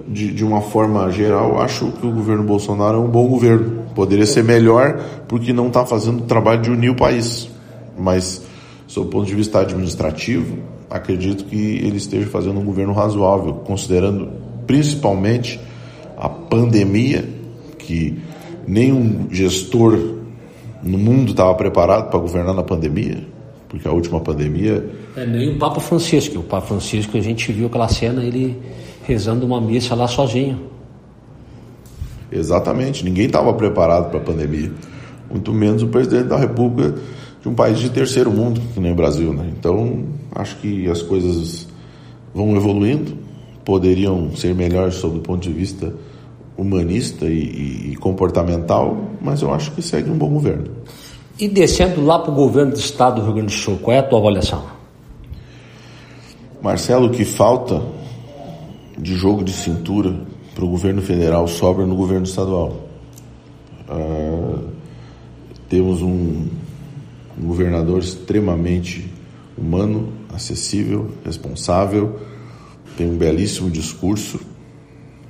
de, 0.06 0.32
de 0.32 0.44
uma 0.44 0.60
forma 0.60 1.10
geral, 1.10 1.60
acho 1.60 1.90
que 1.92 2.06
o 2.06 2.12
governo 2.12 2.44
Bolsonaro 2.44 2.98
é 2.98 3.00
um 3.00 3.08
bom 3.08 3.26
governo. 3.26 3.84
Poderia 3.94 4.26
ser 4.26 4.44
melhor 4.44 5.00
porque 5.26 5.52
não 5.52 5.68
está 5.68 5.84
fazendo 5.84 6.20
o 6.20 6.26
trabalho 6.26 6.62
de 6.62 6.70
unir 6.70 6.90
o 6.90 6.94
país, 6.94 7.48
mas, 7.98 8.42
sob 8.86 9.08
o 9.08 9.10
ponto 9.10 9.26
de 9.26 9.34
vista 9.34 9.60
administrativo, 9.60 10.58
acredito 10.88 11.44
que 11.44 11.56
ele 11.56 11.96
esteja 11.96 12.26
fazendo 12.26 12.60
um 12.60 12.64
governo 12.64 12.92
razoável, 12.92 13.54
considerando 13.64 14.30
principalmente 14.66 15.60
a 16.16 16.28
pandemia, 16.28 17.24
que 17.78 18.18
nenhum 18.66 19.26
gestor 19.30 19.98
no 20.82 20.98
mundo 20.98 21.30
estava 21.30 21.54
preparado 21.54 22.10
para 22.10 22.18
governar 22.18 22.54
na 22.54 22.62
pandemia, 22.62 23.26
porque 23.68 23.86
a 23.86 23.92
última 23.92 24.20
pandemia. 24.20 24.84
É, 25.16 25.26
nem 25.26 25.54
o 25.54 25.58
Papa 25.58 25.80
Francisco. 25.80 26.38
O 26.38 26.42
Papa 26.42 26.66
Francisco, 26.66 27.16
a 27.16 27.20
gente 27.20 27.52
viu 27.52 27.66
aquela 27.66 27.88
cena, 27.88 28.22
ele 28.22 28.56
rezando 29.04 29.46
uma 29.46 29.60
missa 29.60 29.94
lá 29.94 30.08
sozinho. 30.08 30.76
Exatamente, 32.30 33.04
ninguém 33.04 33.26
estava 33.26 33.52
preparado 33.54 34.10
para 34.10 34.18
a 34.18 34.22
pandemia, 34.22 34.72
muito 35.30 35.52
menos 35.52 35.82
o 35.82 35.86
presidente 35.86 36.26
da 36.26 36.36
República 36.36 36.98
de 37.40 37.48
um 37.48 37.54
país 37.54 37.78
de 37.78 37.88
terceiro 37.88 38.32
mundo, 38.32 38.60
que 38.74 38.80
nem 38.80 38.92
o 38.92 38.94
Brasil. 38.96 39.32
Né? 39.32 39.52
Então, 39.56 40.04
acho 40.34 40.56
que 40.56 40.90
as 40.90 41.02
coisas 41.02 41.68
vão 42.34 42.56
evoluindo, 42.56 43.16
poderiam 43.64 44.34
ser 44.34 44.54
melhores 44.54 44.96
sob 44.96 45.18
o 45.18 45.20
ponto 45.20 45.42
de 45.42 45.52
vista 45.52 45.94
humanista 46.56 47.26
e, 47.26 47.92
e, 47.92 47.96
comportamental, 47.96 48.96
mas 49.20 49.42
eu 49.42 49.52
acho 49.52 49.70
que 49.72 49.82
segue 49.82 50.10
um 50.10 50.16
bom 50.16 50.30
governo. 50.30 50.70
E 51.38 51.48
descendo 51.48 52.02
lá 52.02 52.18
para 52.18 52.30
o 52.30 52.34
governo 52.34 52.72
do 52.72 52.78
estado 52.78 53.16
do 53.16 53.24
Rio 53.24 53.34
Grande 53.34 53.54
do 53.54 53.58
Sul, 53.58 53.78
qual 53.82 53.94
é 53.94 54.00
a 54.00 54.02
tua 54.02 54.18
avaliação? 54.18 54.64
Marcelo, 56.62 57.08
o 57.08 57.10
que 57.10 57.24
falta 57.24 57.82
de 58.96 59.14
jogo 59.14 59.44
de 59.44 59.52
cintura 59.52 60.18
para 60.54 60.64
o 60.64 60.68
governo 60.68 61.02
federal 61.02 61.46
sobra 61.46 61.84
no 61.84 61.94
governo 61.94 62.24
estadual. 62.24 62.88
Uh, 63.86 64.70
temos 65.68 66.00
um, 66.00 66.46
um 67.38 67.46
governador 67.46 67.98
extremamente 67.98 69.10
humano, 69.58 70.14
acessível, 70.32 71.10
responsável, 71.22 72.18
tem 72.96 73.06
um 73.06 73.16
belíssimo 73.16 73.70
discurso 73.70 74.40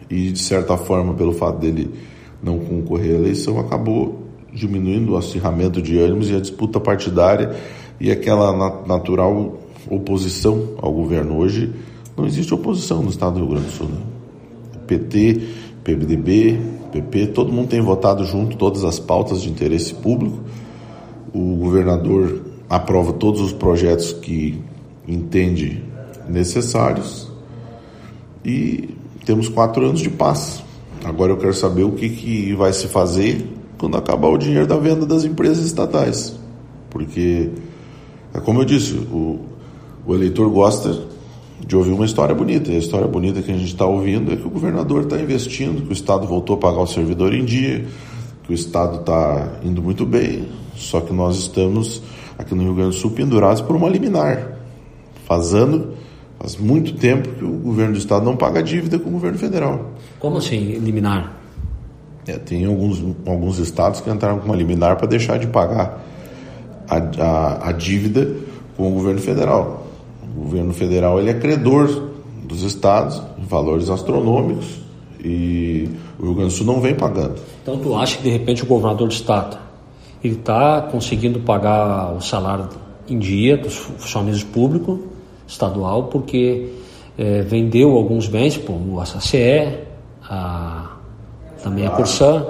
e, 0.08 0.30
de 0.30 0.38
certa 0.38 0.76
forma, 0.76 1.14
pelo 1.14 1.32
fato 1.32 1.58
dele 1.58 1.92
não 2.40 2.60
concorrer 2.60 3.16
à 3.16 3.18
eleição, 3.18 3.58
acabou 3.58 4.25
diminuindo 4.56 5.12
o 5.12 5.16
acirramento 5.18 5.82
de 5.82 5.98
ânimos 5.98 6.30
e 6.30 6.34
a 6.34 6.40
disputa 6.40 6.80
partidária 6.80 7.54
e 8.00 8.10
aquela 8.10 8.84
natural 8.86 9.58
oposição 9.88 10.70
ao 10.80 10.92
governo. 10.92 11.36
Hoje 11.36 11.72
não 12.16 12.26
existe 12.26 12.52
oposição 12.54 13.02
no 13.02 13.10
estado 13.10 13.34
do 13.34 13.40
Rio 13.40 13.50
Grande 13.50 13.66
do 13.66 13.72
Sul. 13.72 13.88
Né? 13.88 14.00
PT, 14.86 15.42
PMDB, 15.84 16.58
PP, 16.90 17.26
todo 17.28 17.52
mundo 17.52 17.68
tem 17.68 17.82
votado 17.82 18.24
junto 18.24 18.56
todas 18.56 18.82
as 18.82 18.98
pautas 18.98 19.42
de 19.42 19.50
interesse 19.50 19.92
público. 19.92 20.40
O 21.34 21.56
governador 21.56 22.40
aprova 22.68 23.12
todos 23.12 23.42
os 23.42 23.52
projetos 23.52 24.14
que 24.14 24.58
entende 25.06 25.82
necessários 26.28 27.30
e 28.44 28.88
temos 29.26 29.48
quatro 29.48 29.84
anos 29.84 30.00
de 30.00 30.08
paz. 30.08 30.64
Agora 31.04 31.32
eu 31.32 31.36
quero 31.36 31.52
saber 31.52 31.84
o 31.84 31.92
que, 31.92 32.08
que 32.08 32.54
vai 32.54 32.72
se 32.72 32.88
fazer 32.88 33.55
quando 33.78 33.96
acabar 33.96 34.28
o 34.28 34.38
dinheiro 34.38 34.66
da 34.66 34.76
venda 34.76 35.04
das 35.06 35.24
empresas 35.24 35.64
estatais. 35.64 36.34
Porque, 36.90 37.50
é 38.32 38.40
como 38.40 38.60
eu 38.60 38.64
disse, 38.64 38.94
o, 38.94 39.40
o 40.06 40.14
eleitor 40.14 40.48
gosta 40.50 41.06
de 41.66 41.76
ouvir 41.76 41.92
uma 41.92 42.04
história 42.04 42.34
bonita. 42.34 42.70
E 42.70 42.76
a 42.76 42.78
história 42.78 43.06
bonita 43.06 43.42
que 43.42 43.50
a 43.50 43.56
gente 43.56 43.68
está 43.68 43.86
ouvindo 43.86 44.32
é 44.32 44.36
que 44.36 44.46
o 44.46 44.50
governador 44.50 45.02
está 45.02 45.18
investindo, 45.18 45.82
que 45.82 45.90
o 45.90 45.92
Estado 45.92 46.26
voltou 46.26 46.56
a 46.56 46.58
pagar 46.58 46.80
o 46.80 46.86
servidor 46.86 47.34
em 47.34 47.44
dia, 47.44 47.86
que 48.44 48.52
o 48.52 48.54
Estado 48.54 49.00
está 49.00 49.60
indo 49.62 49.82
muito 49.82 50.06
bem. 50.06 50.48
Só 50.74 51.00
que 51.00 51.12
nós 51.12 51.36
estamos 51.36 52.02
aqui 52.38 52.54
no 52.54 52.62
Rio 52.62 52.74
Grande 52.74 52.96
do 52.96 53.00
Sul 53.00 53.10
pendurados 53.10 53.62
por 53.62 53.76
uma 53.76 53.88
liminar, 53.88 54.58
fazendo 55.26 55.96
Faz 56.38 56.56
muito 56.56 56.94
tempo 56.94 57.28
que 57.30 57.44
o 57.44 57.50
governo 57.50 57.94
do 57.94 57.98
estado 57.98 58.24
não 58.24 58.36
paga 58.36 58.62
dívida 58.62 58.98
com 58.98 59.08
o 59.08 59.12
governo 59.12 59.38
federal. 59.38 59.92
Como 60.18 60.36
assim, 60.36 60.78
liminar? 60.78 61.35
É, 62.26 62.38
tem 62.38 62.64
alguns, 62.64 63.02
alguns 63.24 63.58
estados 63.58 64.00
que 64.00 64.10
entraram 64.10 64.40
com 64.40 64.46
uma 64.46 64.56
liminar 64.56 64.96
para 64.96 65.06
deixar 65.06 65.38
de 65.38 65.46
pagar 65.46 66.04
a, 66.88 66.96
a, 66.96 67.68
a, 67.68 67.72
dívida 67.72 68.28
com 68.76 68.88
o 68.88 68.90
governo 68.90 69.20
federal. 69.20 69.86
O 70.36 70.42
governo 70.42 70.74
federal 70.74 71.20
ele 71.20 71.30
é 71.30 71.34
credor 71.34 72.10
dos 72.42 72.62
estados 72.62 73.22
em 73.38 73.44
valores 73.44 73.88
astronômicos 73.88 74.80
e 75.22 75.88
o 76.18 76.24
Rio 76.24 76.34
Grande 76.34 76.52
do 76.52 76.56
Sul 76.56 76.66
não 76.66 76.80
vem 76.80 76.94
pagando. 76.94 77.36
Então 77.62 77.78
tu 77.78 77.94
acha 77.94 78.16
que 78.16 78.24
de 78.24 78.30
repente 78.30 78.64
o 78.64 78.66
governador 78.66 79.06
do 79.06 79.14
estado 79.14 79.56
ele 80.22 80.34
está 80.34 80.82
conseguindo 80.82 81.40
pagar 81.40 82.12
o 82.12 82.20
salário 82.20 82.68
em 83.08 83.18
dia 83.18 83.56
dos 83.56 83.76
funcionários 83.76 84.42
públicos 84.42 84.98
estadual, 85.46 86.04
porque 86.04 86.72
é, 87.16 87.42
vendeu 87.42 87.92
alguns 87.92 88.26
bens, 88.26 88.56
como 88.56 89.00
a 89.00 89.06
SACE, 89.06 89.78
a, 90.28 90.95
também 91.62 91.86
a 91.86 91.90
Corsã, 91.90 92.46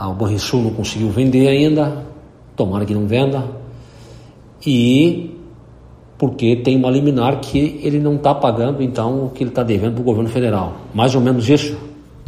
o 0.00 0.14
Banrisul 0.14 0.62
não 0.62 0.70
conseguiu 0.70 1.10
vender 1.10 1.48
ainda, 1.48 2.04
tomara 2.56 2.84
que 2.84 2.94
não 2.94 3.06
venda. 3.06 3.44
e 4.64 5.34
porque 6.18 6.56
tem 6.56 6.76
uma 6.76 6.90
liminar 6.90 7.40
que 7.40 7.80
ele 7.80 8.00
não 8.00 8.16
está 8.16 8.34
pagando 8.34 8.82
então 8.82 9.26
o 9.26 9.30
que 9.30 9.44
ele 9.44 9.50
está 9.50 9.62
devendo 9.62 9.94
para 9.94 10.00
o 10.00 10.04
governo 10.04 10.28
federal. 10.28 10.76
Mais 10.92 11.14
ou 11.14 11.20
menos 11.20 11.48
isso? 11.48 11.78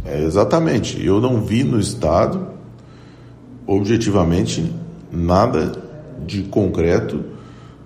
É, 0.04 0.22
exatamente. 0.22 1.04
Eu 1.04 1.20
não 1.20 1.42
vi 1.42 1.64
no 1.64 1.78
Estado, 1.78 2.46
objetivamente, 3.66 4.72
nada 5.10 5.72
de 6.24 6.42
concreto 6.44 7.24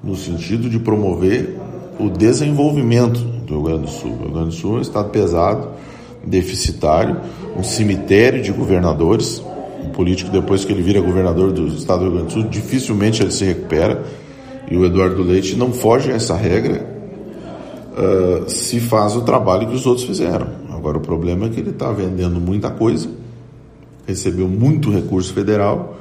no 0.02 0.14
sentido 0.14 0.68
de 0.68 0.78
promover 0.78 1.58
o 1.98 2.10
desenvolvimento 2.10 3.20
do 3.20 3.54
Rio 3.54 3.62
Grande 3.62 3.82
do 3.82 3.90
Sul. 3.90 4.10
O 4.10 4.22
Rio 4.24 4.32
Grande 4.32 4.48
do 4.48 4.54
Sul 4.54 4.74
é 4.74 4.78
um 4.78 4.82
estado 4.82 5.08
pesado, 5.08 5.68
deficitário, 6.26 7.20
um 7.56 7.62
cemitério 7.62 8.42
de 8.42 8.52
governadores. 8.52 9.42
Um 9.82 9.90
político, 9.90 10.30
depois 10.30 10.64
que 10.64 10.72
ele 10.72 10.82
vira 10.82 11.00
governador 11.00 11.52
do 11.52 11.66
estado 11.68 12.00
do 12.00 12.04
Rio 12.06 12.12
Grande 12.14 12.26
do 12.26 12.32
Sul, 12.32 12.50
dificilmente 12.50 13.22
ele 13.22 13.30
se 13.30 13.44
recupera. 13.44 14.02
E 14.70 14.76
o 14.76 14.84
Eduardo 14.84 15.22
Leite 15.22 15.56
não 15.56 15.72
foge 15.72 16.10
a 16.10 16.14
essa 16.14 16.34
regra 16.34 16.94
uh, 17.94 18.48
se 18.48 18.80
faz 18.80 19.14
o 19.14 19.22
trabalho 19.22 19.68
que 19.68 19.74
os 19.74 19.86
outros 19.86 20.06
fizeram. 20.06 20.48
Agora, 20.70 20.98
o 20.98 21.00
problema 21.00 21.46
é 21.46 21.48
que 21.48 21.60
ele 21.60 21.70
está 21.70 21.90
vendendo 21.92 22.40
muita 22.40 22.70
coisa, 22.70 23.08
recebeu 24.06 24.48
muito 24.48 24.90
recurso 24.90 25.32
federal 25.32 25.96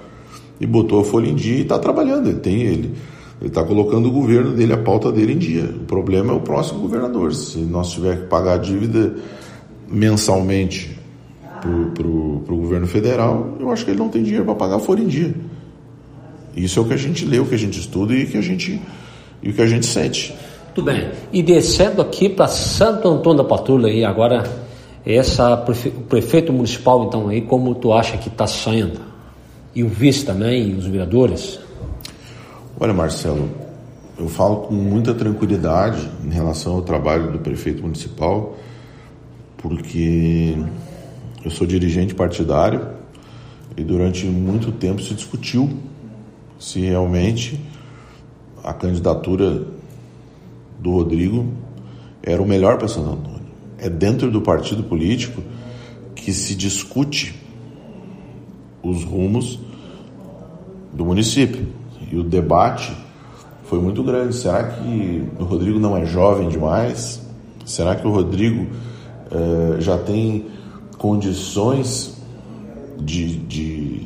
e 0.59 0.65
botou 0.65 1.01
a 1.01 1.03
folha 1.03 1.29
em 1.29 1.35
dia 1.35 1.57
e 1.57 1.61
está 1.61 1.77
trabalhando. 1.79 2.29
Ele 2.29 2.39
tem 2.39 2.61
ele. 2.61 2.93
Ele 3.39 3.49
está 3.49 3.63
colocando 3.63 4.07
o 4.07 4.11
governo 4.11 4.51
dele, 4.51 4.73
a 4.73 4.77
pauta 4.77 5.11
dele 5.11 5.33
em 5.33 5.37
dia. 5.37 5.63
O 5.63 5.85
problema 5.85 6.31
é 6.31 6.35
o 6.35 6.39
próximo 6.39 6.79
governador. 6.79 7.33
Se 7.33 7.59
nós 7.59 7.91
tiver 7.91 8.21
que 8.21 8.27
pagar 8.27 8.53
a 8.53 8.57
dívida 8.57 9.15
mensalmente 9.93 10.97
para 11.61 12.07
o 12.07 12.43
governo 12.57 12.87
federal, 12.87 13.55
eu 13.59 13.71
acho 13.71 13.85
que 13.85 13.91
ele 13.91 13.99
não 13.99 14.09
tem 14.09 14.23
dinheiro 14.23 14.43
para 14.43 14.55
pagar 14.55 14.75
a 14.77 14.79
folha 14.79 15.01
em 15.01 15.07
dia. 15.07 15.33
Isso 16.55 16.79
é 16.79 16.81
o 16.81 16.85
que 16.85 16.93
a 16.93 16.97
gente 16.97 17.25
lê, 17.25 17.39
o 17.39 17.45
que 17.45 17.55
a 17.55 17.57
gente 17.57 17.79
estuda 17.79 18.13
e, 18.13 18.25
que 18.25 18.37
a 18.37 18.41
gente, 18.41 18.81
e 19.41 19.49
o 19.49 19.53
que 19.53 19.61
a 19.61 19.67
gente 19.67 19.85
sente. 19.85 20.35
Tudo 20.75 20.85
bem. 20.85 21.09
E 21.31 21.41
descendo 21.41 22.01
aqui 22.01 22.27
para 22.27 22.47
Santo 22.47 23.07
Antônio 23.07 23.43
da 23.43 23.43
Patrulha 23.43 23.87
aí 23.87 24.03
agora, 24.03 24.43
essa 25.05 25.55
prefe... 25.57 25.89
o 25.89 26.01
prefeito 26.01 26.51
municipal 26.51 27.05
então 27.05 27.29
aí, 27.29 27.41
como 27.41 27.73
tu 27.75 27.93
acha 27.93 28.17
que 28.17 28.27
está 28.27 28.47
saindo? 28.47 28.99
E 29.75 29.83
o 29.83 29.87
vice 29.87 30.25
também, 30.25 30.71
e 30.71 30.73
os 30.73 30.85
vereadores? 30.85 31.59
Olha, 32.79 32.93
Marcelo, 32.93 33.49
eu 34.19 34.27
falo 34.27 34.57
com 34.57 34.73
muita 34.73 35.13
tranquilidade 35.13 36.09
em 36.23 36.29
relação 36.29 36.75
ao 36.75 36.81
trabalho 36.81 37.31
do 37.31 37.39
prefeito 37.39 37.81
municipal, 37.81 38.55
porque 39.63 40.57
eu 41.43 41.49
sou 41.49 41.65
dirigente 41.65 42.13
partidário 42.13 42.85
e 43.77 43.83
durante 43.83 44.25
muito 44.25 44.73
tempo 44.73 45.01
se 45.01 45.13
discutiu 45.13 45.69
se 46.59 46.81
realmente 46.81 47.57
a 48.61 48.73
candidatura 48.73 49.65
do 50.77 50.91
Rodrigo 50.91 51.47
era 52.21 52.41
o 52.41 52.45
melhor 52.45 52.77
para 52.77 52.89
Santo 52.89 53.09
Antônio. 53.09 53.47
É 53.77 53.89
dentro 53.89 54.29
do 54.29 54.41
partido 54.41 54.83
político 54.83 55.41
que 56.13 56.33
se 56.33 56.55
discute 56.55 57.33
os 58.81 59.03
rumos 59.05 59.59
do 60.91 61.05
município. 61.05 61.67
E 62.11 62.17
o 62.17 62.23
debate 62.23 62.93
foi 63.63 63.79
muito 63.79 64.03
grande. 64.03 64.35
Será 64.35 64.63
que 64.63 65.23
o 65.39 65.43
Rodrigo 65.45 65.79
não 65.79 65.95
é 65.95 66.05
jovem 66.05 66.49
demais? 66.49 67.21
Será 67.65 67.95
que 67.95 68.05
o 68.05 68.11
Rodrigo 68.11 68.67
eh, 69.33 69.81
já 69.81 69.97
tem 69.97 70.45
condições 70.97 72.15
de, 72.99 73.37
de 73.37 74.01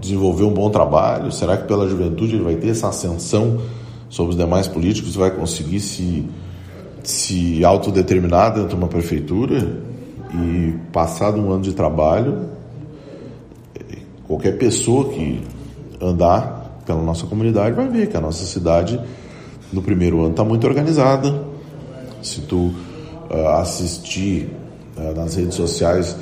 desenvolver 0.00 0.44
um 0.44 0.52
bom 0.52 0.70
trabalho? 0.70 1.30
Será 1.30 1.56
que 1.56 1.68
pela 1.68 1.88
juventude 1.88 2.34
ele 2.34 2.44
vai 2.44 2.56
ter 2.56 2.68
essa 2.68 2.88
ascensão 2.88 3.60
sobre 4.08 4.32
os 4.32 4.36
demais 4.36 4.66
políticos 4.66 5.14
vai 5.14 5.30
conseguir 5.30 5.80
se, 5.80 6.26
se 7.02 7.64
autodeterminar 7.64 8.54
dentro 8.54 8.70
de 8.70 8.74
uma 8.74 8.88
prefeitura? 8.88 9.82
E 10.32 10.74
passado 10.92 11.40
um 11.40 11.50
ano 11.50 11.62
de 11.62 11.72
trabalho, 11.72 12.50
qualquer 14.26 14.56
pessoa 14.58 15.08
que 15.08 15.42
andar 16.00 16.80
pela 16.86 17.02
nossa 17.02 17.26
comunidade 17.26 17.74
vai 17.74 17.88
ver 17.88 18.08
que 18.08 18.16
a 18.16 18.20
nossa 18.20 18.44
cidade 18.44 19.00
no 19.72 19.82
primeiro 19.82 20.20
ano 20.20 20.30
está 20.30 20.44
muito 20.44 20.66
organizada. 20.66 21.44
Se 22.22 22.40
tu 22.42 22.72
assistir 23.34 24.48
uh, 24.96 25.14
nas 25.14 25.34
redes 25.34 25.54
sociais 25.54 26.16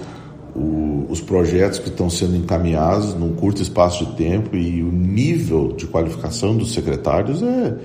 o, 0.54 1.06
os 1.08 1.20
projetos 1.20 1.78
que 1.78 1.88
estão 1.88 2.10
sendo 2.10 2.36
encaminhados 2.36 3.14
num 3.14 3.34
curto 3.34 3.62
espaço 3.62 4.04
de 4.04 4.12
tempo 4.12 4.56
e 4.56 4.82
o 4.82 4.90
nível 4.90 5.72
de 5.72 5.86
qualificação 5.86 6.56
dos 6.56 6.72
secretários 6.72 7.42
é, 7.42 7.76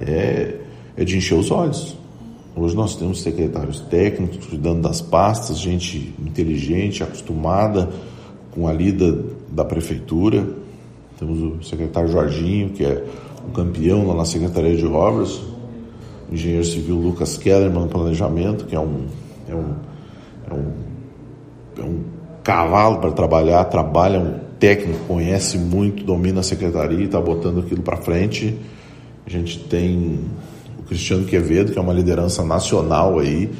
é, 0.00 0.60
é 0.96 1.04
de 1.04 1.16
encher 1.16 1.38
os 1.38 1.50
olhos. 1.50 1.96
Hoje 2.56 2.76
nós 2.76 2.94
temos 2.94 3.20
secretários 3.20 3.80
técnicos 3.80 4.46
cuidando 4.46 4.82
das 4.82 5.00
pastas, 5.00 5.58
gente 5.58 6.14
inteligente, 6.24 7.02
acostumada 7.02 7.88
com 8.52 8.68
a 8.68 8.72
lida 8.72 9.24
da 9.50 9.64
prefeitura. 9.64 10.46
Temos 11.18 11.40
o 11.40 11.62
secretário 11.64 12.08
Jorginho, 12.10 12.70
que 12.70 12.84
é 12.84 13.04
um 13.48 13.50
campeão 13.50 14.06
lá 14.06 14.14
na 14.14 14.24
Secretaria 14.24 14.76
de 14.76 14.86
Obras, 14.86 15.40
o 16.30 16.34
engenheiro 16.34 16.64
civil 16.64 16.96
Lucas 16.96 17.36
Kellerman, 17.36 17.88
planejamento, 17.88 18.66
que 18.66 18.74
é 18.74 18.80
um, 18.80 19.06
é 19.48 19.54
um, 19.54 19.74
é 20.50 20.54
um 20.54 20.84
é 21.78 21.82
um 21.82 22.02
cavalo 22.42 22.98
para 22.98 23.10
trabalhar, 23.12 23.64
trabalha 23.64 24.18
um 24.20 24.38
técnico, 24.58 24.98
conhece 25.06 25.58
muito, 25.58 26.04
domina 26.04 26.40
a 26.40 26.42
secretaria 26.42 27.00
e 27.00 27.04
está 27.04 27.20
botando 27.20 27.60
aquilo 27.60 27.82
para 27.82 27.96
frente. 27.96 28.56
A 29.26 29.30
gente 29.30 29.58
tem 29.60 30.20
o 30.78 30.82
Cristiano 30.82 31.24
Quevedo, 31.24 31.72
que 31.72 31.78
é 31.78 31.82
uma 31.82 31.92
liderança 31.92 32.44
nacional 32.44 33.18
aí, 33.18 33.50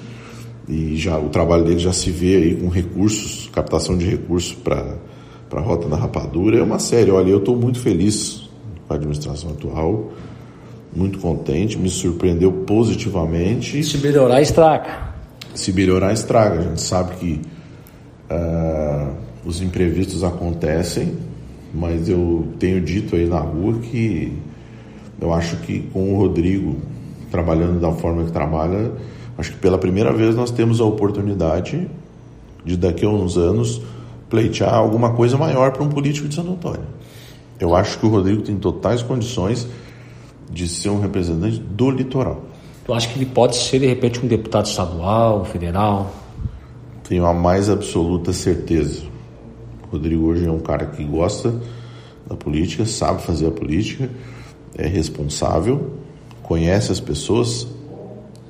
e 0.69 0.97
já 0.97 1.19
o 1.19 1.29
trabalho 1.29 1.65
dele 1.65 1.79
já 1.79 1.93
se 1.93 2.11
vê 2.11 2.37
aí 2.37 2.55
com 2.57 2.69
recursos, 2.69 3.51
captação 3.53 3.97
de 3.97 4.05
recursos 4.05 4.55
para 4.55 4.97
a 5.53 5.61
Rota 5.61 5.89
da 5.89 5.97
Rapadura. 5.97 6.59
É 6.59 6.63
uma 6.63 6.79
série, 6.79 7.11
olha, 7.11 7.31
eu 7.31 7.39
estou 7.39 7.57
muito 7.57 7.81
feliz 7.81 8.49
com 8.87 8.93
a 8.93 8.97
administração 8.97 9.51
atual, 9.51 10.13
muito 10.95 11.19
contente, 11.19 11.79
me 11.79 11.89
surpreendeu 11.89 12.53
positivamente. 12.53 13.83
Se 13.83 13.99
melhorar, 13.99 14.41
estraga. 14.41 15.15
Se 15.55 15.73
melhorar, 15.73 16.13
estraga. 16.13 16.61
A 16.61 16.63
gente 16.63 16.81
sabe 16.81 17.17
que 17.17 17.41
Uh, 18.31 19.13
os 19.45 19.61
imprevistos 19.61 20.25
acontecem, 20.25 21.15
mas 21.75 22.09
eu 22.09 22.49
tenho 22.59 22.81
dito 22.81 23.15
aí 23.15 23.27
na 23.27 23.39
rua 23.39 23.75
que 23.81 24.33
eu 25.21 25.33
acho 25.33 25.57
que 25.59 25.81
com 25.93 26.15
o 26.15 26.17
Rodrigo 26.17 26.77
trabalhando 27.31 27.79
da 27.79 27.93
forma 27.93 28.25
que 28.25 28.33
trabalha, 28.33 28.93
acho 29.37 29.53
que 29.53 29.59
pela 29.59 29.77
primeira 29.77 30.11
vez 30.11 30.35
nós 30.35 30.51
temos 30.51 30.81
a 30.81 30.85
oportunidade 30.85 31.87
de 32.65 32.77
daqui 32.79 33.05
a 33.05 33.11
uns 33.11 33.37
anos 33.37 33.83
pleitear 34.31 34.73
alguma 34.73 35.13
coisa 35.13 35.37
maior 35.37 35.73
para 35.73 35.83
um 35.83 35.91
político 35.91 36.27
de 36.27 36.35
Santo 36.35 36.53
Antônio. 36.53 36.87
Eu 37.61 37.77
acho 37.77 37.99
que 37.99 38.07
o 38.07 38.09
Rodrigo 38.09 38.41
tem 38.41 38.57
totais 38.57 39.03
condições 39.03 39.69
de 40.51 40.69
ser 40.69 40.91
um 40.91 41.01
representante 41.01 41.59
do 41.59 41.91
litoral. 41.91 42.45
Tu 42.85 42.93
acha 42.93 43.09
que 43.09 43.19
ele 43.19 43.27
pode 43.27 43.57
ser, 43.57 43.79
de 43.79 43.87
repente, 43.87 44.25
um 44.25 44.29
deputado 44.29 44.67
estadual, 44.67 45.45
federal? 45.45 46.13
tenho 47.09 47.27
a 47.27 47.35
mais 47.35 47.69
absoluta 47.69 48.33
certeza. 48.33 49.03
O 49.87 49.93
Rodrigo 49.93 50.27
hoje 50.27 50.47
é 50.47 50.51
um 50.51 50.59
cara 50.59 50.87
que 50.87 51.05
gosta 51.05 51.55
da 52.27 52.35
política, 52.35 52.85
sabe 52.87 53.23
fazer 53.23 53.47
a 53.47 53.51
política, 53.51 54.09
é 54.77 54.87
responsável, 54.87 55.93
conhece 56.43 56.91
as 56.91 57.01
pessoas, 57.01 57.67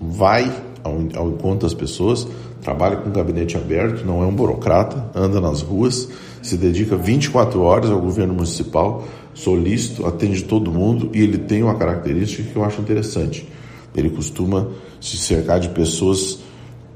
vai 0.01 0.51
ao, 0.85 0.93
ao 1.17 1.29
encontro 1.31 1.67
das 1.67 1.75
pessoas, 1.75 2.27
trabalha 2.63 2.97
com 2.97 3.11
gabinete 3.11 3.57
aberto, 3.57 4.07
não 4.07 4.23
é 4.23 4.27
um 4.27 4.35
burocrata, 4.35 5.11
anda 5.15 5.41
nas 5.41 5.61
ruas, 5.61 6.09
se 6.41 6.57
dedica 6.57 6.97
24 6.97 7.61
horas 7.61 7.91
ao 7.91 8.01
governo 8.01 8.35
municipal, 8.35 9.05
solícito, 9.35 10.07
atende 10.07 10.45
todo 10.45 10.71
mundo 10.71 11.11
e 11.13 11.21
ele 11.21 11.39
tem 11.39 11.63
uma 11.63 11.75
característica 11.75 12.43
que 12.43 12.57
eu 12.57 12.65
acho 12.65 12.81
interessante. 12.81 13.47
Ele 13.95 14.11
costuma 14.11 14.69
se 15.01 15.17
cercar 15.17 15.61
de 15.61 15.69
pessoas 15.69 16.39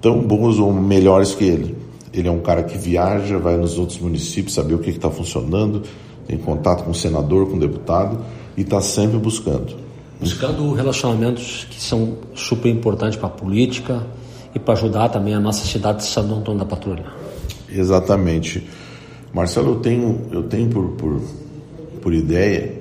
tão 0.00 0.20
bons 0.20 0.58
ou 0.58 0.72
melhores 0.72 1.34
que 1.34 1.44
ele. 1.44 1.76
Ele 2.12 2.28
é 2.28 2.30
um 2.30 2.40
cara 2.40 2.62
que 2.62 2.78
viaja, 2.78 3.38
vai 3.38 3.56
nos 3.56 3.78
outros 3.78 3.98
municípios 3.98 4.54
saber 4.54 4.74
o 4.74 4.78
que 4.78 4.90
está 4.90 5.10
funcionando, 5.10 5.82
tem 6.26 6.38
contato 6.38 6.84
com 6.84 6.90
o 6.90 6.94
senador, 6.94 7.48
com 7.48 7.56
o 7.56 7.60
deputado 7.60 8.24
e 8.56 8.62
está 8.62 8.80
sempre 8.80 9.18
buscando. 9.18 9.76
Buscando 10.20 10.72
relacionamentos 10.72 11.66
que 11.70 11.80
são 11.80 12.18
super 12.34 12.68
importantes 12.68 13.16
para 13.16 13.28
a 13.28 13.30
política 13.30 14.04
e 14.54 14.58
para 14.58 14.74
ajudar 14.74 15.10
também 15.10 15.34
a 15.34 15.40
nossa 15.40 15.64
cidade 15.64 15.98
de 15.98 16.04
Santo 16.04 16.34
Antônio 16.34 16.60
da 16.60 16.66
Patrulha. 16.66 17.04
Exatamente. 17.70 18.66
Marcelo, 19.32 19.72
eu 19.72 19.76
tenho, 19.76 20.22
eu 20.32 20.42
tenho 20.44 20.68
por, 20.68 20.88
por, 20.92 21.20
por 22.00 22.14
ideia 22.14 22.74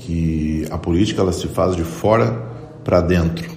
que 0.00 0.66
a 0.70 0.78
política 0.78 1.20
ela 1.20 1.32
se 1.32 1.48
faz 1.48 1.76
de 1.76 1.84
fora 1.84 2.50
para 2.84 3.00
dentro. 3.00 3.50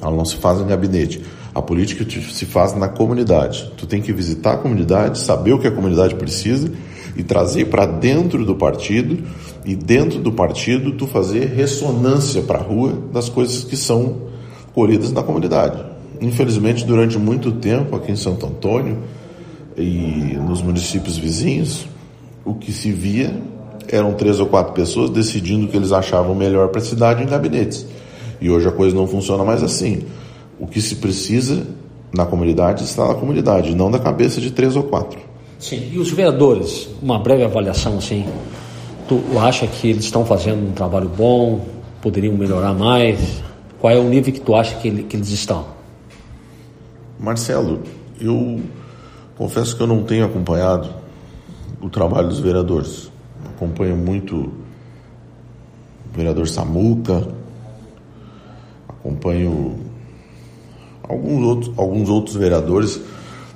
Ela 0.00 0.16
não 0.16 0.24
se 0.24 0.36
faz 0.36 0.60
em 0.60 0.66
gabinete. 0.66 1.22
A 1.54 1.60
política 1.60 2.06
se 2.08 2.46
faz 2.46 2.74
na 2.76 2.88
comunidade. 2.88 3.72
Tu 3.76 3.86
tem 3.86 4.00
que 4.00 4.12
visitar 4.12 4.54
a 4.54 4.56
comunidade, 4.56 5.18
saber 5.18 5.52
o 5.52 5.58
que 5.58 5.66
a 5.66 5.72
comunidade 5.72 6.14
precisa 6.14 6.70
e 7.16 7.22
trazer 7.22 7.66
para 7.66 7.84
dentro 7.84 8.44
do 8.44 8.54
partido 8.54 9.18
e 9.64 9.74
dentro 9.74 10.20
do 10.20 10.32
partido 10.32 10.92
tu 10.92 11.06
fazer 11.06 11.46
ressonância 11.46 12.42
para 12.42 12.58
a 12.58 12.62
rua 12.62 12.92
das 13.12 13.28
coisas 13.28 13.64
que 13.64 13.76
são 13.76 14.28
colhidas 14.72 15.12
na 15.12 15.22
comunidade. 15.22 15.84
Infelizmente, 16.20 16.84
durante 16.84 17.18
muito 17.18 17.52
tempo 17.52 17.96
aqui 17.96 18.12
em 18.12 18.16
Santo 18.16 18.46
Antônio 18.46 18.98
e 19.76 20.36
nos 20.46 20.62
municípios 20.62 21.16
vizinhos, 21.16 21.86
o 22.44 22.54
que 22.54 22.72
se 22.72 22.90
via 22.92 23.34
eram 23.90 24.12
três 24.14 24.40
ou 24.40 24.46
quatro 24.46 24.72
pessoas 24.72 25.10
decidindo 25.10 25.66
o 25.66 25.68
que 25.68 25.76
eles 25.76 25.92
achavam 25.92 26.34
melhor 26.34 26.68
para 26.68 26.80
a 26.80 26.84
cidade 26.84 27.22
em 27.22 27.26
gabinetes. 27.26 27.86
E 28.40 28.50
hoje 28.50 28.68
a 28.68 28.72
coisa 28.72 28.94
não 28.94 29.06
funciona 29.06 29.44
mais 29.44 29.62
assim. 29.62 30.02
O 30.58 30.66
que 30.66 30.80
se 30.80 30.96
precisa 30.96 31.66
na 32.12 32.24
comunidade 32.24 32.84
está 32.84 33.06
na 33.06 33.14
comunidade, 33.14 33.74
não 33.74 33.90
na 33.90 33.98
cabeça 33.98 34.40
de 34.40 34.50
três 34.50 34.76
ou 34.76 34.84
quatro. 34.84 35.18
Sim, 35.58 35.90
e 35.92 35.98
os 35.98 36.10
vereadores, 36.10 36.88
uma 37.02 37.18
breve 37.18 37.44
avaliação 37.44 37.98
assim, 37.98 38.24
tu 39.08 39.20
acha 39.38 39.66
que 39.66 39.90
eles 39.90 40.04
estão 40.04 40.24
fazendo 40.24 40.68
um 40.68 40.72
trabalho 40.72 41.08
bom, 41.08 41.60
poderiam 42.00 42.36
melhorar 42.36 42.72
mais? 42.72 43.42
Qual 43.80 43.92
é 43.92 43.98
o 43.98 44.04
nível 44.04 44.32
que 44.32 44.40
tu 44.40 44.54
acha 44.54 44.76
que, 44.76 44.88
ele, 44.88 45.02
que 45.02 45.16
eles 45.16 45.30
estão? 45.30 45.66
Marcelo, 47.18 47.80
eu 48.20 48.60
confesso 49.36 49.76
que 49.76 49.82
eu 49.82 49.86
não 49.86 50.04
tenho 50.04 50.24
acompanhado 50.24 50.88
o 51.80 51.88
trabalho 51.88 52.28
dos 52.28 52.40
vereadores. 52.40 53.10
Acompanho 53.54 53.96
muito 53.96 54.36
o 54.36 54.52
vereador 56.14 56.48
Samuca, 56.48 57.28
acompanho 58.88 59.78
alguns 61.02 61.44
outros, 61.44 61.78
alguns 61.78 62.08
outros 62.08 62.36
vereadores, 62.36 63.00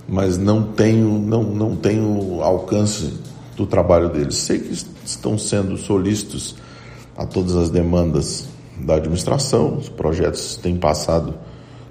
mas 0.08 0.38
não 0.38 0.62
tenho, 0.62 1.18
não, 1.18 1.42
não 1.42 1.76
tenho 1.76 2.42
alcance 2.42 3.12
do 3.56 3.66
trabalho 3.66 4.08
deles. 4.08 4.36
Sei 4.36 4.58
que 4.58 4.72
estão 5.04 5.38
sendo 5.38 5.76
solícitos 5.76 6.56
a 7.16 7.26
todas 7.26 7.54
as 7.54 7.70
demandas 7.70 8.48
da 8.78 8.94
administração, 8.94 9.76
os 9.76 9.88
projetos 9.88 10.56
têm 10.56 10.76
passado 10.76 11.34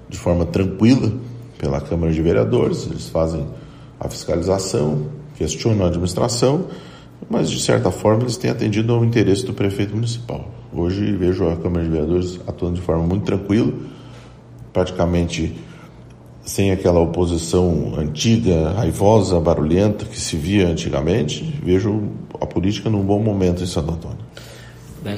de 0.08 0.18
forma 0.18 0.44
tranquila 0.44 1.12
pela 1.58 1.80
Câmara 1.80 2.12
de 2.12 2.20
Vereadores, 2.20 2.86
eles 2.86 3.08
fazem 3.08 3.46
a 3.98 4.08
fiscalização, 4.08 5.06
questionam 5.36 5.84
a 5.84 5.88
administração, 5.88 6.66
mas 7.28 7.50
de 7.50 7.60
certa 7.60 7.90
forma 7.90 8.22
eles 8.22 8.36
têm 8.36 8.50
atendido 8.50 8.92
ao 8.92 9.04
interesse 9.04 9.44
do 9.44 9.52
prefeito 9.52 9.94
municipal. 9.94 10.48
Hoje 10.72 11.12
vejo 11.12 11.48
a 11.48 11.56
Câmara 11.56 11.84
de 11.84 11.90
Vereadores 11.90 12.40
atuando 12.46 12.76
de 12.76 12.80
forma 12.80 13.04
muito 13.04 13.24
tranquila, 13.24 13.72
praticamente 14.72 15.54
sem 16.44 16.72
aquela 16.72 17.00
oposição 17.00 17.94
antiga, 17.96 18.70
raivosa, 18.70 19.38
barulhenta 19.38 20.04
que 20.04 20.18
se 20.18 20.36
via 20.36 20.68
antigamente, 20.68 21.42
vejo 21.62 22.08
a 22.40 22.46
política 22.46 22.90
num 22.90 23.02
bom 23.02 23.20
momento 23.20 23.62
em 23.62 23.66
Santo 23.66 23.92
Antônio. 23.92 24.18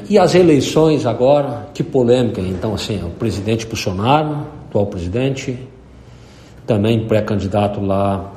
E 0.08 0.18
as 0.18 0.34
eleições 0.34 1.04
agora, 1.04 1.68
que 1.74 1.82
polêmica, 1.82 2.40
então 2.40 2.74
assim, 2.74 3.02
o 3.02 3.10
presidente 3.10 3.66
Bolsonaro, 3.66 4.46
atual 4.68 4.86
presidente, 4.86 5.58
também 6.66 7.06
pré-candidato 7.06 7.80
lá, 7.80 8.32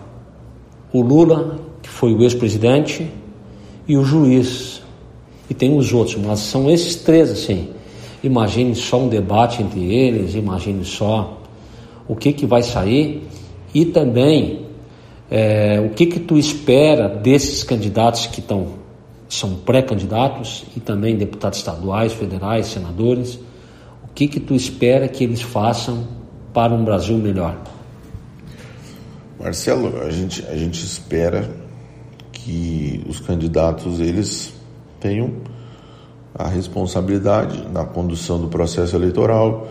o 0.91 1.01
Lula, 1.01 1.59
que 1.82 1.89
foi 1.89 2.13
o 2.13 2.22
ex-presidente, 2.24 3.09
e 3.88 3.98
o 3.98 4.04
juiz. 4.04 4.82
E 5.50 5.54
tem 5.54 5.78
os 5.78 5.94
outros, 5.94 6.18
mas 6.18 6.40
são 6.40 6.70
esses 6.70 6.96
três 6.96 7.32
assim. 7.32 7.70
Imagine 8.24 8.76
só 8.76 9.00
um 9.00 9.08
debate 9.08 9.62
entre 9.62 9.94
eles, 9.94 10.36
imagine 10.36 10.84
só 10.84 11.42
o 12.08 12.16
que, 12.16 12.34
que 12.34 12.46
vai 12.46 12.64
sair 12.64 13.26
e 13.74 13.86
também 13.86 14.66
é, 15.30 15.80
o 15.80 15.94
que, 15.94 16.06
que 16.06 16.20
tu 16.20 16.38
espera 16.38 17.08
desses 17.08 17.64
candidatos 17.64 18.28
que 18.28 18.40
estão 18.40 18.78
são 19.30 19.56
pré-candidatos 19.56 20.64
e 20.76 20.80
também 20.80 21.18
deputados 21.18 21.60
estaduais, 21.60 22.14
federais, 22.14 22.68
senadores. 22.68 23.36
O 24.04 24.08
que, 24.16 24.28
que 24.28 24.40
tu 24.40 24.56
espera 24.56 25.08
que 25.08 25.24
eles 25.24 25.42
façam 25.42 26.08
para 26.54 26.74
um 26.74 26.84
Brasil 26.84 27.18
melhor? 27.18 27.62
Marcelo, 29.38 30.02
a 30.02 30.10
gente, 30.10 30.44
a 30.46 30.56
gente 30.56 30.84
espera 30.84 31.50
que 32.48 33.04
os 33.10 33.20
candidatos 33.20 34.00
eles 34.00 34.54
tenham 35.02 35.34
a 36.34 36.48
responsabilidade 36.48 37.68
na 37.74 37.84
condução 37.84 38.39
do 38.39 38.48
processo 38.48 38.95
eleitoral, 38.95 39.68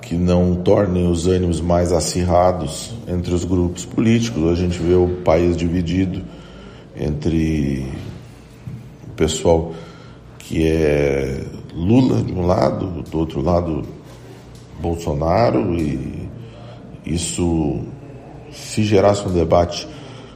que 0.00 0.14
não 0.14 0.54
tornem 0.54 1.10
os 1.10 1.26
ânimos 1.26 1.60
mais 1.60 1.90
acirrados 1.90 2.94
entre 3.08 3.34
os 3.34 3.44
grupos 3.44 3.84
políticos. 3.84 4.48
A 4.48 4.54
gente 4.54 4.78
vê 4.78 4.94
o 4.94 5.08
país 5.24 5.56
dividido 5.56 6.22
entre 6.96 7.84
o 9.08 9.10
pessoal 9.16 9.72
que 10.38 10.64
é 10.68 11.44
Lula 11.74 12.22
de 12.22 12.32
um 12.32 12.46
lado, 12.46 13.02
do 13.10 13.18
outro 13.18 13.40
lado 13.40 13.82
Bolsonaro, 14.80 15.74
e 15.74 16.28
isso, 17.04 17.80
se 18.52 18.84
gerasse 18.84 19.26
um 19.26 19.32
debate 19.32 19.88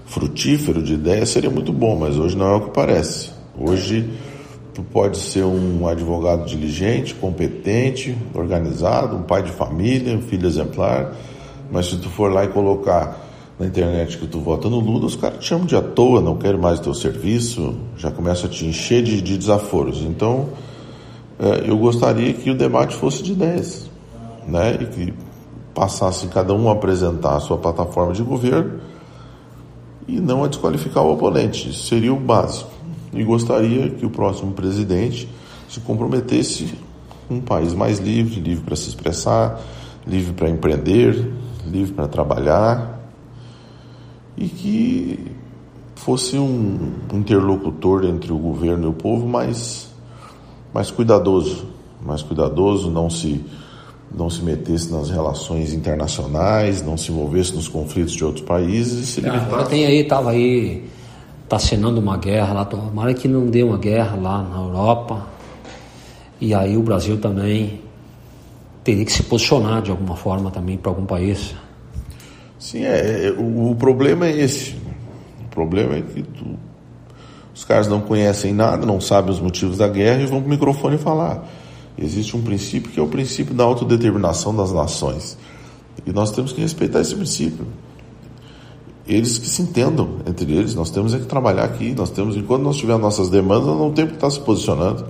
frutífero 0.08 0.82
de 0.82 0.94
ideias, 0.94 1.28
seria 1.28 1.50
muito 1.50 1.72
bom, 1.72 1.96
mas 1.96 2.18
hoje 2.18 2.36
não 2.36 2.46
é 2.46 2.54
o 2.56 2.60
que 2.62 2.70
parece. 2.70 3.30
Hoje 3.56 4.08
Tu 4.78 4.84
pode 4.84 5.18
ser 5.18 5.44
um 5.44 5.88
advogado 5.88 6.46
diligente, 6.46 7.12
competente, 7.12 8.16
organizado, 8.32 9.16
um 9.16 9.24
pai 9.24 9.42
de 9.42 9.50
família, 9.50 10.16
um 10.16 10.22
filho 10.22 10.46
exemplar, 10.46 11.16
mas 11.68 11.86
se 11.86 11.96
tu 11.96 12.08
for 12.08 12.32
lá 12.32 12.44
e 12.44 12.48
colocar 12.48 13.26
na 13.58 13.66
internet 13.66 14.16
que 14.16 14.28
tu 14.28 14.38
vota 14.38 14.68
no 14.68 14.78
Lula, 14.78 15.06
os 15.06 15.16
caras 15.16 15.40
te 15.40 15.46
chamam 15.46 15.66
de 15.66 15.74
à 15.74 15.82
toa, 15.82 16.20
não 16.20 16.36
querem 16.36 16.60
mais 16.60 16.78
teu 16.78 16.94
serviço, 16.94 17.74
já 17.96 18.12
começa 18.12 18.46
a 18.46 18.48
te 18.48 18.66
encher 18.66 19.02
de, 19.02 19.20
de 19.20 19.36
desaforos. 19.36 20.00
Então, 20.00 20.50
é, 21.40 21.68
eu 21.68 21.76
gostaria 21.76 22.32
que 22.32 22.48
o 22.48 22.54
debate 22.54 22.94
fosse 22.94 23.20
de 23.20 23.32
ideias, 23.32 23.90
né? 24.46 24.78
E 24.80 24.86
que 24.86 25.14
passasse 25.74 26.28
cada 26.28 26.54
um 26.54 26.68
a 26.68 26.72
apresentar 26.74 27.34
a 27.34 27.40
sua 27.40 27.58
plataforma 27.58 28.12
de 28.12 28.22
governo 28.22 28.78
e 30.08 30.18
não 30.18 30.42
a 30.42 30.48
desqualificar 30.48 31.04
o 31.04 31.12
oponente. 31.12 31.68
Isso 31.68 31.86
seria 31.86 32.12
o 32.12 32.18
básico 32.18 32.70
e 33.12 33.22
gostaria 33.22 33.90
que 33.90 34.06
o 34.06 34.10
próximo 34.10 34.52
presidente 34.52 35.28
se 35.68 35.80
comprometesse 35.80 36.74
com 37.28 37.34
um 37.34 37.40
país 37.40 37.74
mais 37.74 37.98
livre, 37.98 38.40
livre 38.40 38.64
para 38.64 38.74
se 38.74 38.88
expressar, 38.88 39.60
livre 40.06 40.32
para 40.32 40.48
empreender, 40.48 41.30
livre 41.66 41.92
para 41.92 42.08
trabalhar 42.08 42.98
e 44.36 44.48
que 44.48 45.32
fosse 45.94 46.38
um 46.38 46.92
interlocutor 47.12 48.04
entre 48.04 48.32
o 48.32 48.38
governo 48.38 48.86
e 48.86 48.88
o 48.88 48.92
povo 48.94 49.28
mais, 49.28 49.90
mais 50.72 50.90
cuidadoso, 50.90 51.66
mais 52.00 52.22
cuidadoso, 52.22 52.90
não 52.90 53.10
se 53.10 53.44
não 54.14 54.30
se 54.30 54.42
metesse 54.42 54.90
nas 54.90 55.10
relações 55.10 55.72
internacionais, 55.72 56.82
não 56.82 56.96
se 56.96 57.12
envolvesse 57.12 57.54
nos 57.54 57.68
conflitos 57.68 58.14
de 58.14 58.24
outros 58.24 58.44
países. 58.44 59.18
E 59.18 59.26
agora 59.26 59.64
tem 59.66 59.86
aí, 59.86 60.00
estava 60.00 60.30
aí 60.30 60.88
está 61.48 61.56
assinando 61.56 61.98
uma 61.98 62.18
guerra 62.18 62.52
lá, 62.52 62.64
tomara 62.66 63.14
que 63.14 63.26
não 63.26 63.46
dê 63.46 63.62
uma 63.62 63.78
guerra 63.78 64.16
lá 64.16 64.42
na 64.42 64.56
Europa. 64.56 65.26
E 66.38 66.54
aí 66.54 66.76
o 66.76 66.82
Brasil 66.82 67.18
também 67.18 67.80
teria 68.84 69.04
que 69.04 69.12
se 69.12 69.22
posicionar 69.22 69.80
de 69.80 69.90
alguma 69.90 70.14
forma 70.14 70.50
também 70.50 70.76
para 70.76 70.90
algum 70.90 71.06
país. 71.06 71.54
Sim, 72.58 72.84
é, 72.84 73.28
é, 73.28 73.30
o, 73.30 73.70
o, 73.70 73.74
problema 73.74 74.26
é 74.26 74.40
esse. 74.40 74.76
O 75.46 75.48
problema 75.50 75.96
é 75.96 76.02
que 76.02 76.22
tu, 76.22 76.58
os 77.54 77.64
caras 77.64 77.88
não 77.88 78.02
conhecem 78.02 78.52
nada, 78.52 78.84
não 78.84 79.00
sabem 79.00 79.30
os 79.30 79.40
motivos 79.40 79.78
da 79.78 79.88
guerra 79.88 80.22
e 80.22 80.26
vão 80.26 80.40
para 80.40 80.48
o 80.48 80.50
microfone 80.50 80.98
falar. 80.98 81.48
Existe 82.00 82.36
um 82.36 82.42
princípio 82.42 82.90
que 82.90 83.00
é 83.00 83.02
o 83.02 83.08
princípio 83.08 83.54
da 83.54 83.64
autodeterminação 83.64 84.54
das 84.54 84.72
nações. 84.72 85.36
E 86.06 86.12
nós 86.12 86.30
temos 86.30 86.52
que 86.52 86.60
respeitar 86.60 87.00
esse 87.00 87.14
princípio 87.14 87.66
eles 89.08 89.38
que 89.38 89.48
se 89.48 89.62
entendam 89.62 90.16
entre 90.26 90.52
eles. 90.52 90.74
Nós 90.74 90.90
temos 90.90 91.14
é 91.14 91.18
que 91.18 91.24
trabalhar 91.24 91.64
aqui. 91.64 91.94
Nós 91.96 92.10
temos, 92.10 92.36
enquanto 92.36 92.62
nós 92.62 92.76
tivermos 92.76 93.02
nossas 93.02 93.30
demandas, 93.30 93.66
não 93.66 93.90
temos 93.90 94.10
que 94.10 94.16
estar 94.18 94.30
se 94.30 94.38
posicionando. 94.40 95.06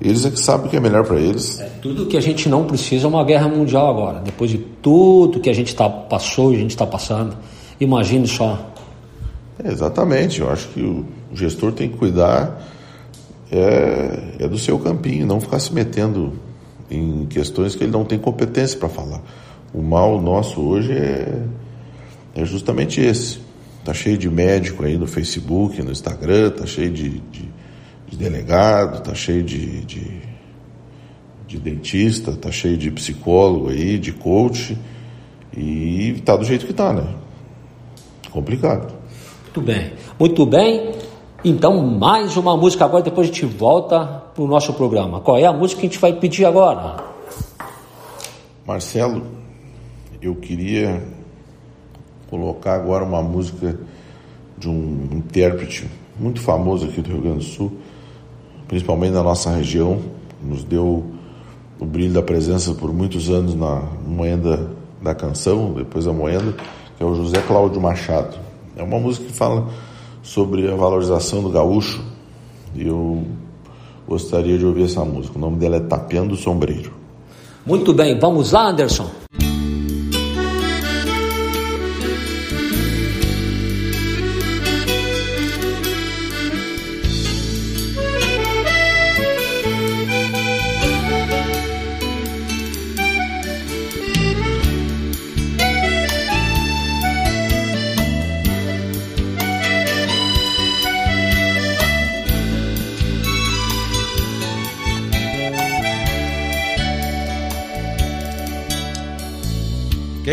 Eles 0.00 0.24
é 0.24 0.30
que 0.30 0.40
sabem 0.40 0.66
o 0.66 0.70
que 0.70 0.76
é 0.78 0.80
melhor 0.80 1.04
para 1.04 1.20
eles. 1.20 1.60
É, 1.60 1.66
tudo 1.82 2.06
que 2.06 2.16
a 2.16 2.20
gente 2.20 2.48
não 2.48 2.64
precisa 2.64 3.04
é 3.04 3.08
uma 3.08 3.22
guerra 3.22 3.48
mundial 3.48 3.90
agora. 3.90 4.20
Depois 4.20 4.50
de 4.50 4.56
tudo 4.56 5.38
que 5.38 5.50
a 5.50 5.52
gente 5.52 5.76
tá, 5.76 5.88
passou 5.90 6.52
e 6.52 6.56
a 6.56 6.58
gente 6.58 6.70
está 6.70 6.86
passando. 6.86 7.36
Imagine 7.78 8.26
só. 8.26 8.58
É, 9.62 9.70
exatamente. 9.70 10.40
Eu 10.40 10.50
acho 10.50 10.68
que 10.68 10.80
o 10.80 11.04
gestor 11.34 11.72
tem 11.72 11.90
que 11.90 11.98
cuidar 11.98 12.62
é, 13.50 14.44
é 14.44 14.48
do 14.48 14.58
seu 14.58 14.78
campinho, 14.78 15.26
não 15.26 15.40
ficar 15.40 15.58
se 15.58 15.72
metendo 15.72 16.32
em 16.90 17.26
questões 17.26 17.74
que 17.74 17.84
ele 17.84 17.92
não 17.92 18.04
tem 18.04 18.18
competência 18.18 18.78
para 18.78 18.88
falar. 18.88 19.22
O 19.72 19.82
mal 19.82 20.20
nosso 20.20 20.60
hoje 20.60 20.92
é 20.92 21.42
é 22.34 22.44
justamente 22.44 23.00
esse. 23.00 23.38
Tá 23.84 23.94
cheio 23.94 24.18
de 24.18 24.28
médico 24.28 24.84
aí 24.84 24.96
no 24.96 25.06
Facebook, 25.06 25.82
no 25.82 25.90
Instagram, 25.90 26.50
tá 26.50 26.66
cheio 26.66 26.90
de, 26.90 27.08
de, 27.08 27.48
de 28.08 28.16
delegado, 28.16 29.02
tá 29.02 29.14
cheio 29.14 29.42
de, 29.42 29.80
de, 29.84 30.20
de, 31.46 31.58
dentista, 31.58 32.32
tá 32.32 32.50
cheio 32.50 32.76
de 32.76 32.90
psicólogo 32.90 33.70
aí, 33.70 33.98
de 33.98 34.12
coach, 34.12 34.76
e 35.56 36.20
tá 36.24 36.36
do 36.36 36.44
jeito 36.44 36.66
que 36.66 36.74
tá, 36.74 36.92
né? 36.92 37.06
Complicado. 38.30 38.94
Muito 39.44 39.60
bem. 39.62 39.92
Muito 40.18 40.46
bem. 40.46 40.92
Então, 41.42 41.80
mais 41.82 42.36
uma 42.36 42.54
música 42.54 42.84
agora, 42.84 43.02
depois 43.02 43.26
a 43.26 43.32
gente 43.32 43.46
volta 43.46 44.04
para 44.34 44.42
o 44.42 44.46
nosso 44.46 44.74
programa. 44.74 45.20
Qual 45.20 45.38
é 45.38 45.46
a 45.46 45.52
música 45.52 45.80
que 45.80 45.86
a 45.86 45.90
gente 45.90 45.98
vai 45.98 46.12
pedir 46.12 46.44
agora? 46.44 47.02
Marcelo, 48.66 49.22
eu 50.20 50.34
queria 50.34 51.02
colocar 52.28 52.74
agora 52.74 53.04
uma 53.04 53.22
música 53.22 53.80
de 54.58 54.68
um 54.68 55.08
intérprete 55.12 55.88
muito 56.18 56.40
famoso 56.40 56.84
aqui 56.84 57.00
do 57.00 57.08
Rio 57.08 57.22
Grande 57.22 57.38
do 57.38 57.44
Sul, 57.44 57.72
principalmente 58.68 59.12
na 59.12 59.22
nossa 59.22 59.50
região, 59.50 59.98
nos 60.42 60.62
deu 60.62 61.06
o 61.80 61.86
brilho 61.86 62.12
da 62.12 62.22
presença 62.22 62.74
por 62.74 62.92
muitos 62.92 63.30
anos 63.30 63.54
na 63.54 63.82
moenda 64.06 64.70
da 65.00 65.14
canção, 65.14 65.72
depois 65.72 66.04
da 66.04 66.12
moenda, 66.12 66.54
que 66.98 67.02
é 67.02 67.06
o 67.06 67.14
José 67.14 67.40
Cláudio 67.40 67.80
Machado. 67.80 68.36
É 68.76 68.82
uma 68.82 69.00
música 69.00 69.24
que 69.24 69.32
fala 69.32 69.68
sobre 70.22 70.70
a 70.70 70.74
valorização 70.74 71.42
do 71.42 71.50
gaúcho 71.50 72.02
e 72.74 72.86
eu 72.86 73.24
gostaria 74.06 74.58
de 74.58 74.64
ouvir 74.66 74.84
essa 74.84 75.04
música. 75.04 75.36
O 75.36 75.40
nome 75.40 75.56
dela 75.56 75.76
é 75.76 75.80
Tapeando 75.80 76.34
o 76.34 76.36
Sombreiro. 76.36 76.92
Muito 77.64 77.92
bem, 77.92 78.18
vamos 78.18 78.52
lá, 78.52 78.68
Anderson. 78.68 79.08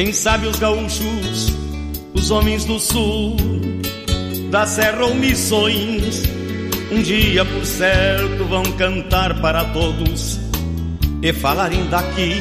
Quem 0.07 0.13
sabe 0.13 0.47
os 0.47 0.57
gaúchos, 0.57 1.53
os 2.13 2.31
homens 2.31 2.63
do 2.63 2.79
sul, 2.79 3.35
da 4.49 4.65
serra 4.65 5.03
ou 5.03 5.13
missões, 5.13 6.23
um 6.89 7.01
dia 7.01 7.43
por 7.43 7.65
certo 7.65 8.45
vão 8.45 8.63
cantar 8.77 9.41
para 9.41 9.65
todos 9.65 10.39
e 11.21 11.33
falarem 11.33 11.89
daqui. 11.89 12.39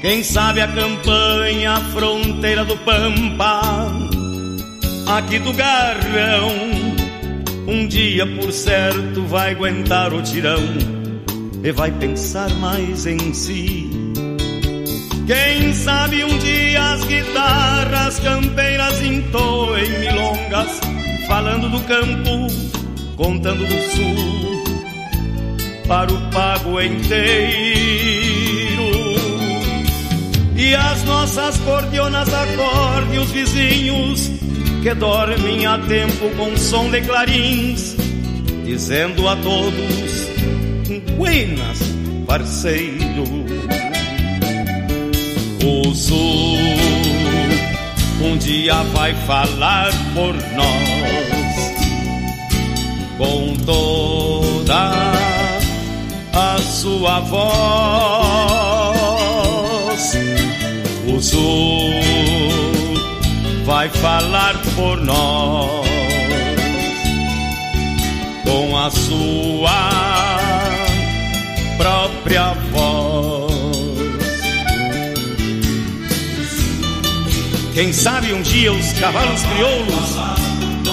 Quem 0.00 0.22
sabe 0.22 0.60
a 0.60 0.68
campanha, 0.68 1.72
a 1.72 1.80
fronteira 1.80 2.64
do 2.64 2.76
Pampa, 2.76 3.60
aqui 5.08 5.40
do 5.40 5.52
Garrão, 5.54 6.52
um 7.66 7.84
dia 7.88 8.24
por 8.24 8.52
certo 8.52 9.22
vai 9.22 9.54
aguentar 9.54 10.14
o 10.14 10.22
tirão 10.22 10.62
e 11.64 11.72
vai 11.72 11.90
pensar 11.90 12.48
mais 12.60 13.06
em 13.06 13.34
si. 13.34 13.97
Quem 15.28 15.74
sabe 15.74 16.24
um 16.24 16.38
dia 16.38 16.94
as 16.94 17.04
guitarras 17.04 18.18
campeiras 18.18 18.98
entoem 19.02 19.98
milongas, 19.98 20.80
falando 21.26 21.68
do 21.68 21.78
campo, 21.80 22.46
contando 23.14 23.62
do 23.66 23.74
sul, 23.94 24.64
para 25.86 26.10
o 26.10 26.30
pago 26.30 26.80
inteiro. 26.80 27.18
E 30.56 30.74
as 30.74 31.04
nossas 31.04 31.58
cordionas 31.58 32.32
acorde 32.32 33.18
os 33.18 33.30
vizinhos 33.30 34.30
que 34.82 34.94
dormem 34.94 35.66
a 35.66 35.76
tempo 35.76 36.30
com 36.38 36.56
som 36.56 36.90
de 36.90 37.02
clarins, 37.02 37.94
dizendo 38.64 39.28
a 39.28 39.36
todos: 39.36 40.26
Buenas, 41.18 41.80
parceiro 42.26 42.97
o 45.64 45.94
sul 45.94 46.58
um 48.20 48.36
dia 48.36 48.82
vai 48.94 49.14
falar 49.26 49.90
por 50.14 50.34
nós 50.34 51.38
com 53.16 53.56
toda 53.64 54.92
a 56.32 56.58
sua 56.58 57.20
voz. 57.20 57.48
O 61.06 61.20
sul 61.20 61.92
vai 63.64 63.88
falar 63.88 64.54
por 64.76 65.00
nós 65.00 65.88
com 68.44 68.76
a 68.76 68.90
sua 68.90 70.38
própria 71.76 72.54
Quem 77.78 77.92
sabe 77.92 78.32
um 78.32 78.42
dia 78.42 78.72
os 78.72 78.92
cavalos 78.94 79.40
crioulos 79.54 80.16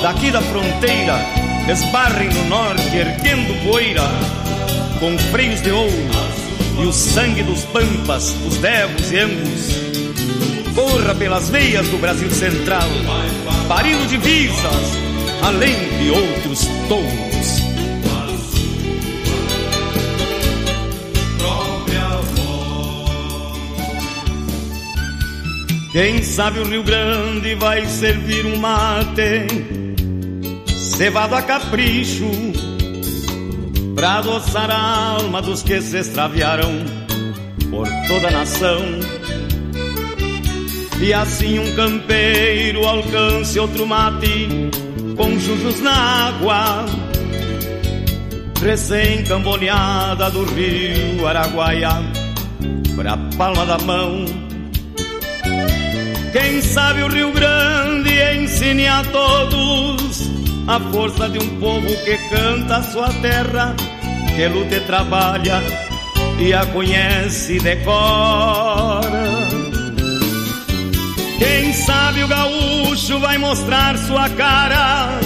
daqui 0.04 0.30
da 0.30 0.40
fronteira 0.40 1.20
esbarrem 1.68 2.30
no 2.30 2.46
norte 2.46 2.96
erguendo 2.96 3.60
poeira 3.64 4.04
com 5.00 5.18
freios 5.32 5.64
de 5.64 5.72
ouro 5.72 5.92
e 6.80 6.86
o 6.86 6.94
sangue 6.94 7.42
dos 7.42 7.64
pampas, 7.66 8.36
os 8.46 8.58
devos 8.58 9.12
e 9.12 9.18
angus 9.18 9.72
corra 10.76 11.16
pelas 11.16 11.50
veias 11.50 11.88
do 11.88 11.98
Brasil 11.98 12.30
central, 12.30 12.88
parindo 13.68 14.06
divisas 14.06 14.92
além 15.42 15.74
de 15.98 16.12
outros 16.12 16.68
touros. 16.88 17.35
Quem 25.96 26.22
sabe 26.22 26.60
o 26.60 26.68
Rio 26.68 26.84
Grande 26.84 27.56
vai 27.56 27.86
servir 27.86 28.46
um 28.46 28.58
mate 28.58 29.48
cevado 30.76 31.36
a 31.36 31.42
capricho 31.42 32.30
pra 33.96 34.16
adoçar 34.16 34.70
a 34.70 35.16
alma 35.22 35.42
dos 35.42 35.64
que 35.64 35.80
se 35.82 36.00
extraviaram 36.00 36.70
por 37.70 37.88
toda 38.10 38.28
a 38.28 38.32
nação. 38.32 38.82
E 41.02 41.14
assim 41.14 41.60
um 41.60 41.76
campeiro 41.78 42.86
alcance 42.86 43.58
outro 43.58 43.88
mate 43.88 44.50
com 45.16 45.40
jujos 45.40 45.80
na 45.80 45.94
água, 46.28 46.86
recém-camboneada 48.62 50.30
do 50.30 50.44
rio 50.44 51.26
Araguaia, 51.26 52.04
pra 52.98 53.16
palma 53.38 53.66
da 53.66 53.78
mão 53.78 54.45
quem 56.36 56.62
sabe 56.62 57.02
o 57.02 57.08
Rio 57.08 57.32
Grande 57.32 58.12
ensine 58.36 58.86
a 58.86 59.02
todos 59.06 60.30
a 60.68 60.82
força 60.92 61.30
de 61.30 61.40
um 61.40 61.60
povo 61.62 61.88
que 62.04 62.18
canta 62.30 62.76
a 62.76 62.84
sua 62.84 63.08
terra, 63.22 63.74
que 64.36 64.46
luta 64.50 64.76
e 64.76 64.82
trabalha 64.82 65.64
e 66.38 66.54
a 66.54 66.66
conhece 66.66 67.54
e 67.54 67.60
decora. 67.62 69.24
Quem 71.40 71.72
sabe 71.72 72.26
o 72.26 72.28
gaúcho 72.28 73.18
vai 73.20 73.38
mostrar 73.38 73.98
sua 73.98 74.28
cara 74.28 75.18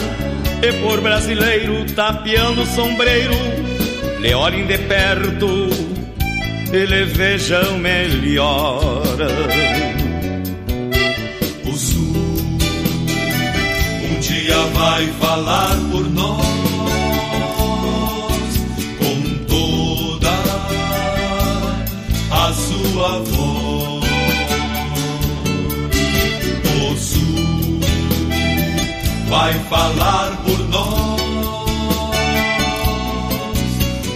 e 0.62 0.72
por 0.84 1.02
brasileiro 1.02 1.86
tapeando 1.96 2.62
o 2.62 2.68
sombreiro, 2.68 3.34
lhe 4.20 4.32
olhem 4.36 4.68
de 4.68 4.78
perto 4.78 5.70
e 6.72 6.86
lhe 6.86 7.06
vejam 7.06 7.80
melhor. 7.80 9.02
Dia 14.60 14.66
vai 14.74 15.08
falar 15.20 15.76
por 15.92 16.10
nós 16.10 16.44
com 19.00 19.16
toda 19.48 20.32
a 22.32 22.54
sua 22.54 23.20
voz. 23.20 24.10
O 26.76 26.98
sul 26.98 27.80
vai 29.30 29.54
falar 29.70 30.38
por 30.44 30.60
nós 30.70 31.22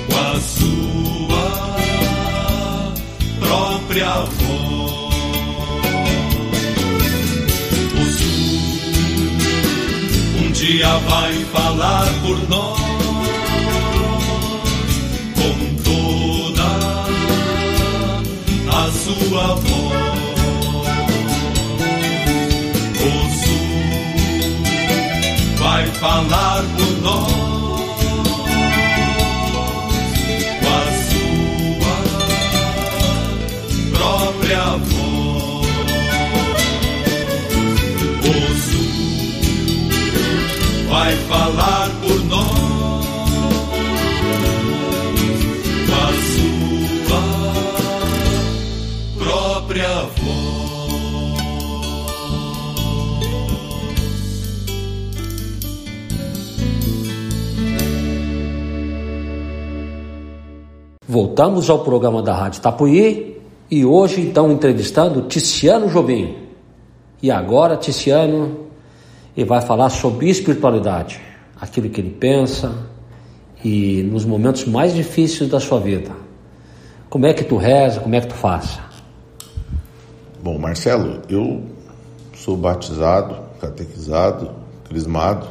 com 0.10 0.16
a 0.20 0.40
sua 0.42 1.44
própria 3.40 4.14
voz. 4.22 4.53
Dia 10.66 10.98
vai 11.00 11.34
falar 11.52 12.08
por 12.22 12.38
nós 12.48 12.80
com 15.36 15.56
toda 15.84 16.70
a 18.72 18.92
sua 18.92 19.56
voz. 19.56 20.04
O 22.96 23.12
sul 23.42 23.76
vai 25.58 25.86
falar 25.88 26.64
por 26.78 26.94
nós 27.02 27.34
com 30.62 30.70
a 30.70 30.84
sua 31.10 31.96
própria 33.92 34.66
voz. 34.78 35.03
Vai 40.94 41.16
falar 41.16 41.90
por 42.02 42.24
nós 42.26 43.06
com 45.88 45.96
a 45.96 46.14
sua 46.38 47.24
própria 49.18 50.02
voz. 50.04 50.54
Voltamos 61.08 61.72
ao 61.72 61.80
programa 61.80 62.22
da 62.22 62.36
Rádio 62.36 62.62
Tapuí 62.62 63.42
e 63.72 63.84
hoje 63.84 64.22
então 64.22 64.52
entrevistando 64.52 65.24
Ticiano 65.24 65.90
Jobim. 65.90 66.36
E 67.20 67.32
agora 67.32 67.78
Ticiano 67.78 68.63
ele 69.36 69.46
vai 69.46 69.62
falar 69.62 69.90
sobre 69.90 70.30
espiritualidade, 70.30 71.20
aquilo 71.60 71.90
que 71.90 72.00
ele 72.00 72.12
pensa 72.12 72.74
e 73.64 74.04
nos 74.04 74.26
momentos 74.26 74.66
mais 74.66 74.94
difíceis 74.94 75.50
da 75.50 75.60
sua 75.60 75.80
vida. 75.80 76.12
Como 77.10 77.26
é 77.26 77.34
que 77.34 77.44
tu 77.44 77.58
reza, 77.58 78.00
como 78.00 78.16
é 78.16 78.22
que 78.22 78.28
tu 78.28 78.36
faz? 78.36 78.80
Bom, 80.42 80.58
Marcelo, 80.58 81.22
eu 81.30 81.64
sou 82.36 82.58
batizado, 82.58 83.38
catequizado, 83.62 84.52
crismado. 84.90 85.48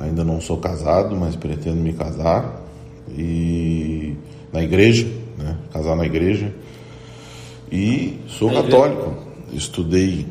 Ainda 0.00 0.24
não 0.24 0.40
sou 0.40 0.56
casado, 0.56 1.14
mas 1.16 1.36
pretendo 1.36 1.76
me 1.76 1.92
casar. 1.92 2.62
E 3.10 4.16
na 4.52 4.62
igreja, 4.62 5.06
né? 5.36 5.56
casar 5.72 5.96
na 5.96 6.06
igreja. 6.06 6.54
E 7.70 8.18
sou 8.28 8.50
católico. 8.50 9.14
Estudei 9.52 10.26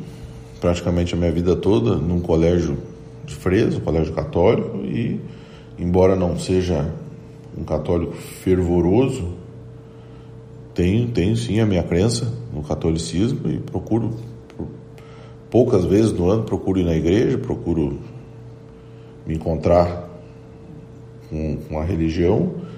praticamente 0.60 1.14
a 1.14 1.16
minha 1.16 1.32
vida 1.32 1.56
toda 1.56 1.96
num 1.96 2.20
colégio 2.20 2.78
de 3.24 3.34
freiras, 3.34 3.76
um 3.76 3.80
colégio 3.80 4.12
católico, 4.12 4.78
e 4.78 5.20
embora 5.78 6.16
não 6.16 6.38
seja 6.38 6.92
um 7.56 7.64
católico 7.64 8.14
fervoroso, 8.14 9.34
tenho, 10.74 11.08
tenho 11.08 11.36
sim 11.36 11.60
a 11.60 11.66
minha 11.66 11.82
crença 11.82 12.32
no 12.52 12.62
catolicismo 12.62 13.50
e 13.50 13.58
procuro, 13.58 14.14
poucas 15.50 15.84
vezes 15.84 16.12
no 16.12 16.30
ano, 16.30 16.44
procuro 16.44 16.78
ir 16.78 16.84
na 16.84 16.94
igreja, 16.94 17.38
procuro 17.38 17.98
me 19.26 19.34
encontrar 19.34 20.08
com, 21.28 21.56
com 21.68 21.78
a 21.78 21.84
religião 21.84 22.68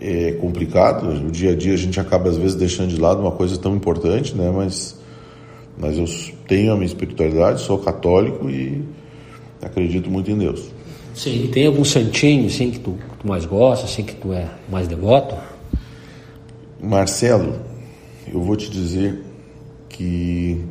é 0.00 0.32
complicado. 0.32 1.08
O 1.26 1.30
dia 1.30 1.52
a 1.52 1.56
dia 1.56 1.74
a 1.74 1.76
gente 1.76 1.98
acaba 1.98 2.28
às 2.28 2.36
vezes 2.36 2.54
deixando 2.54 2.90
de 2.90 3.00
lado 3.00 3.20
uma 3.20 3.32
coisa 3.32 3.58
tão 3.58 3.74
importante, 3.74 4.34
né? 4.34 4.50
Mas, 4.54 4.96
mas 5.80 5.96
eu 5.96 6.04
tenho 6.46 6.72
a 6.72 6.74
minha 6.74 6.86
espiritualidade, 6.86 7.60
sou 7.60 7.78
católico 7.78 8.50
e 8.50 8.82
acredito 9.62 10.10
muito 10.10 10.30
em 10.30 10.38
Deus. 10.38 10.70
Sim, 11.14 11.44
e 11.44 11.48
tem 11.48 11.66
algum 11.66 11.84
santinho 11.84 12.46
assim 12.46 12.70
que 12.70 12.78
tu, 12.78 12.92
que 12.92 13.16
tu 13.18 13.28
mais 13.28 13.44
gosta, 13.44 13.84
assim 13.86 14.04
que 14.04 14.14
tu 14.14 14.32
é 14.32 14.48
mais 14.68 14.86
devoto? 14.86 15.34
Marcelo, 16.80 17.60
eu 18.32 18.40
vou 18.40 18.56
te 18.56 18.70
dizer 18.70 19.20
que 19.88 20.64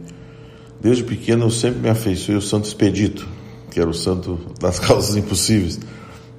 desde 0.79 1.03
pequeno 1.03 1.45
eu 1.45 1.51
sempre 1.51 1.79
me 1.79 1.89
afeiçoei 1.89 2.35
ao 2.35 2.41
Santo 2.41 2.65
Expedito, 2.65 3.27
que 3.71 3.79
era 3.79 3.89
o 3.89 3.93
santo 3.93 4.39
das 4.59 4.79
causas 4.79 5.15
impossíveis. 5.15 5.79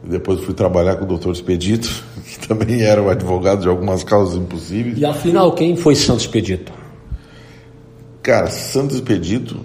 Depois 0.02 0.40
fui 0.40 0.54
trabalhar 0.54 0.96
com 0.96 1.04
o 1.04 1.08
doutor 1.08 1.32
Expedito, 1.32 2.04
que 2.24 2.48
também 2.48 2.82
era 2.82 3.02
o 3.02 3.10
advogado 3.10 3.62
de 3.62 3.68
algumas 3.68 4.04
causas 4.04 4.36
impossíveis. 4.36 4.96
E 4.96 5.04
afinal, 5.04 5.52
quem 5.52 5.76
foi 5.76 5.94
Santo 5.94 6.20
Expedito? 6.20 6.77
Cara, 8.28 8.50
Santo 8.50 8.94
Expedito, 8.94 9.56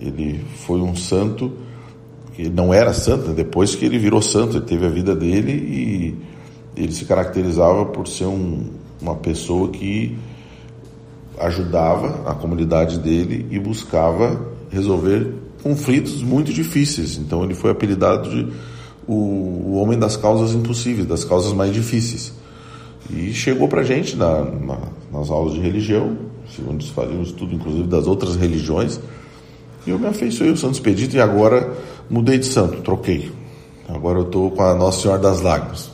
ele 0.00 0.42
foi 0.64 0.80
um 0.80 0.96
santo, 0.96 1.52
ele 2.38 2.48
não 2.48 2.72
era 2.72 2.94
santo, 2.94 3.28
né? 3.28 3.34
depois 3.34 3.74
que 3.74 3.84
ele 3.84 3.98
virou 3.98 4.22
santo, 4.22 4.56
ele 4.56 4.64
teve 4.64 4.86
a 4.86 4.88
vida 4.88 5.14
dele 5.14 5.52
e 5.52 6.16
ele 6.74 6.92
se 6.92 7.04
caracterizava 7.04 7.84
por 7.84 8.08
ser 8.08 8.24
um, 8.24 8.70
uma 9.02 9.16
pessoa 9.16 9.68
que 9.68 10.16
ajudava 11.38 12.26
a 12.26 12.32
comunidade 12.32 13.00
dele 13.00 13.46
e 13.50 13.58
buscava 13.58 14.50
resolver 14.70 15.34
conflitos 15.62 16.22
muito 16.22 16.54
difíceis. 16.54 17.18
Então 17.18 17.44
ele 17.44 17.54
foi 17.54 17.70
apelidado 17.70 18.30
de 18.30 18.50
o, 19.06 19.12
o 19.12 19.74
homem 19.74 19.98
das 19.98 20.16
causas 20.16 20.54
impossíveis, 20.54 21.06
das 21.06 21.22
causas 21.22 21.52
mais 21.52 21.70
difíceis. 21.70 22.32
E 23.10 23.34
chegou 23.34 23.68
para 23.68 23.82
gente 23.82 24.16
na, 24.16 24.42
na, 24.42 24.78
nas 25.12 25.28
aulas 25.28 25.52
de 25.52 25.60
religião, 25.60 26.25
onde 26.68 26.90
faziam 26.90 27.18
um 27.18 27.22
estudo 27.22 27.54
inclusive 27.54 27.86
das 27.86 28.06
outras 28.06 28.36
religiões, 28.36 29.00
e 29.86 29.90
eu 29.90 29.98
me 29.98 30.06
afeiçoei 30.06 30.50
ao 30.50 30.56
Santo 30.56 30.74
Expedito 30.74 31.16
e 31.16 31.20
agora 31.20 31.72
mudei 32.10 32.38
de 32.38 32.46
santo, 32.46 32.82
troquei. 32.82 33.30
Agora 33.88 34.18
eu 34.18 34.24
estou 34.24 34.50
com 34.50 34.62
a 34.62 34.74
Nossa 34.74 35.02
Senhora 35.02 35.20
das 35.20 35.40
Lágrimas. 35.40 35.90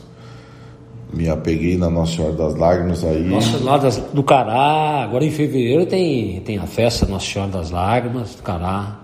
Me 1.12 1.28
apeguei 1.28 1.76
na 1.76 1.90
Nossa 1.90 2.16
Senhora 2.16 2.32
das 2.32 2.56
Lágrimas 2.56 3.04
aí. 3.04 3.22
Nossa 3.22 3.58
Senhora 3.58 3.90
do 4.14 4.22
Cará, 4.22 5.02
agora 5.02 5.24
em 5.26 5.30
fevereiro 5.30 5.84
tem, 5.84 6.40
tem 6.40 6.56
a 6.56 6.66
festa 6.66 7.04
Nossa 7.04 7.26
Senhora 7.26 7.50
das 7.50 7.70
Lágrimas, 7.70 8.34
do 8.34 8.42
Cará, 8.42 9.00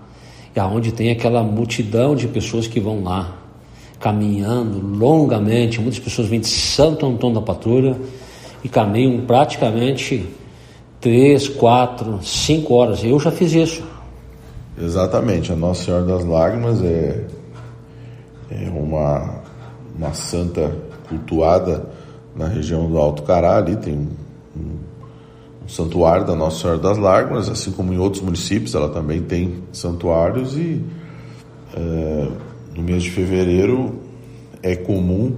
e 0.55 0.59
aonde 0.59 0.91
tem 0.91 1.11
aquela 1.11 1.43
multidão 1.43 2.15
de 2.15 2.27
pessoas 2.27 2.65
que 2.65 2.79
vão 2.79 3.03
lá 3.03 3.35
caminhando 3.99 4.79
longamente. 4.97 5.79
Muitas 5.79 5.99
pessoas 5.99 6.27
vêm 6.27 6.39
de 6.39 6.47
Santo 6.47 7.05
Antônio 7.05 7.35
da 7.35 7.41
Patrulha 7.41 7.95
e 8.63 8.69
caminham 8.69 9.21
praticamente 9.27 10.25
três, 10.99 11.47
quatro, 11.47 12.19
cinco 12.23 12.73
horas. 12.73 13.03
Eu 13.03 13.19
já 13.19 13.31
fiz 13.31 13.53
isso. 13.53 13.83
Exatamente. 14.79 15.51
A 15.51 15.55
Nossa 15.55 15.85
Senhora 15.85 16.05
das 16.05 16.23
Lágrimas 16.23 16.81
é, 16.83 17.25
é 18.51 18.69
uma, 18.69 19.41
uma 19.97 20.13
santa 20.13 20.75
cultuada 21.07 21.85
na 22.35 22.47
região 22.47 22.89
do 22.89 22.97
Alto 22.97 23.23
Cará. 23.23 23.57
Ali 23.57 23.75
tem 23.75 23.93
um, 23.95 24.09
um, 24.57 25.67
santuário 25.67 26.25
da 26.25 26.35
Nossa 26.35 26.61
Senhora 26.61 26.79
das 26.79 26.97
Lágrimas, 26.97 27.49
assim 27.49 27.71
como 27.71 27.93
em 27.93 27.97
outros 27.97 28.23
municípios, 28.23 28.73
ela 28.73 28.89
também 28.89 29.21
tem 29.21 29.63
santuários 29.71 30.55
e. 30.57 30.81
É, 31.75 32.27
no 32.79 32.85
mês 32.85 33.03
de 33.03 33.11
fevereiro 33.11 33.99
é 34.63 34.75
comum 34.75 35.33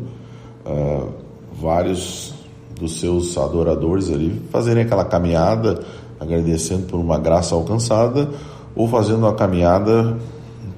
uh, 0.65 1.11
vários 1.59 2.33
dos 2.81 2.99
seus 2.99 3.37
adoradores 3.37 4.09
ali 4.09 4.41
fazerem 4.51 4.83
aquela 4.83 5.05
caminhada 5.05 5.79
agradecendo 6.19 6.87
por 6.87 6.99
uma 6.99 7.17
graça 7.17 7.55
alcançada 7.55 8.29
ou 8.75 8.87
fazendo 8.87 9.19
uma 9.19 9.33
caminhada 9.33 10.17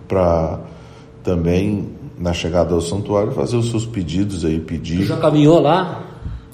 para 0.08 0.60
também 1.24 1.90
na 2.20 2.34
chegada 2.34 2.74
ao 2.74 2.82
santuário 2.82 3.32
fazer 3.32 3.56
os 3.56 3.70
seus 3.70 3.86
pedidos 3.86 4.46
aí 4.46 4.60
pedir. 4.60 5.00
Tu 5.00 5.06
já 5.06 5.18
caminhou 5.18 5.60
lá? 5.60 6.04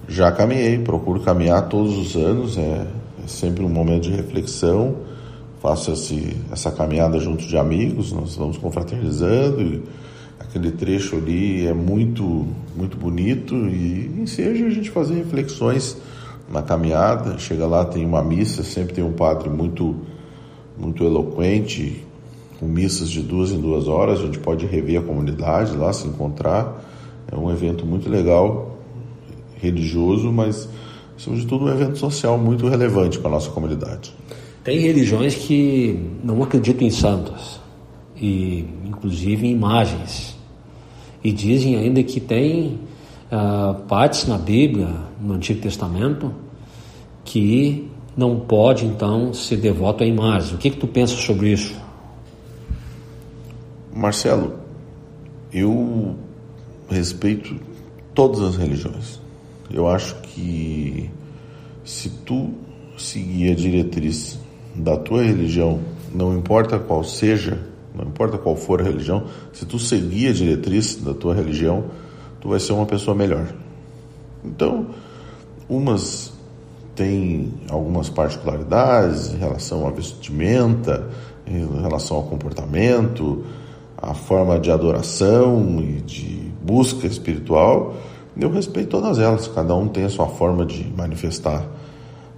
Já 0.08 0.32
caminhei, 0.32 0.80
procuro 0.80 1.20
caminhar 1.20 1.68
todos 1.68 1.98
os 1.98 2.16
anos, 2.16 2.58
é, 2.58 2.88
é 3.24 3.28
sempre 3.28 3.64
um 3.64 3.70
momento 3.70 4.04
de 4.04 4.12
reflexão 4.12 4.96
faço 5.62 5.92
esse, 5.92 6.36
essa 6.52 6.72
caminhada 6.72 7.20
junto 7.20 7.46
de 7.46 7.58
amigos, 7.58 8.12
nós 8.12 8.36
vamos 8.36 8.58
confraternizando 8.58 9.62
e 9.62 9.84
aquele 10.40 10.72
trecho 10.72 11.18
ali 11.18 11.68
é 11.68 11.74
muito, 11.74 12.48
muito 12.76 12.98
bonito 12.98 13.54
e 13.56 14.12
enseja 14.20 14.66
a 14.66 14.70
gente 14.70 14.90
fazer 14.90 15.16
reflexões 15.16 15.98
na 16.50 16.62
caminhada. 16.62 17.38
Chega 17.38 17.68
lá, 17.68 17.86
tem 17.86 18.06
uma 18.06 18.24
missa, 18.24 18.64
sempre 18.64 18.94
tem 18.94 19.04
um 19.04 19.12
padre 19.12 19.50
muito, 19.50 19.96
muito 20.78 21.04
eloquente, 21.04 22.04
com 22.60 22.66
missas 22.66 23.10
de 23.10 23.22
duas 23.22 23.52
em 23.52 23.60
duas 23.60 23.88
horas, 23.88 24.20
a 24.20 24.24
gente 24.24 24.40
pode 24.40 24.66
rever 24.66 25.00
a 25.00 25.04
comunidade 25.04 25.76
lá, 25.78 25.94
se 25.94 26.08
encontrar. 26.08 26.84
É 27.32 27.36
um 27.36 27.50
evento 27.52 27.86
muito 27.86 28.10
legal, 28.10 28.78
religioso, 29.62 30.32
mas, 30.32 30.68
acima 31.16 31.38
de 31.38 31.46
tudo, 31.46 31.66
um 31.66 31.70
evento 31.70 31.98
social 31.98 32.38
muito 32.38 32.68
relevante 32.68 33.20
para 33.20 33.30
a 33.30 33.34
nossa 33.34 33.50
comunidade. 33.52 34.14
Tem 34.64 34.80
religiões 34.80 35.36
que 35.36 35.98
não 36.24 36.44
acreditam 36.44 36.86
em 36.86 36.92
santos, 36.92 37.59
e 38.20 38.66
inclusive 38.86 39.48
imagens. 39.48 40.38
E 41.24 41.32
dizem 41.32 41.76
ainda 41.76 42.04
que 42.04 42.20
tem 42.20 42.80
uh, 43.32 43.74
partes 43.88 44.28
na 44.28 44.38
Bíblia, 44.38 44.90
no 45.20 45.34
Antigo 45.34 45.62
Testamento, 45.62 46.34
que 47.24 47.90
não 48.16 48.40
pode 48.40 48.86
então 48.86 49.34
ser 49.34 49.58
devoto 49.58 50.04
a 50.04 50.08
imagens. 50.08 50.54
O 50.54 50.58
que, 50.58 50.70
que 50.70 50.78
tu 50.78 50.88
pensa 50.88 51.16
sobre 51.16 51.52
isso? 51.52 51.76
Marcelo, 53.94 54.56
eu 55.54 56.16
respeito 56.90 57.56
todas 58.14 58.42
as 58.42 58.56
religiões. 58.56 59.20
Eu 59.72 59.88
acho 59.88 60.16
que 60.22 61.10
se 61.84 62.10
tu 62.26 62.52
seguir 62.98 63.52
a 63.52 63.56
diretriz 63.56 64.40
da 64.76 64.98
tua 64.98 65.24
religião, 65.24 65.80
não 66.14 66.38
importa 66.38 66.80
qual 66.80 67.04
seja 67.04 67.69
Não 67.94 68.06
importa 68.06 68.38
qual 68.38 68.56
for 68.56 68.82
a 68.82 68.84
religião, 68.84 69.26
se 69.52 69.66
tu 69.66 69.80
seguir 69.80 70.30
a 70.30 70.34
diretriz 70.34 70.96
da 70.96 71.14
tua 71.14 71.34
religião, 71.34 71.86
tu 72.40 72.50
vai 72.50 72.60
ser 72.60 72.74
uma 72.74 72.86
pessoa 72.86 73.16
melhor. 73.16 73.48
Então, 74.44 74.88
umas 75.68 76.32
têm 76.96 77.54
algumas 77.70 78.10
particularidades 78.10 79.34
em 79.34 79.38
relação 79.38 79.88
à 79.88 79.92
vestimenta, 79.92 81.10
em 81.48 81.66
relação 81.82 82.18
ao 82.18 82.24
comportamento, 82.24 83.46
a 83.98 84.14
forma 84.14 84.60
de 84.60 84.70
adoração 84.70 85.80
e 85.82 86.02
de 86.02 86.52
busca 86.62 87.08
espiritual. 87.08 87.96
Eu 88.38 88.52
respeito 88.52 88.90
todas 88.90 89.18
elas, 89.18 89.48
cada 89.48 89.74
um 89.76 89.88
tem 89.88 90.04
a 90.04 90.10
sua 90.10 90.28
forma 90.28 90.66
de 90.66 90.86
manifestar 90.96 91.66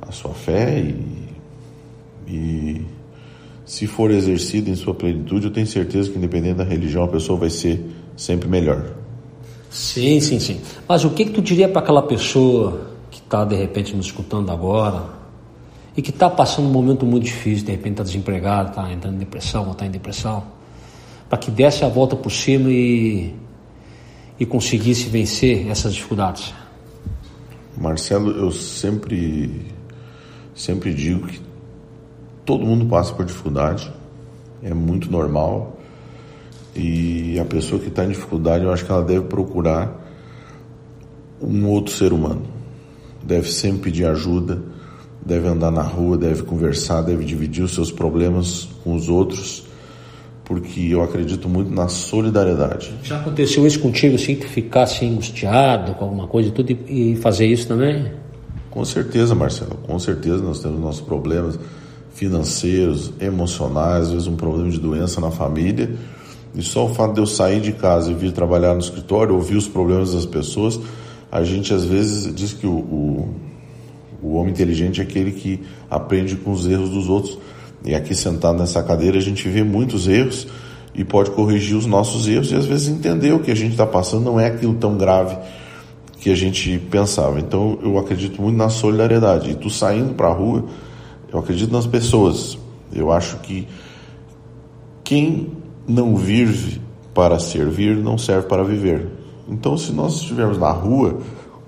a 0.01 0.11
sua 0.11 0.33
fé 0.33 0.79
e, 0.79 1.27
e 2.27 2.85
se 3.71 3.87
for 3.87 4.11
exercido 4.11 4.69
em 4.69 4.75
sua 4.75 4.93
plenitude, 4.93 5.45
eu 5.45 5.53
tenho 5.53 5.65
certeza 5.65 6.11
que 6.11 6.17
independente 6.17 6.55
da 6.55 6.63
religião 6.65 7.05
a 7.05 7.07
pessoa 7.07 7.39
vai 7.39 7.49
ser 7.49 7.81
sempre 8.17 8.49
melhor. 8.49 8.85
Sim, 9.69 10.19
sim, 10.19 10.41
sim. 10.41 10.59
Mas 10.85 11.05
o 11.05 11.11
que, 11.11 11.23
que 11.23 11.31
tu 11.31 11.41
diria 11.41 11.69
para 11.69 11.79
aquela 11.79 12.01
pessoa 12.01 12.91
que 13.09 13.19
está 13.19 13.45
de 13.45 13.55
repente 13.55 13.95
nos 13.95 14.07
escutando 14.07 14.51
agora 14.51 15.05
e 15.95 16.01
que 16.01 16.09
está 16.09 16.29
passando 16.29 16.67
um 16.67 16.71
momento 16.71 17.05
muito 17.05 17.23
difícil, 17.23 17.65
de 17.65 17.71
repente 17.71 17.93
está 17.93 18.03
desempregado, 18.03 18.71
está 18.71 18.91
entrando 18.91 19.15
em 19.15 19.19
depressão 19.19 19.63
ou 19.67 19.71
está 19.71 19.85
em 19.85 19.91
depressão, 19.91 20.43
para 21.29 21.37
que 21.37 21.49
desse 21.49 21.85
a 21.85 21.87
volta 21.87 22.17
por 22.17 22.29
cima 22.29 22.69
e, 22.69 23.33
e 24.37 24.45
conseguisse 24.45 25.07
vencer 25.07 25.69
essas 25.69 25.93
dificuldades? 25.93 26.53
Marcelo, 27.77 28.31
eu 28.31 28.51
sempre, 28.51 29.71
sempre 30.53 30.93
digo 30.93 31.25
que 31.25 31.50
todo 32.45 32.65
mundo 32.65 32.85
passa 32.85 33.13
por 33.13 33.25
dificuldade, 33.25 33.91
é 34.63 34.73
muito 34.73 35.11
normal. 35.11 35.77
E 36.75 37.37
a 37.39 37.45
pessoa 37.45 37.81
que 37.81 37.89
está 37.89 38.05
em 38.05 38.09
dificuldade, 38.09 38.63
eu 38.63 38.71
acho 38.71 38.85
que 38.85 38.91
ela 38.91 39.03
deve 39.03 39.25
procurar 39.25 39.99
um 41.41 41.67
outro 41.67 41.93
ser 41.93 42.13
humano. 42.13 42.43
Deve 43.23 43.51
sempre 43.51 43.91
pedir 43.91 44.05
ajuda, 44.05 44.61
deve 45.23 45.47
andar 45.47 45.71
na 45.71 45.81
rua, 45.81 46.17
deve 46.17 46.43
conversar, 46.43 47.01
deve 47.01 47.25
dividir 47.25 47.63
os 47.63 47.73
seus 47.73 47.91
problemas 47.91 48.69
com 48.83 48.95
os 48.95 49.09
outros, 49.09 49.65
porque 50.45 50.87
eu 50.89 51.03
acredito 51.03 51.49
muito 51.49 51.71
na 51.71 51.87
solidariedade. 51.87 52.93
Já 53.03 53.19
aconteceu 53.19 53.67
isso 53.67 53.79
contigo, 53.79 54.15
assim, 54.15 54.35
que 54.35 54.47
ficasse 54.47 55.05
angustiado 55.05 55.93
com 55.95 56.05
alguma 56.05 56.27
coisa 56.27 56.49
e 56.49 56.51
tudo, 56.51 56.71
e 56.71 57.15
fazer 57.17 57.45
isso 57.45 57.67
também? 57.67 58.11
Com 58.69 58.85
certeza, 58.85 59.35
Marcelo, 59.35 59.75
com 59.85 59.99
certeza 59.99 60.41
nós 60.41 60.61
temos 60.61 60.79
nossos 60.79 61.01
problemas 61.01 61.59
financeiros, 62.13 63.13
emocionais, 63.19 64.07
às 64.07 64.11
vezes 64.11 64.27
um 64.27 64.35
problema 64.35 64.69
de 64.69 64.79
doença 64.79 65.19
na 65.21 65.31
família 65.31 65.89
e 66.53 66.61
só 66.61 66.85
o 66.85 66.93
fato 66.93 67.13
de 67.13 67.21
eu 67.21 67.25
sair 67.25 67.61
de 67.61 67.71
casa 67.71 68.11
e 68.11 68.13
vir 68.13 68.31
trabalhar 68.31 68.73
no 68.73 68.79
escritório, 68.79 69.35
ouvir 69.35 69.55
os 69.55 69.67
problemas 69.67 70.13
das 70.13 70.25
pessoas, 70.25 70.79
a 71.31 71.43
gente 71.43 71.73
às 71.73 71.85
vezes 71.85 72.33
diz 72.35 72.53
que 72.53 72.67
o, 72.67 72.71
o, 72.73 73.35
o 74.21 74.33
homem 74.35 74.51
inteligente 74.51 74.99
é 74.99 75.03
aquele 75.03 75.31
que 75.31 75.61
aprende 75.89 76.35
com 76.35 76.51
os 76.51 76.67
erros 76.67 76.89
dos 76.89 77.07
outros. 77.07 77.37
E 77.85 77.95
aqui 77.95 78.13
sentado 78.13 78.59
nessa 78.59 78.83
cadeira 78.83 79.17
a 79.17 79.21
gente 79.21 79.47
vê 79.47 79.63
muitos 79.63 80.07
erros 80.07 80.45
e 80.93 81.05
pode 81.05 81.31
corrigir 81.31 81.77
os 81.77 81.85
nossos 81.85 82.27
erros 82.27 82.51
e 82.51 82.55
às 82.55 82.65
vezes 82.65 82.89
entender 82.89 83.31
o 83.31 83.39
que 83.39 83.49
a 83.49 83.55
gente 83.55 83.71
está 83.71 83.87
passando 83.87 84.25
não 84.25 84.39
é 84.39 84.47
aquilo 84.47 84.73
tão 84.73 84.97
grave 84.97 85.37
que 86.19 86.29
a 86.29 86.35
gente 86.35 86.77
pensava. 86.91 87.39
Então 87.39 87.79
eu 87.81 87.97
acredito 87.97 88.41
muito 88.41 88.57
na 88.57 88.67
solidariedade. 88.67 89.51
E 89.51 89.55
tu 89.55 89.69
saindo 89.69 90.13
para 90.15 90.27
a 90.27 90.33
rua, 90.33 90.65
eu 91.31 91.39
acredito 91.39 91.71
nas 91.71 91.87
pessoas. 91.87 92.57
Eu 92.93 93.11
acho 93.11 93.37
que 93.37 93.67
quem 95.03 95.51
não 95.87 96.15
vive 96.15 96.81
para 97.13 97.39
servir, 97.39 97.95
não 97.97 98.17
serve 98.17 98.47
para 98.47 98.63
viver. 98.63 99.07
Então, 99.47 99.77
se 99.77 99.91
nós 99.91 100.15
estivermos 100.15 100.57
na 100.57 100.71
rua 100.71 101.19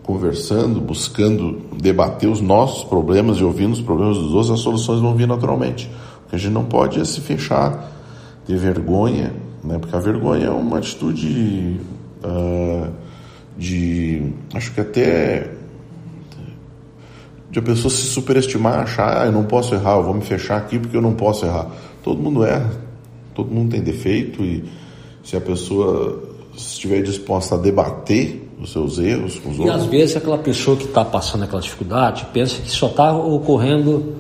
conversando, 0.04 0.82
buscando 0.82 1.62
debater 1.78 2.30
os 2.30 2.42
nossos 2.42 2.84
problemas 2.84 3.38
e 3.38 3.44
ouvindo 3.44 3.74
os 3.74 3.82
problemas 3.82 4.18
dos 4.18 4.34
outros, 4.34 4.52
as 4.52 4.60
soluções 4.60 5.00
vão 5.00 5.16
vir 5.16 5.28
naturalmente. 5.28 5.90
O 6.26 6.30
que 6.30 6.36
a 6.36 6.40
gente 6.40 6.52
não 6.52 6.66
pode 6.66 7.00
é 7.00 7.06
se 7.06 7.22
fechar, 7.22 7.92
ter 8.46 8.58
vergonha, 8.58 9.34
né? 9.64 9.80
porque 9.80 9.96
a 9.96 10.00
vergonha 10.00 10.48
é 10.48 10.50
uma 10.50 10.78
atitude 10.78 11.80
uh, 12.24 12.92
de, 13.58 14.34
acho 14.54 14.74
que 14.74 14.82
até 14.82 15.53
de 17.54 17.60
a 17.60 17.62
pessoa 17.62 17.92
se 17.92 18.08
superestimar, 18.08 18.80
achar, 18.80 19.22
ah, 19.22 19.26
eu 19.28 19.32
não 19.32 19.44
posso 19.44 19.76
errar, 19.76 19.98
eu 19.98 20.04
vou 20.04 20.16
me 20.16 20.22
fechar 20.22 20.58
aqui 20.58 20.80
porque 20.80 20.98
eu 20.98 21.02
não 21.04 21.14
posso 21.14 21.46
errar. 21.46 21.68
Todo 22.02 22.20
mundo 22.20 22.44
erra, 22.44 22.72
todo 23.36 23.52
mundo 23.52 23.70
tem 23.70 23.82
defeito 23.82 24.44
e 24.44 24.66
se 25.24 25.38
a 25.38 25.42
pessoa 25.42 26.24
estiver 26.58 27.04
disposta 27.04 27.54
a 27.54 27.58
debater 27.60 28.50
os 28.60 28.72
seus 28.72 28.98
erros 28.98 29.38
com 29.38 29.52
os 29.52 29.58
e 29.58 29.62
outros. 29.62 29.82
E 29.82 29.84
às 29.84 29.86
vezes 29.86 30.16
aquela 30.16 30.40
pessoa 30.40 30.76
que 30.76 30.86
está 30.86 31.06
passando 31.06 31.44
aquela 31.44 31.62
dificuldade 31.62 32.26
pensa 32.34 32.60
que 32.60 32.72
só 32.72 32.88
está 32.88 33.16
ocorrendo, 33.16 34.16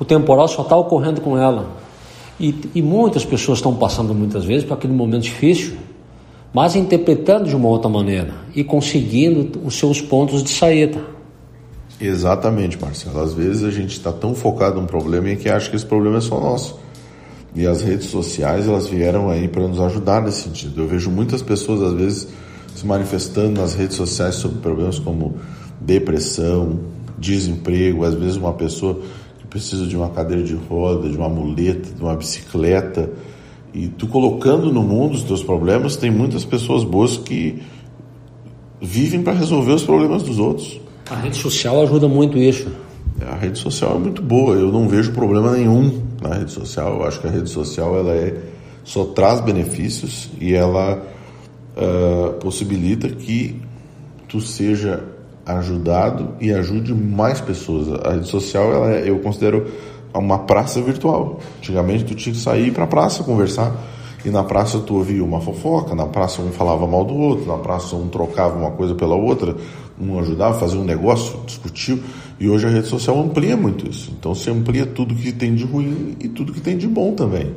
o 0.00 0.04
temporal 0.06 0.48
só 0.48 0.62
está 0.62 0.74
ocorrendo 0.74 1.20
com 1.20 1.36
ela. 1.36 1.66
E, 2.40 2.54
e 2.74 2.80
muitas 2.80 3.22
pessoas 3.22 3.58
estão 3.58 3.74
passando 3.74 4.14
muitas 4.14 4.46
vezes 4.46 4.64
por 4.64 4.72
aquele 4.72 4.94
momento 4.94 5.24
difícil, 5.24 5.76
mas 6.54 6.74
interpretando 6.74 7.50
de 7.50 7.54
uma 7.54 7.68
outra 7.68 7.90
maneira 7.90 8.32
e 8.54 8.64
conseguindo 8.64 9.60
os 9.62 9.74
seus 9.74 10.00
pontos 10.00 10.42
de 10.42 10.48
saída. 10.48 11.17
Exatamente, 12.00 12.80
Marcelo. 12.80 13.20
Às 13.20 13.34
vezes 13.34 13.64
a 13.64 13.70
gente 13.70 13.90
está 13.90 14.12
tão 14.12 14.34
focado 14.34 14.80
num 14.80 14.86
problema 14.86 15.30
e 15.30 15.36
que 15.36 15.48
acha 15.48 15.68
que 15.68 15.76
esse 15.76 15.86
problema 15.86 16.18
é 16.18 16.20
só 16.20 16.40
nosso. 16.40 16.78
E 17.54 17.66
as 17.66 17.82
redes 17.82 18.06
sociais, 18.06 18.68
elas 18.68 18.86
vieram 18.86 19.30
aí 19.30 19.48
para 19.48 19.66
nos 19.66 19.80
ajudar 19.80 20.22
nesse 20.22 20.42
sentido. 20.42 20.82
Eu 20.82 20.86
vejo 20.86 21.10
muitas 21.10 21.42
pessoas, 21.42 21.82
às 21.82 21.92
vezes, 21.94 22.28
se 22.74 22.86
manifestando 22.86 23.60
nas 23.60 23.74
redes 23.74 23.96
sociais 23.96 24.36
sobre 24.36 24.58
problemas 24.58 24.98
como 24.98 25.36
depressão, 25.80 26.78
desemprego, 27.18 28.04
às 28.04 28.14
vezes 28.14 28.36
uma 28.36 28.52
pessoa 28.52 29.00
que 29.38 29.46
precisa 29.48 29.86
de 29.86 29.96
uma 29.96 30.10
cadeira 30.10 30.42
de 30.42 30.54
roda, 30.54 31.08
de 31.08 31.16
uma 31.16 31.28
muleta, 31.28 31.92
de 31.92 32.00
uma 32.00 32.14
bicicleta. 32.14 33.10
E 33.74 33.88
tu 33.88 34.06
colocando 34.06 34.72
no 34.72 34.82
mundo 34.82 35.14
os 35.14 35.24
teus 35.24 35.42
problemas, 35.42 35.96
tem 35.96 36.10
muitas 36.10 36.44
pessoas 36.44 36.84
boas 36.84 37.16
que 37.16 37.60
vivem 38.80 39.22
para 39.22 39.32
resolver 39.32 39.72
os 39.72 39.82
problemas 39.82 40.22
dos 40.22 40.38
outros. 40.38 40.80
A 41.10 41.14
rede 41.16 41.36
social 41.36 41.82
ajuda 41.82 42.06
muito 42.06 42.36
isso. 42.36 42.70
A 43.26 43.34
rede 43.34 43.58
social 43.58 43.96
é 43.96 43.98
muito 43.98 44.22
boa, 44.22 44.54
eu 44.54 44.70
não 44.70 44.88
vejo 44.88 45.12
problema 45.12 45.52
nenhum 45.52 46.02
na 46.20 46.34
rede 46.34 46.52
social. 46.52 46.94
Eu 46.94 47.04
acho 47.04 47.20
que 47.20 47.26
a 47.26 47.30
rede 47.30 47.50
social 47.50 47.96
ela 47.96 48.12
é, 48.12 48.36
só 48.84 49.04
traz 49.06 49.40
benefícios 49.40 50.28
e 50.40 50.54
ela 50.54 51.02
uh, 51.76 52.34
possibilita 52.34 53.08
que 53.08 53.60
tu 54.28 54.40
seja 54.40 55.02
ajudado 55.46 56.34
e 56.40 56.52
ajude 56.52 56.94
mais 56.94 57.40
pessoas. 57.40 57.88
A 58.04 58.12
rede 58.12 58.28
social 58.28 58.72
ela 58.72 58.90
é, 58.90 59.08
eu 59.08 59.18
considero 59.20 59.66
uma 60.14 60.40
praça 60.40 60.80
virtual. 60.80 61.40
Antigamente 61.58 62.04
tu 62.04 62.14
tinha 62.14 62.34
que 62.34 62.40
sair 62.40 62.70
para 62.72 62.84
a 62.84 62.86
praça 62.86 63.24
conversar 63.24 63.74
e 64.24 64.30
na 64.30 64.42
praça 64.44 64.78
tu 64.80 64.96
ouvia 64.96 65.24
uma 65.24 65.40
fofoca, 65.40 65.94
na 65.94 66.06
praça 66.06 66.42
um 66.42 66.50
falava 66.50 66.86
mal 66.86 67.04
do 67.04 67.14
outro, 67.14 67.46
na 67.46 67.56
praça 67.56 67.96
um 67.96 68.08
trocava 68.08 68.58
uma 68.58 68.72
coisa 68.72 68.94
pela 68.94 69.14
outra, 69.14 69.54
um 70.00 70.18
ajudava, 70.18 70.58
fazia 70.58 70.78
um 70.78 70.84
negócio, 70.84 71.40
discutiu. 71.46 72.00
E 72.38 72.48
hoje 72.48 72.66
a 72.66 72.70
rede 72.70 72.86
social 72.86 73.18
amplia 73.18 73.56
muito 73.56 73.88
isso. 73.88 74.12
Então 74.18 74.34
se 74.34 74.50
amplia 74.50 74.86
tudo 74.86 75.14
que 75.14 75.32
tem 75.32 75.54
de 75.54 75.64
ruim 75.64 76.16
e 76.20 76.28
tudo 76.28 76.52
que 76.52 76.60
tem 76.60 76.76
de 76.76 76.86
bom 76.86 77.14
também. 77.14 77.54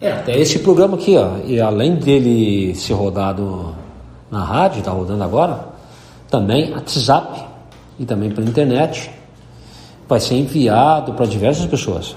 É, 0.00 0.12
até 0.12 0.38
esse 0.38 0.58
programa 0.58 0.96
aqui, 0.96 1.16
ó, 1.16 1.38
e 1.46 1.60
além 1.60 1.94
dele 1.96 2.74
ser 2.74 2.94
rodado 2.94 3.74
na 4.30 4.44
rádio, 4.44 4.80
está 4.80 4.90
rodando 4.90 5.22
agora, 5.22 5.68
também 6.28 6.72
WhatsApp 6.72 7.44
e 7.98 8.04
também 8.04 8.30
pela 8.30 8.48
internet 8.48 9.10
vai 10.08 10.18
ser 10.18 10.34
enviado 10.34 11.12
para 11.14 11.24
diversas 11.26 11.66
pessoas. 11.66 12.16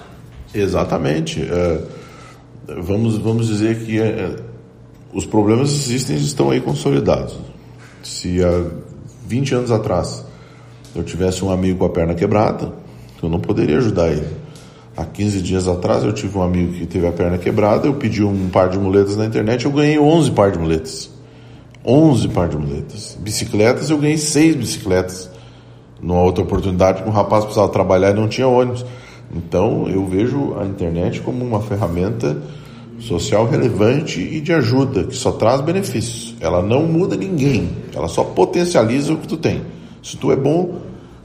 Exatamente. 0.53 1.41
É, 1.41 1.82
vamos, 2.82 3.18
vamos 3.18 3.48
dizer 3.48 3.86
que 3.86 4.02
é, 4.02 4.36
os 5.14 5.26
problemas 5.26 5.72
existem 5.72 6.15
estão 6.15 6.49
aí 6.49 6.60
consolidados. 6.60 7.38
Se 8.02 8.44
há 8.44 8.65
20 9.27 9.56
anos 9.56 9.72
atrás 9.72 10.23
eu 10.95 11.03
tivesse 11.03 11.43
um 11.43 11.52
amigo 11.52 11.80
com 11.80 11.85
a 11.85 11.89
perna 11.89 12.14
quebrada, 12.14 12.72
eu 13.22 13.30
não 13.30 13.39
poderia 13.39 13.77
ajudar 13.77 14.10
ele. 14.10 14.27
Há 14.95 15.03
15 15.03 15.41
dias 15.41 15.68
atrás 15.68 16.03
eu 16.03 16.14
tive 16.14 16.38
um 16.38 16.41
amigo 16.41 16.72
que 16.73 16.85
teve 16.85 17.06
a 17.06 17.11
perna 17.11 17.38
quebrada, 17.38 17.85
eu 17.85 17.95
pedi 17.95 18.23
um 18.23 18.49
par 18.49 18.69
de 18.69 18.77
muletas 18.77 19.18
na 19.18 19.26
internet, 19.26 19.65
eu 19.65 19.72
ganhei 19.72 19.99
11 19.99 20.31
par 20.31 20.52
de 20.52 20.60
muletas. 20.60 21.10
11 21.84 22.30
par 22.30 22.47
de 22.47 22.57
muletas. 22.57 23.18
Bicicletas, 23.19 23.89
eu 23.89 23.97
ganhei 23.97 24.18
6 24.18 24.56
bicicletas. 24.56 25.30
Numa 26.02 26.22
outra 26.22 26.43
oportunidade, 26.43 27.03
um 27.03 27.11
rapaz 27.11 27.43
precisava 27.43 27.72
trabalhar 27.72 28.11
e 28.11 28.14
não 28.14 28.27
tinha 28.27 28.47
ônibus. 28.47 28.85
Então, 29.35 29.88
eu 29.89 30.06
vejo 30.06 30.56
a 30.60 30.65
internet 30.65 31.19
como 31.22 31.43
uma 31.43 31.61
ferramenta 31.61 32.38
social 33.00 33.48
relevante 33.48 34.20
e 34.20 34.42
de 34.42 34.54
ajuda, 34.54 35.04
que 35.04 35.16
só 35.16 35.32
traz 35.32 35.62
benefícios. 35.62 36.36
Ela 36.40 36.62
não 36.62 36.86
muda 36.86 37.16
ninguém, 37.16 37.70
ela 37.94 38.08
só 38.08 38.24
potencializa 38.24 39.14
o 39.14 39.18
que 39.18 39.28
tu 39.28 39.38
tem. 39.38 39.62
Se 40.02 40.18
tu 40.18 40.32
é 40.32 40.36
bom, 40.36 40.80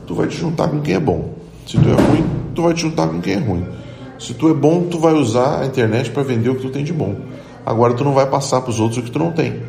tu 0.07 0.15
vai 0.15 0.27
te 0.27 0.37
juntar 0.37 0.69
com 0.69 0.81
quem 0.81 0.95
é 0.95 1.01
bom. 1.01 1.35
Se 1.67 1.79
tu 1.79 1.89
é 1.89 1.93
ruim, 1.93 2.25
tu 2.55 2.63
vai 2.63 2.75
te 2.75 2.81
juntar 2.81 3.09
com 3.09 3.21
quem 3.21 3.35
é 3.35 3.39
ruim. 3.39 3.65
Se 4.19 4.35
tu 4.35 4.49
é 4.49 4.55
bom, 4.55 4.85
tu 4.85 4.99
vai 4.99 5.15
usar 5.15 5.63
a 5.63 5.67
internet 5.67 6.11
para 6.11 6.23
vender 6.23 6.51
o 6.51 6.57
que 6.57 6.63
tu 6.63 6.71
tem 6.71 6.85
de 6.85 6.93
bom. 6.93 7.17
Agora 7.65 7.95
tu 7.95 8.05
não 8.05 8.13
vai 8.13 8.29
passar 8.29 8.61
para 8.61 8.71
os 8.71 8.81
outros 8.81 8.99
o 8.99 9.03
que 9.03 9.11
tu 9.11 9.19
não 9.19 9.33
tem. 9.33 9.63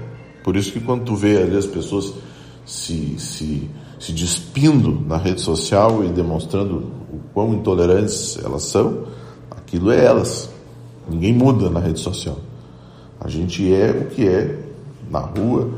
Por 0.43 0.55
isso 0.55 0.71
que 0.71 0.79
quando 0.79 1.03
tu 1.03 1.15
vê 1.15 1.37
ali 1.37 1.55
as 1.55 1.65
pessoas 1.65 2.13
se, 2.65 3.15
se, 3.17 3.69
se 3.99 4.11
despindo 4.11 4.99
na 5.07 5.17
rede 5.17 5.41
social 5.41 6.03
e 6.03 6.09
demonstrando 6.09 6.91
o 7.11 7.19
quão 7.33 7.53
intolerantes 7.53 8.37
elas 8.43 8.63
são, 8.63 9.05
aquilo 9.49 9.91
é 9.91 10.03
elas. 10.03 10.50
Ninguém 11.11 11.33
muda 11.33 11.69
na 11.69 11.81
rede 11.81 11.99
social. 11.99 12.37
A 13.19 13.27
gente 13.27 13.71
é 13.73 13.91
o 13.91 14.05
que 14.05 14.27
é 14.27 14.57
na 15.09 15.19
rua, 15.19 15.69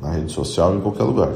na 0.00 0.12
rede 0.12 0.32
social, 0.32 0.74
em 0.74 0.80
qualquer 0.80 1.04
lugar. 1.04 1.30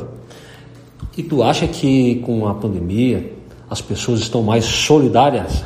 E 1.17 1.23
tu 1.23 1.43
acha 1.43 1.69
que 1.69 2.17
com 2.25 2.49
a 2.49 2.55
pandemia 2.55 3.33
as 3.69 3.83
pessoas 3.83 4.21
estão 4.21 4.43
mais 4.43 4.65
solidárias? 4.65 5.63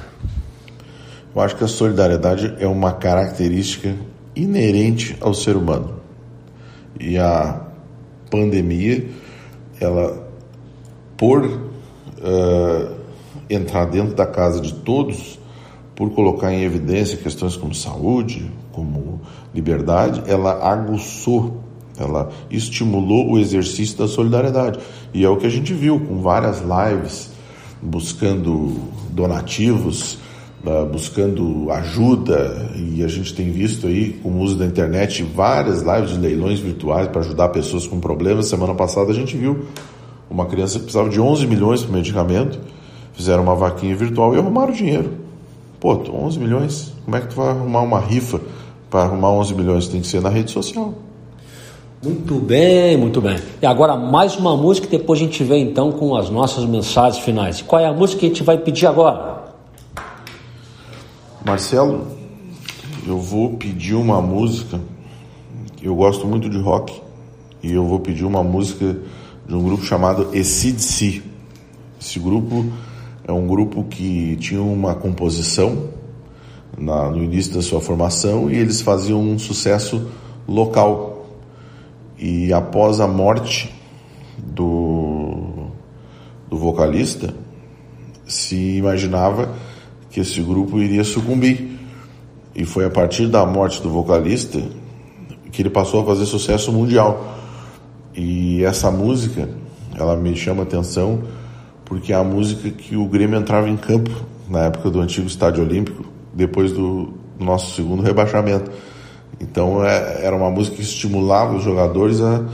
Eu 1.34 1.40
acho 1.40 1.54
que 1.54 1.62
a 1.62 1.68
solidariedade 1.68 2.56
é 2.58 2.66
uma 2.66 2.92
característica 2.92 3.94
inerente 4.34 5.16
ao 5.20 5.32
ser 5.32 5.56
humano. 5.56 5.94
E 6.98 7.16
a 7.16 7.60
pandemia, 8.28 9.08
ela, 9.80 10.28
por 11.16 11.44
uh, 11.44 12.98
entrar 13.48 13.84
dentro 13.84 14.16
da 14.16 14.26
casa 14.26 14.60
de 14.60 14.74
todos, 14.74 15.38
por 15.98 16.10
colocar 16.10 16.54
em 16.54 16.62
evidência 16.62 17.18
questões 17.18 17.56
como 17.56 17.74
saúde, 17.74 18.48
como 18.70 19.20
liberdade, 19.52 20.22
ela 20.28 20.52
aguçou, 20.70 21.56
ela 21.98 22.30
estimulou 22.48 23.32
o 23.32 23.36
exercício 23.36 23.98
da 23.98 24.06
solidariedade. 24.06 24.78
E 25.12 25.24
é 25.24 25.28
o 25.28 25.36
que 25.36 25.44
a 25.44 25.50
gente 25.50 25.74
viu 25.74 25.98
com 25.98 26.22
várias 26.22 26.60
lives 26.60 27.32
buscando 27.82 28.76
donativos, 29.10 30.20
uh, 30.64 30.86
buscando 30.86 31.68
ajuda, 31.72 32.70
e 32.76 33.02
a 33.02 33.08
gente 33.08 33.34
tem 33.34 33.50
visto 33.50 33.88
aí, 33.88 34.12
com 34.22 34.30
o 34.30 34.40
uso 34.40 34.56
da 34.56 34.66
internet, 34.66 35.24
várias 35.24 35.82
lives 35.82 36.10
de 36.10 36.18
leilões 36.20 36.60
virtuais 36.60 37.08
para 37.08 37.22
ajudar 37.22 37.48
pessoas 37.48 37.88
com 37.88 37.98
problemas. 37.98 38.46
Semana 38.46 38.72
passada 38.72 39.10
a 39.10 39.14
gente 39.14 39.36
viu 39.36 39.64
uma 40.30 40.46
criança 40.46 40.78
que 40.78 40.84
precisava 40.84 41.10
de 41.10 41.20
11 41.20 41.44
milhões 41.48 41.82
para 41.82 41.92
medicamento, 41.92 42.60
fizeram 43.14 43.42
uma 43.42 43.56
vaquinha 43.56 43.96
virtual 43.96 44.32
e 44.36 44.38
arrumaram 44.38 44.72
dinheiro. 44.72 45.26
Pô, 45.80 45.94
11 45.94 46.38
milhões, 46.40 46.92
como 47.04 47.16
é 47.16 47.20
que 47.20 47.28
tu 47.28 47.36
vai 47.36 47.50
arrumar 47.50 47.82
uma 47.82 48.00
rifa 48.00 48.40
para 48.90 49.04
arrumar 49.04 49.30
11 49.30 49.54
milhões? 49.54 49.86
Tem 49.86 50.00
que 50.00 50.06
ser 50.06 50.20
na 50.20 50.28
rede 50.28 50.50
social. 50.50 50.94
Muito 52.02 52.36
bem, 52.36 52.96
muito 52.96 53.20
bem. 53.20 53.38
E 53.60 53.66
agora 53.66 53.96
mais 53.96 54.36
uma 54.36 54.56
música 54.56 54.86
e 54.86 54.90
depois 54.90 55.20
a 55.20 55.24
gente 55.24 55.42
vem 55.42 55.64
então 55.64 55.90
com 55.90 56.16
as 56.16 56.30
nossas 56.30 56.64
mensagens 56.64 57.24
finais. 57.24 57.62
Qual 57.62 57.80
é 57.80 57.86
a 57.86 57.92
música 57.92 58.20
que 58.20 58.26
a 58.26 58.28
gente 58.28 58.42
vai 58.42 58.56
pedir 58.56 58.86
agora? 58.86 59.52
Marcelo, 61.44 62.06
eu 63.06 63.18
vou 63.18 63.54
pedir 63.54 63.94
uma 63.94 64.20
música. 64.20 64.80
Eu 65.82 65.94
gosto 65.94 66.26
muito 66.26 66.48
de 66.48 66.60
rock 66.60 67.00
e 67.62 67.72
eu 67.72 67.84
vou 67.84 68.00
pedir 68.00 68.24
uma 68.24 68.42
música 68.42 68.96
de 69.46 69.54
um 69.54 69.62
grupo 69.62 69.84
chamado 69.84 70.28
ECDC. 70.32 71.22
Esse 72.00 72.18
grupo 72.18 72.64
é 73.28 73.32
um 73.32 73.46
grupo 73.46 73.84
que 73.84 74.36
tinha 74.36 74.62
uma 74.62 74.94
composição 74.94 75.90
na, 76.78 77.10
no 77.10 77.22
início 77.22 77.52
da 77.52 77.60
sua 77.60 77.78
formação 77.78 78.50
e 78.50 78.56
eles 78.56 78.80
faziam 78.80 79.20
um 79.20 79.38
sucesso 79.38 80.08
local 80.48 81.26
e 82.18 82.50
após 82.54 83.00
a 83.00 83.06
morte 83.06 83.72
do, 84.38 85.68
do 86.48 86.56
vocalista, 86.56 87.34
se 88.26 88.78
imaginava 88.78 89.54
que 90.10 90.20
esse 90.20 90.40
grupo 90.40 90.80
iria 90.80 91.04
sucumbir. 91.04 91.78
E 92.54 92.64
foi 92.64 92.86
a 92.86 92.90
partir 92.90 93.28
da 93.28 93.44
morte 93.46 93.80
do 93.82 93.90
vocalista 93.90 94.60
que 95.52 95.62
ele 95.62 95.70
passou 95.70 96.00
a 96.00 96.04
fazer 96.04 96.26
sucesso 96.26 96.72
mundial. 96.72 97.36
E 98.16 98.64
essa 98.64 98.90
música, 98.90 99.48
ela 99.94 100.16
me 100.16 100.34
chama 100.34 100.64
atenção 100.64 101.22
porque 101.88 102.12
é 102.12 102.16
a 102.16 102.22
música 102.22 102.70
que 102.70 102.94
o 102.96 103.06
Grêmio 103.06 103.38
entrava 103.38 103.68
em 103.68 103.76
campo 103.76 104.10
na 104.48 104.66
época 104.66 104.90
do 104.90 105.00
antigo 105.00 105.26
Estádio 105.26 105.64
Olímpico, 105.64 106.04
depois 106.34 106.72
do 106.72 107.14
nosso 107.38 107.74
segundo 107.74 108.02
rebaixamento. 108.02 108.70
Então 109.40 109.84
é, 109.84 110.24
era 110.24 110.36
uma 110.36 110.50
música 110.50 110.76
que 110.76 110.82
estimulava 110.82 111.56
os 111.56 111.64
jogadores 111.64 112.20
a 112.20 112.44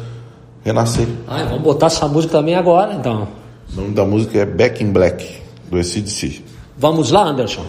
renascer. 0.64 1.08
Ah, 1.26 1.44
vamos 1.44 1.62
botar 1.62 1.86
essa 1.86 2.06
música 2.06 2.38
também 2.38 2.54
agora, 2.54 2.94
então. 2.94 3.28
O 3.72 3.76
nome 3.76 3.94
da 3.94 4.04
música 4.04 4.38
é 4.38 4.44
Back 4.44 4.82
in 4.82 4.92
Black, 4.92 5.42
do 5.70 5.78
ACDC. 5.78 6.42
Vamos 6.78 7.10
lá, 7.10 7.24
Anderson. 7.24 7.64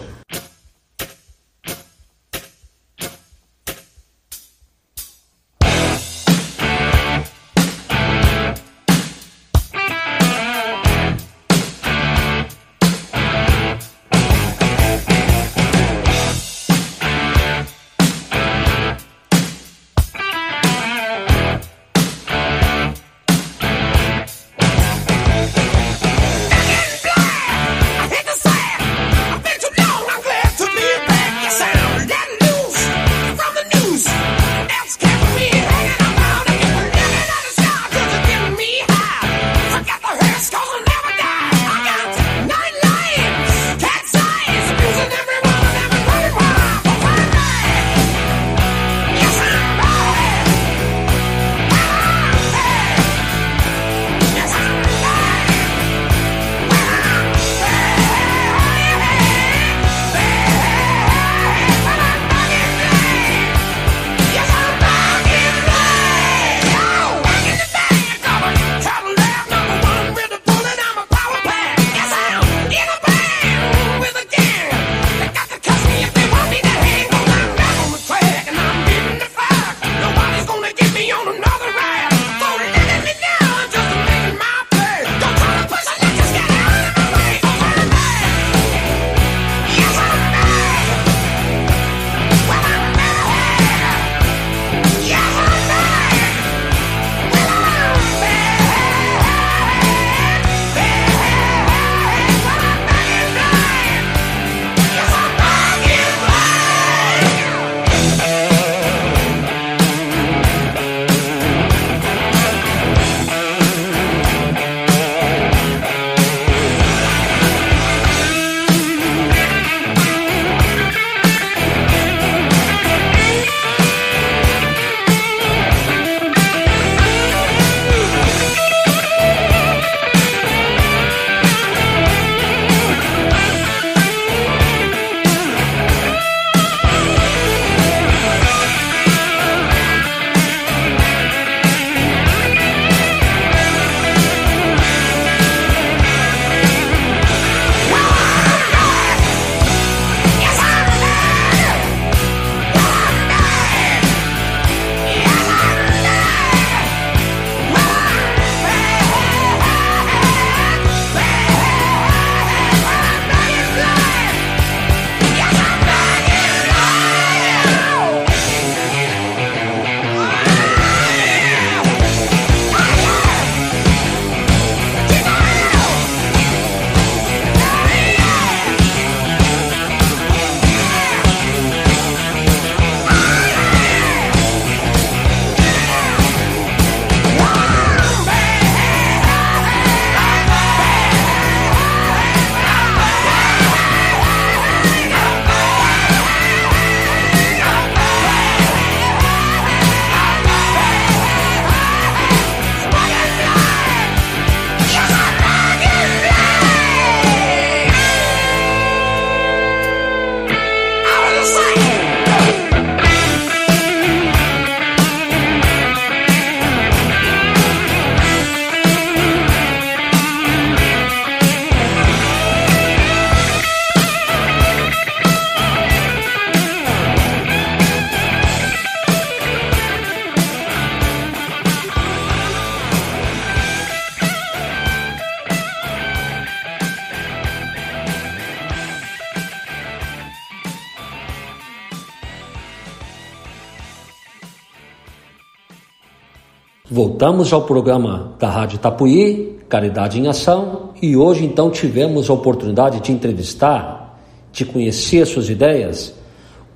Voltamos 247.26 247.52
ao 247.52 247.62
programa 247.62 248.34
da 248.38 248.48
Rádio 248.48 248.78
Tapuí, 248.78 249.58
Caridade 249.68 250.16
em 250.16 250.28
Ação, 250.28 250.90
e 251.02 251.16
hoje 251.16 251.44
então 251.44 251.72
tivemos 251.72 252.30
a 252.30 252.32
oportunidade 252.32 253.00
de 253.00 253.10
entrevistar, 253.10 254.16
de 254.52 254.64
conhecer 254.64 255.26
suas 255.26 255.50
ideias, 255.50 256.14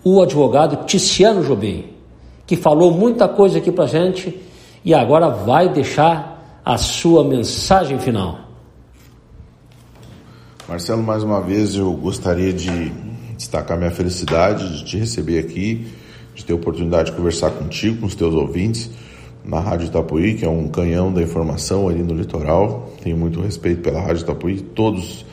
o 0.03 0.21
advogado 0.21 0.87
Ticiano 0.87 1.45
Jobim, 1.45 1.91
que 2.49 2.57
falou 2.57 2.91
muita 2.91 3.29
coisa 3.29 3.59
aqui 3.59 3.71
pra 3.71 3.87
gente 3.87 4.41
e 4.85 4.93
agora 4.93 5.29
vai 5.29 5.69
deixar 5.69 6.61
a 6.65 6.77
sua 6.77 7.23
mensagem 7.23 8.01
final. 8.01 8.41
Marcelo, 10.69 11.01
mais 11.05 11.23
uma 11.23 11.41
vez 11.41 11.77
eu 11.77 11.93
gostaria 11.93 12.53
de 12.53 12.91
destacar 13.37 13.79
minha 13.79 13.93
felicidade 13.93 14.79
de 14.79 14.85
te 14.85 14.99
receber 14.99 15.39
aqui, 15.39 15.87
de 16.35 16.45
ter 16.45 16.53
a 16.53 16.57
oportunidade 16.57 17.13
de 17.13 17.17
conversar 17.17 17.53
contigo, 17.53 18.01
com 18.01 18.07
os 18.07 18.17
teus 18.17 18.35
ouvintes 18.35 18.91
na 19.45 19.61
Rádio 19.61 19.87
Itapuí, 19.87 20.35
que 20.35 20.45
é 20.45 20.49
um 20.49 20.69
canhão 20.69 21.13
da 21.13 21.23
informação 21.23 21.89
ali 21.89 22.03
no 22.03 22.15
litoral. 22.15 22.91
Tenho 23.03 23.17
muito 23.17 23.41
respeito 23.41 23.83
pela 23.83 24.01
Rádio 24.01 24.23
Itapuí, 24.23 24.61
todos 24.61 25.25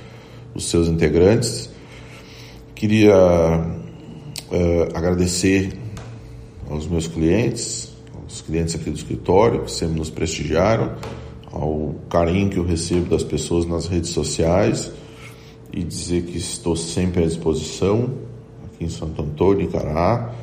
os 0.53 0.65
seus 0.69 0.87
integrantes. 0.87 1.69
Queria 2.73 3.15
uh, 3.15 4.97
agradecer 4.97 5.73
aos 6.69 6.87
meus 6.87 7.07
clientes, 7.07 7.93
aos 8.13 8.41
clientes 8.41 8.75
aqui 8.75 8.89
do 8.89 8.97
escritório, 8.97 9.63
que 9.63 9.71
sempre 9.71 9.97
nos 9.97 10.09
prestigiaram, 10.09 10.95
ao 11.51 11.95
carinho 12.09 12.49
que 12.49 12.57
eu 12.57 12.65
recebo 12.65 13.09
das 13.09 13.23
pessoas 13.23 13.65
nas 13.65 13.87
redes 13.87 14.09
sociais 14.11 14.91
e 15.71 15.83
dizer 15.83 16.23
que 16.23 16.37
estou 16.37 16.75
sempre 16.75 17.23
à 17.23 17.27
disposição 17.27 18.11
aqui 18.65 18.85
em 18.85 18.89
Santo 18.89 19.21
Antônio, 19.21 19.63
em 19.63 19.69
Cará, 19.69 20.33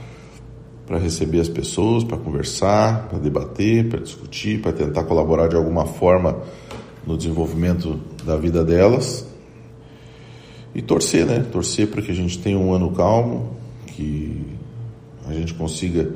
para 0.86 0.98
receber 0.98 1.40
as 1.40 1.48
pessoas, 1.48 2.04
para 2.04 2.18
conversar, 2.18 3.08
para 3.08 3.18
debater, 3.18 3.88
para 3.88 4.00
discutir, 4.00 4.60
para 4.60 4.72
tentar 4.72 5.04
colaborar 5.04 5.48
de 5.48 5.56
alguma 5.56 5.86
forma 5.86 6.42
no 7.06 7.16
desenvolvimento 7.16 7.98
da 8.24 8.36
vida 8.36 8.64
delas. 8.64 9.26
E 10.74 10.82
torcer, 10.82 11.24
né? 11.24 11.40
Torcer 11.50 11.88
para 11.88 12.02
que 12.02 12.10
a 12.10 12.14
gente 12.14 12.38
tenha 12.38 12.58
um 12.58 12.74
ano 12.74 12.92
calmo, 12.92 13.56
que 13.86 14.42
a 15.26 15.32
gente 15.32 15.54
consiga 15.54 16.12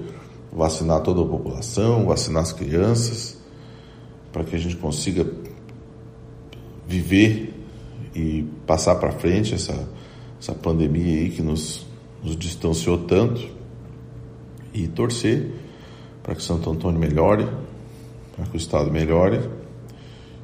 vacinar 0.52 1.00
toda 1.00 1.22
a 1.22 1.24
população, 1.24 2.06
vacinar 2.06 2.42
as 2.42 2.52
crianças, 2.52 3.38
para 4.32 4.44
que 4.44 4.54
a 4.54 4.58
gente 4.58 4.76
consiga 4.76 5.26
viver 6.86 7.54
e 8.14 8.44
passar 8.66 8.96
para 8.96 9.12
frente 9.12 9.54
essa, 9.54 9.88
essa 10.40 10.52
pandemia 10.52 11.20
aí 11.20 11.30
que 11.30 11.42
nos, 11.42 11.86
nos 12.22 12.36
distanciou 12.36 12.98
tanto 12.98 13.57
e 14.72 14.86
torcer 14.88 15.50
para 16.22 16.34
que 16.34 16.42
Santo 16.42 16.70
Antônio 16.70 17.00
melhore, 17.00 17.46
para 18.36 18.46
que 18.46 18.54
o 18.54 18.58
Estado 18.58 18.90
melhore 18.90 19.40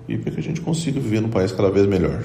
e 0.08 0.16
para 0.16 0.32
que 0.32 0.40
a 0.40 0.42
gente 0.42 0.60
consiga 0.60 0.98
viver 0.98 1.20
num 1.20 1.28
país 1.28 1.52
cada 1.52 1.70
vez 1.70 1.86
melhor. 1.86 2.22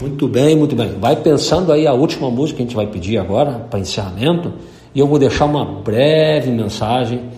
Muito 0.00 0.26
bem, 0.26 0.56
muito 0.56 0.74
bem. 0.74 0.98
Vai 0.98 1.14
pensando 1.14 1.70
aí 1.70 1.86
a 1.86 1.92
última 1.92 2.28
música 2.30 2.56
que 2.56 2.62
a 2.62 2.66
gente 2.66 2.74
vai 2.74 2.88
pedir 2.88 3.18
agora 3.18 3.60
para 3.70 3.78
encerramento 3.78 4.52
e 4.92 4.98
eu 4.98 5.06
vou 5.06 5.18
deixar 5.18 5.44
uma 5.44 5.64
breve 5.64 6.50
mensagem 6.50 7.30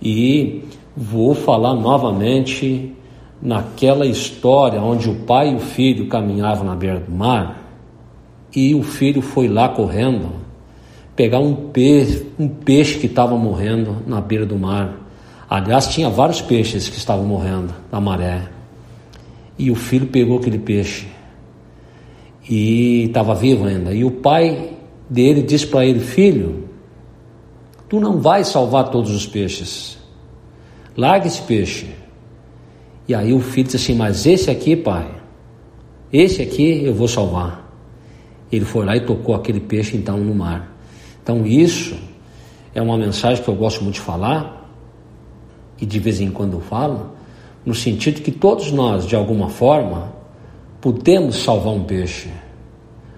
e 0.00 0.62
vou 0.96 1.34
falar 1.34 1.74
novamente 1.74 2.94
naquela 3.42 4.06
história 4.06 4.80
onde 4.80 5.10
o 5.10 5.16
pai 5.16 5.52
e 5.52 5.56
o 5.56 5.58
filho 5.58 6.06
caminhavam 6.06 6.64
na 6.64 6.76
beira 6.76 7.00
do 7.00 7.10
mar 7.10 7.64
e 8.54 8.74
o 8.74 8.82
filho 8.84 9.20
foi 9.20 9.48
lá 9.48 9.68
correndo 9.68 10.43
pegar 11.16 11.38
um 11.38 11.54
peixe, 11.54 12.26
um 12.38 12.48
peixe 12.48 12.98
que 12.98 13.06
estava 13.06 13.36
morrendo 13.36 13.98
na 14.06 14.20
beira 14.20 14.44
do 14.44 14.58
mar. 14.58 15.00
Aliás, 15.48 15.88
tinha 15.88 16.08
vários 16.10 16.40
peixes 16.40 16.88
que 16.88 16.96
estavam 16.96 17.24
morrendo 17.24 17.72
na 17.90 18.00
maré. 18.00 18.48
E 19.58 19.70
o 19.70 19.74
filho 19.74 20.06
pegou 20.06 20.38
aquele 20.38 20.58
peixe 20.58 21.06
e 22.48 23.04
estava 23.04 23.34
vivo 23.34 23.66
ainda. 23.66 23.94
E 23.94 24.04
o 24.04 24.10
pai 24.10 24.72
dele 25.08 25.42
disse 25.42 25.66
para 25.66 25.84
ele: 25.84 26.00
Filho, 26.00 26.68
tu 27.88 28.00
não 28.00 28.20
vais 28.20 28.48
salvar 28.48 28.90
todos 28.90 29.12
os 29.14 29.26
peixes. 29.26 29.96
Larga 30.96 31.26
esse 31.26 31.42
peixe. 31.42 31.88
E 33.06 33.14
aí 33.14 33.32
o 33.32 33.40
filho 33.40 33.64
disse 33.64 33.76
assim: 33.76 33.94
Mas 33.94 34.26
esse 34.26 34.50
aqui, 34.50 34.74
pai, 34.74 35.08
esse 36.12 36.42
aqui 36.42 36.84
eu 36.84 36.94
vou 36.94 37.06
salvar. 37.06 37.62
Ele 38.50 38.64
foi 38.64 38.84
lá 38.84 38.96
e 38.96 39.00
tocou 39.00 39.34
aquele 39.34 39.60
peixe 39.60 39.96
então 39.96 40.18
no 40.18 40.34
mar. 40.34 40.73
Então, 41.24 41.46
isso 41.46 41.96
é 42.74 42.82
uma 42.82 42.98
mensagem 42.98 43.42
que 43.42 43.48
eu 43.48 43.54
gosto 43.54 43.82
muito 43.82 43.94
de 43.94 44.02
falar 44.02 44.70
e 45.80 45.86
de 45.86 45.98
vez 45.98 46.20
em 46.20 46.30
quando 46.30 46.58
eu 46.58 46.60
falo, 46.60 47.12
no 47.64 47.74
sentido 47.74 48.20
que 48.20 48.30
todos 48.30 48.70
nós, 48.70 49.06
de 49.06 49.16
alguma 49.16 49.48
forma, 49.48 50.12
podemos 50.82 51.36
salvar 51.36 51.72
um 51.72 51.82
peixe, 51.82 52.28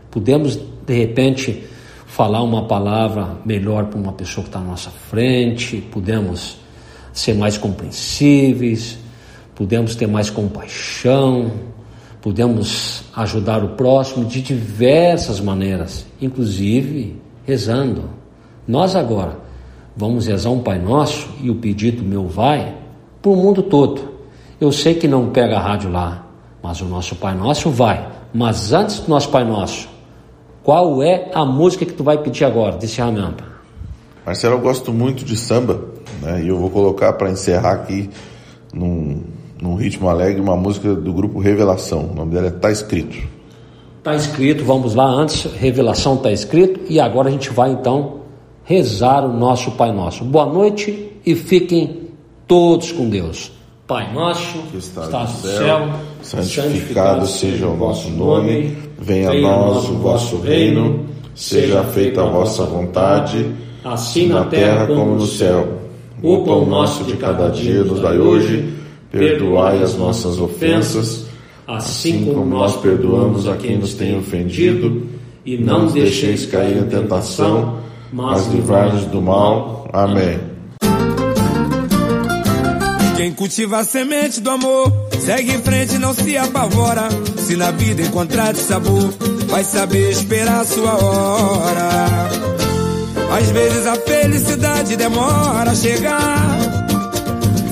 podemos 0.08 0.56
de 0.86 0.94
repente 0.94 1.64
falar 2.06 2.42
uma 2.42 2.68
palavra 2.68 3.38
melhor 3.44 3.86
para 3.86 3.98
uma 3.98 4.12
pessoa 4.12 4.44
que 4.44 4.50
está 4.50 4.60
na 4.60 4.66
nossa 4.66 4.90
frente, 4.90 5.78
podemos 5.90 6.58
ser 7.12 7.34
mais 7.34 7.58
compreensíveis, 7.58 8.98
podemos 9.52 9.96
ter 9.96 10.06
mais 10.06 10.30
compaixão, 10.30 11.50
podemos 12.22 13.02
ajudar 13.16 13.64
o 13.64 13.70
próximo 13.70 14.24
de 14.24 14.40
diversas 14.40 15.40
maneiras, 15.40 16.06
inclusive 16.22 17.25
rezando. 17.46 18.10
Nós 18.66 18.96
agora 18.96 19.38
vamos 19.96 20.26
rezar 20.26 20.50
um 20.50 20.60
Pai 20.60 20.78
Nosso 20.78 21.28
e 21.40 21.48
o 21.48 21.54
pedido 21.54 22.02
meu 22.02 22.26
vai 22.26 22.74
para 23.22 23.30
o 23.30 23.36
mundo 23.36 23.62
todo. 23.62 24.16
Eu 24.60 24.72
sei 24.72 24.94
que 24.94 25.06
não 25.06 25.30
pega 25.30 25.56
a 25.56 25.60
rádio 25.60 25.90
lá, 25.90 26.26
mas 26.62 26.80
o 26.80 26.84
nosso 26.86 27.14
Pai 27.16 27.34
Nosso 27.34 27.70
vai. 27.70 28.08
Mas 28.34 28.72
antes 28.72 29.00
do 29.00 29.08
nosso 29.08 29.30
Pai 29.30 29.44
Nosso, 29.44 29.88
qual 30.62 31.02
é 31.02 31.30
a 31.32 31.44
música 31.44 31.86
que 31.86 31.92
tu 31.92 32.02
vai 32.02 32.18
pedir 32.18 32.44
agora, 32.44 32.76
de 32.76 32.86
encerramento? 32.86 33.44
Marcelo, 34.24 34.56
eu 34.56 34.60
gosto 34.60 34.92
muito 34.92 35.24
de 35.24 35.36
samba, 35.36 35.80
né? 36.20 36.42
E 36.42 36.48
eu 36.48 36.58
vou 36.58 36.68
colocar 36.68 37.12
para 37.12 37.30
encerrar 37.30 37.72
aqui 37.72 38.10
num, 38.74 39.22
num 39.62 39.76
ritmo 39.76 40.08
alegre 40.08 40.40
uma 40.40 40.56
música 40.56 40.92
do 40.94 41.12
grupo 41.12 41.38
Revelação. 41.38 42.10
O 42.10 42.14
nome 42.14 42.34
dela 42.34 42.48
é 42.48 42.50
Tá 42.50 42.70
Escrito. 42.70 43.35
Está 44.06 44.14
escrito, 44.14 44.62
vamos 44.62 44.94
lá, 44.94 45.04
antes, 45.04 45.52
revelação 45.54 46.14
está 46.14 46.30
escrito, 46.30 46.78
e 46.88 47.00
agora 47.00 47.28
a 47.28 47.32
gente 47.32 47.50
vai 47.50 47.72
então 47.72 48.20
rezar 48.62 49.24
o 49.24 49.36
nosso 49.36 49.72
Pai 49.72 49.90
Nosso. 49.90 50.22
Boa 50.22 50.46
noite 50.46 51.10
e 51.26 51.34
fiquem 51.34 52.02
todos 52.46 52.92
com 52.92 53.08
Deus. 53.08 53.50
Pai 53.84 54.14
nosso, 54.14 54.58
que 54.70 54.76
está, 54.76 55.06
está 55.06 55.22
no 55.24 55.28
céu, 55.28 55.58
céu 55.58 55.88
santificado, 56.22 56.62
santificado 56.62 57.26
seja 57.26 57.66
o 57.66 57.74
vosso 57.74 58.08
nome, 58.10 58.78
venha 58.96 59.30
a 59.30 59.40
nós 59.40 59.88
o 59.90 59.94
vosso 59.94 60.38
reino, 60.38 61.06
seja 61.34 61.82
feita 61.82 62.22
a 62.22 62.26
vossa 62.26 62.64
vontade, 62.64 63.44
assim 63.84 64.28
na 64.28 64.44
terra 64.44 64.86
como 64.86 65.16
no 65.16 65.26
céu. 65.26 65.80
O 66.22 66.44
pão 66.44 66.64
nosso 66.64 67.02
de 67.02 67.16
cada 67.16 67.48
dia 67.48 67.82
nos 67.82 67.98
dai 67.98 68.18
hoje, 68.20 68.72
perdoai 69.10 69.82
as 69.82 69.96
nossas 69.96 70.38
ofensas, 70.38 71.25
assim 71.66 72.24
como 72.24 72.44
nós 72.44 72.76
perdoamos 72.76 73.48
a 73.48 73.56
quem 73.56 73.78
nos 73.78 73.94
tem 73.94 74.16
ofendido, 74.18 75.06
e 75.44 75.56
não 75.56 75.84
nos 75.84 75.92
deixeis 75.92 76.46
cair 76.46 76.76
em 76.76 76.86
tentação, 76.86 77.78
mas 78.12 78.46
livrai-nos 78.48 79.04
do 79.06 79.22
mal. 79.22 79.88
Amém. 79.92 80.38
Quem 83.16 83.32
cultiva 83.32 83.78
a 83.78 83.84
semente 83.84 84.40
do 84.40 84.50
amor, 84.50 84.92
segue 85.18 85.52
em 85.52 85.62
frente, 85.62 85.98
não 85.98 86.12
se 86.12 86.36
apavora. 86.36 87.08
Se 87.38 87.56
na 87.56 87.70
vida 87.70 88.02
encontrar 88.02 88.52
de 88.52 88.60
sabor, 88.60 89.14
vai 89.46 89.64
saber 89.64 90.10
esperar 90.10 90.60
a 90.60 90.64
sua 90.64 90.94
hora. 90.94 92.28
Às 93.38 93.50
vezes 93.50 93.86
a 93.86 93.96
felicidade 93.96 94.96
demora 94.96 95.70
a 95.70 95.74
chegar. 95.74 96.58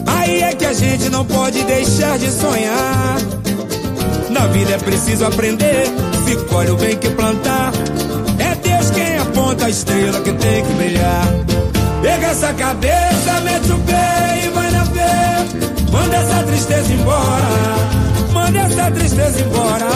Aí 0.06 0.42
é 0.42 0.54
que 0.54 0.64
a 0.64 0.72
gente 0.72 1.10
não 1.10 1.24
pode 1.24 1.62
deixar 1.64 2.18
de 2.18 2.30
sonhar. 2.30 3.18
Na 4.34 4.48
vida 4.48 4.74
é 4.74 4.78
preciso 4.78 5.24
aprender. 5.24 5.84
Se 6.26 6.36
colhe 6.46 6.70
o 6.72 6.76
bem 6.76 6.98
que 6.98 7.08
plantar. 7.10 7.72
É 8.40 8.54
Deus 8.56 8.90
quem 8.90 9.16
aponta 9.16 9.66
a 9.66 9.70
estrela 9.70 10.20
que 10.22 10.32
tem 10.32 10.64
que 10.64 10.72
brilhar. 10.72 11.26
Pega 12.02 12.26
essa 12.26 12.52
cabeça, 12.52 13.40
mete 13.44 13.70
o 13.70 13.78
pé 13.78 14.42
e 14.44 14.48
vai 14.50 14.70
na 14.72 14.84
fé. 14.86 15.46
Manda 15.92 16.16
essa 16.16 16.42
tristeza 16.42 16.92
embora. 16.92 17.48
Manda 18.32 18.58
essa 18.58 18.90
tristeza 18.90 19.40
embora. 19.40 19.86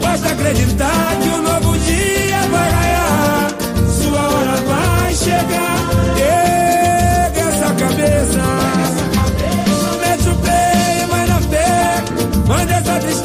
Basta 0.00 0.28
acreditar 0.30 1.16
que 1.22 1.28
um 1.28 1.42
novo 1.42 1.78
dia 1.78 2.40
vai 2.50 2.70
raiar. 2.70 3.50
Sua 4.00 4.20
hora 4.20 4.56
vai 4.62 5.14
chegar. 5.14 5.76
Pega 6.16 7.40
essa 7.40 7.74
cabeça. 7.74 8.55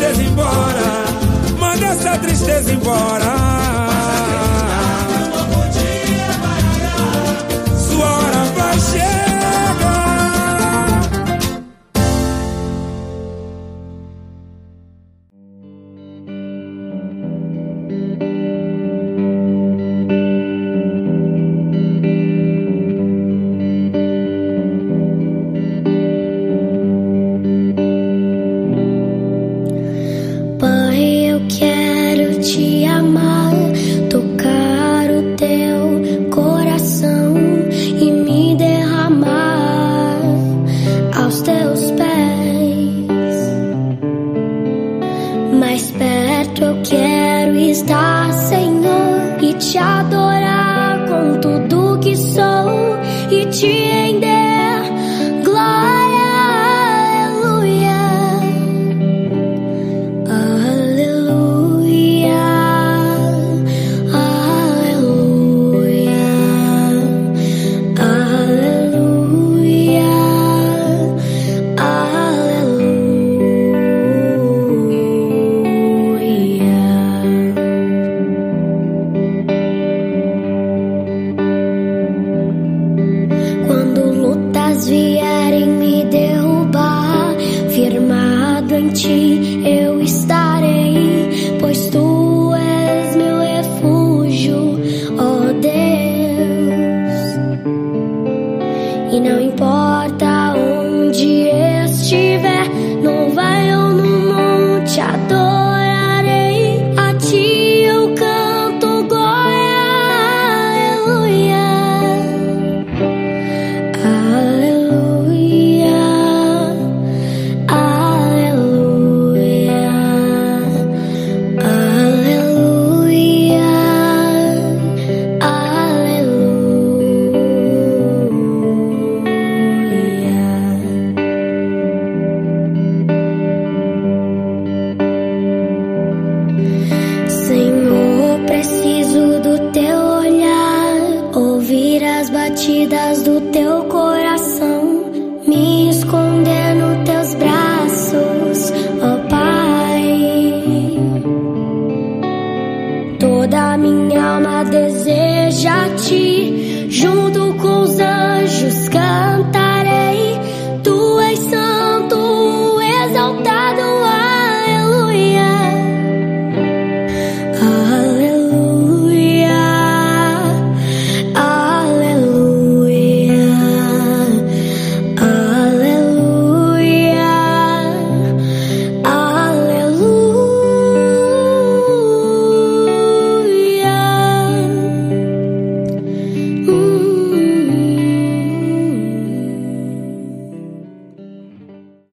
Tristeza 0.01 0.23
embora. 0.23 1.05
Manda 1.59 1.85
essa 1.85 2.17
tristeza 2.17 2.71
embora. 2.73 3.90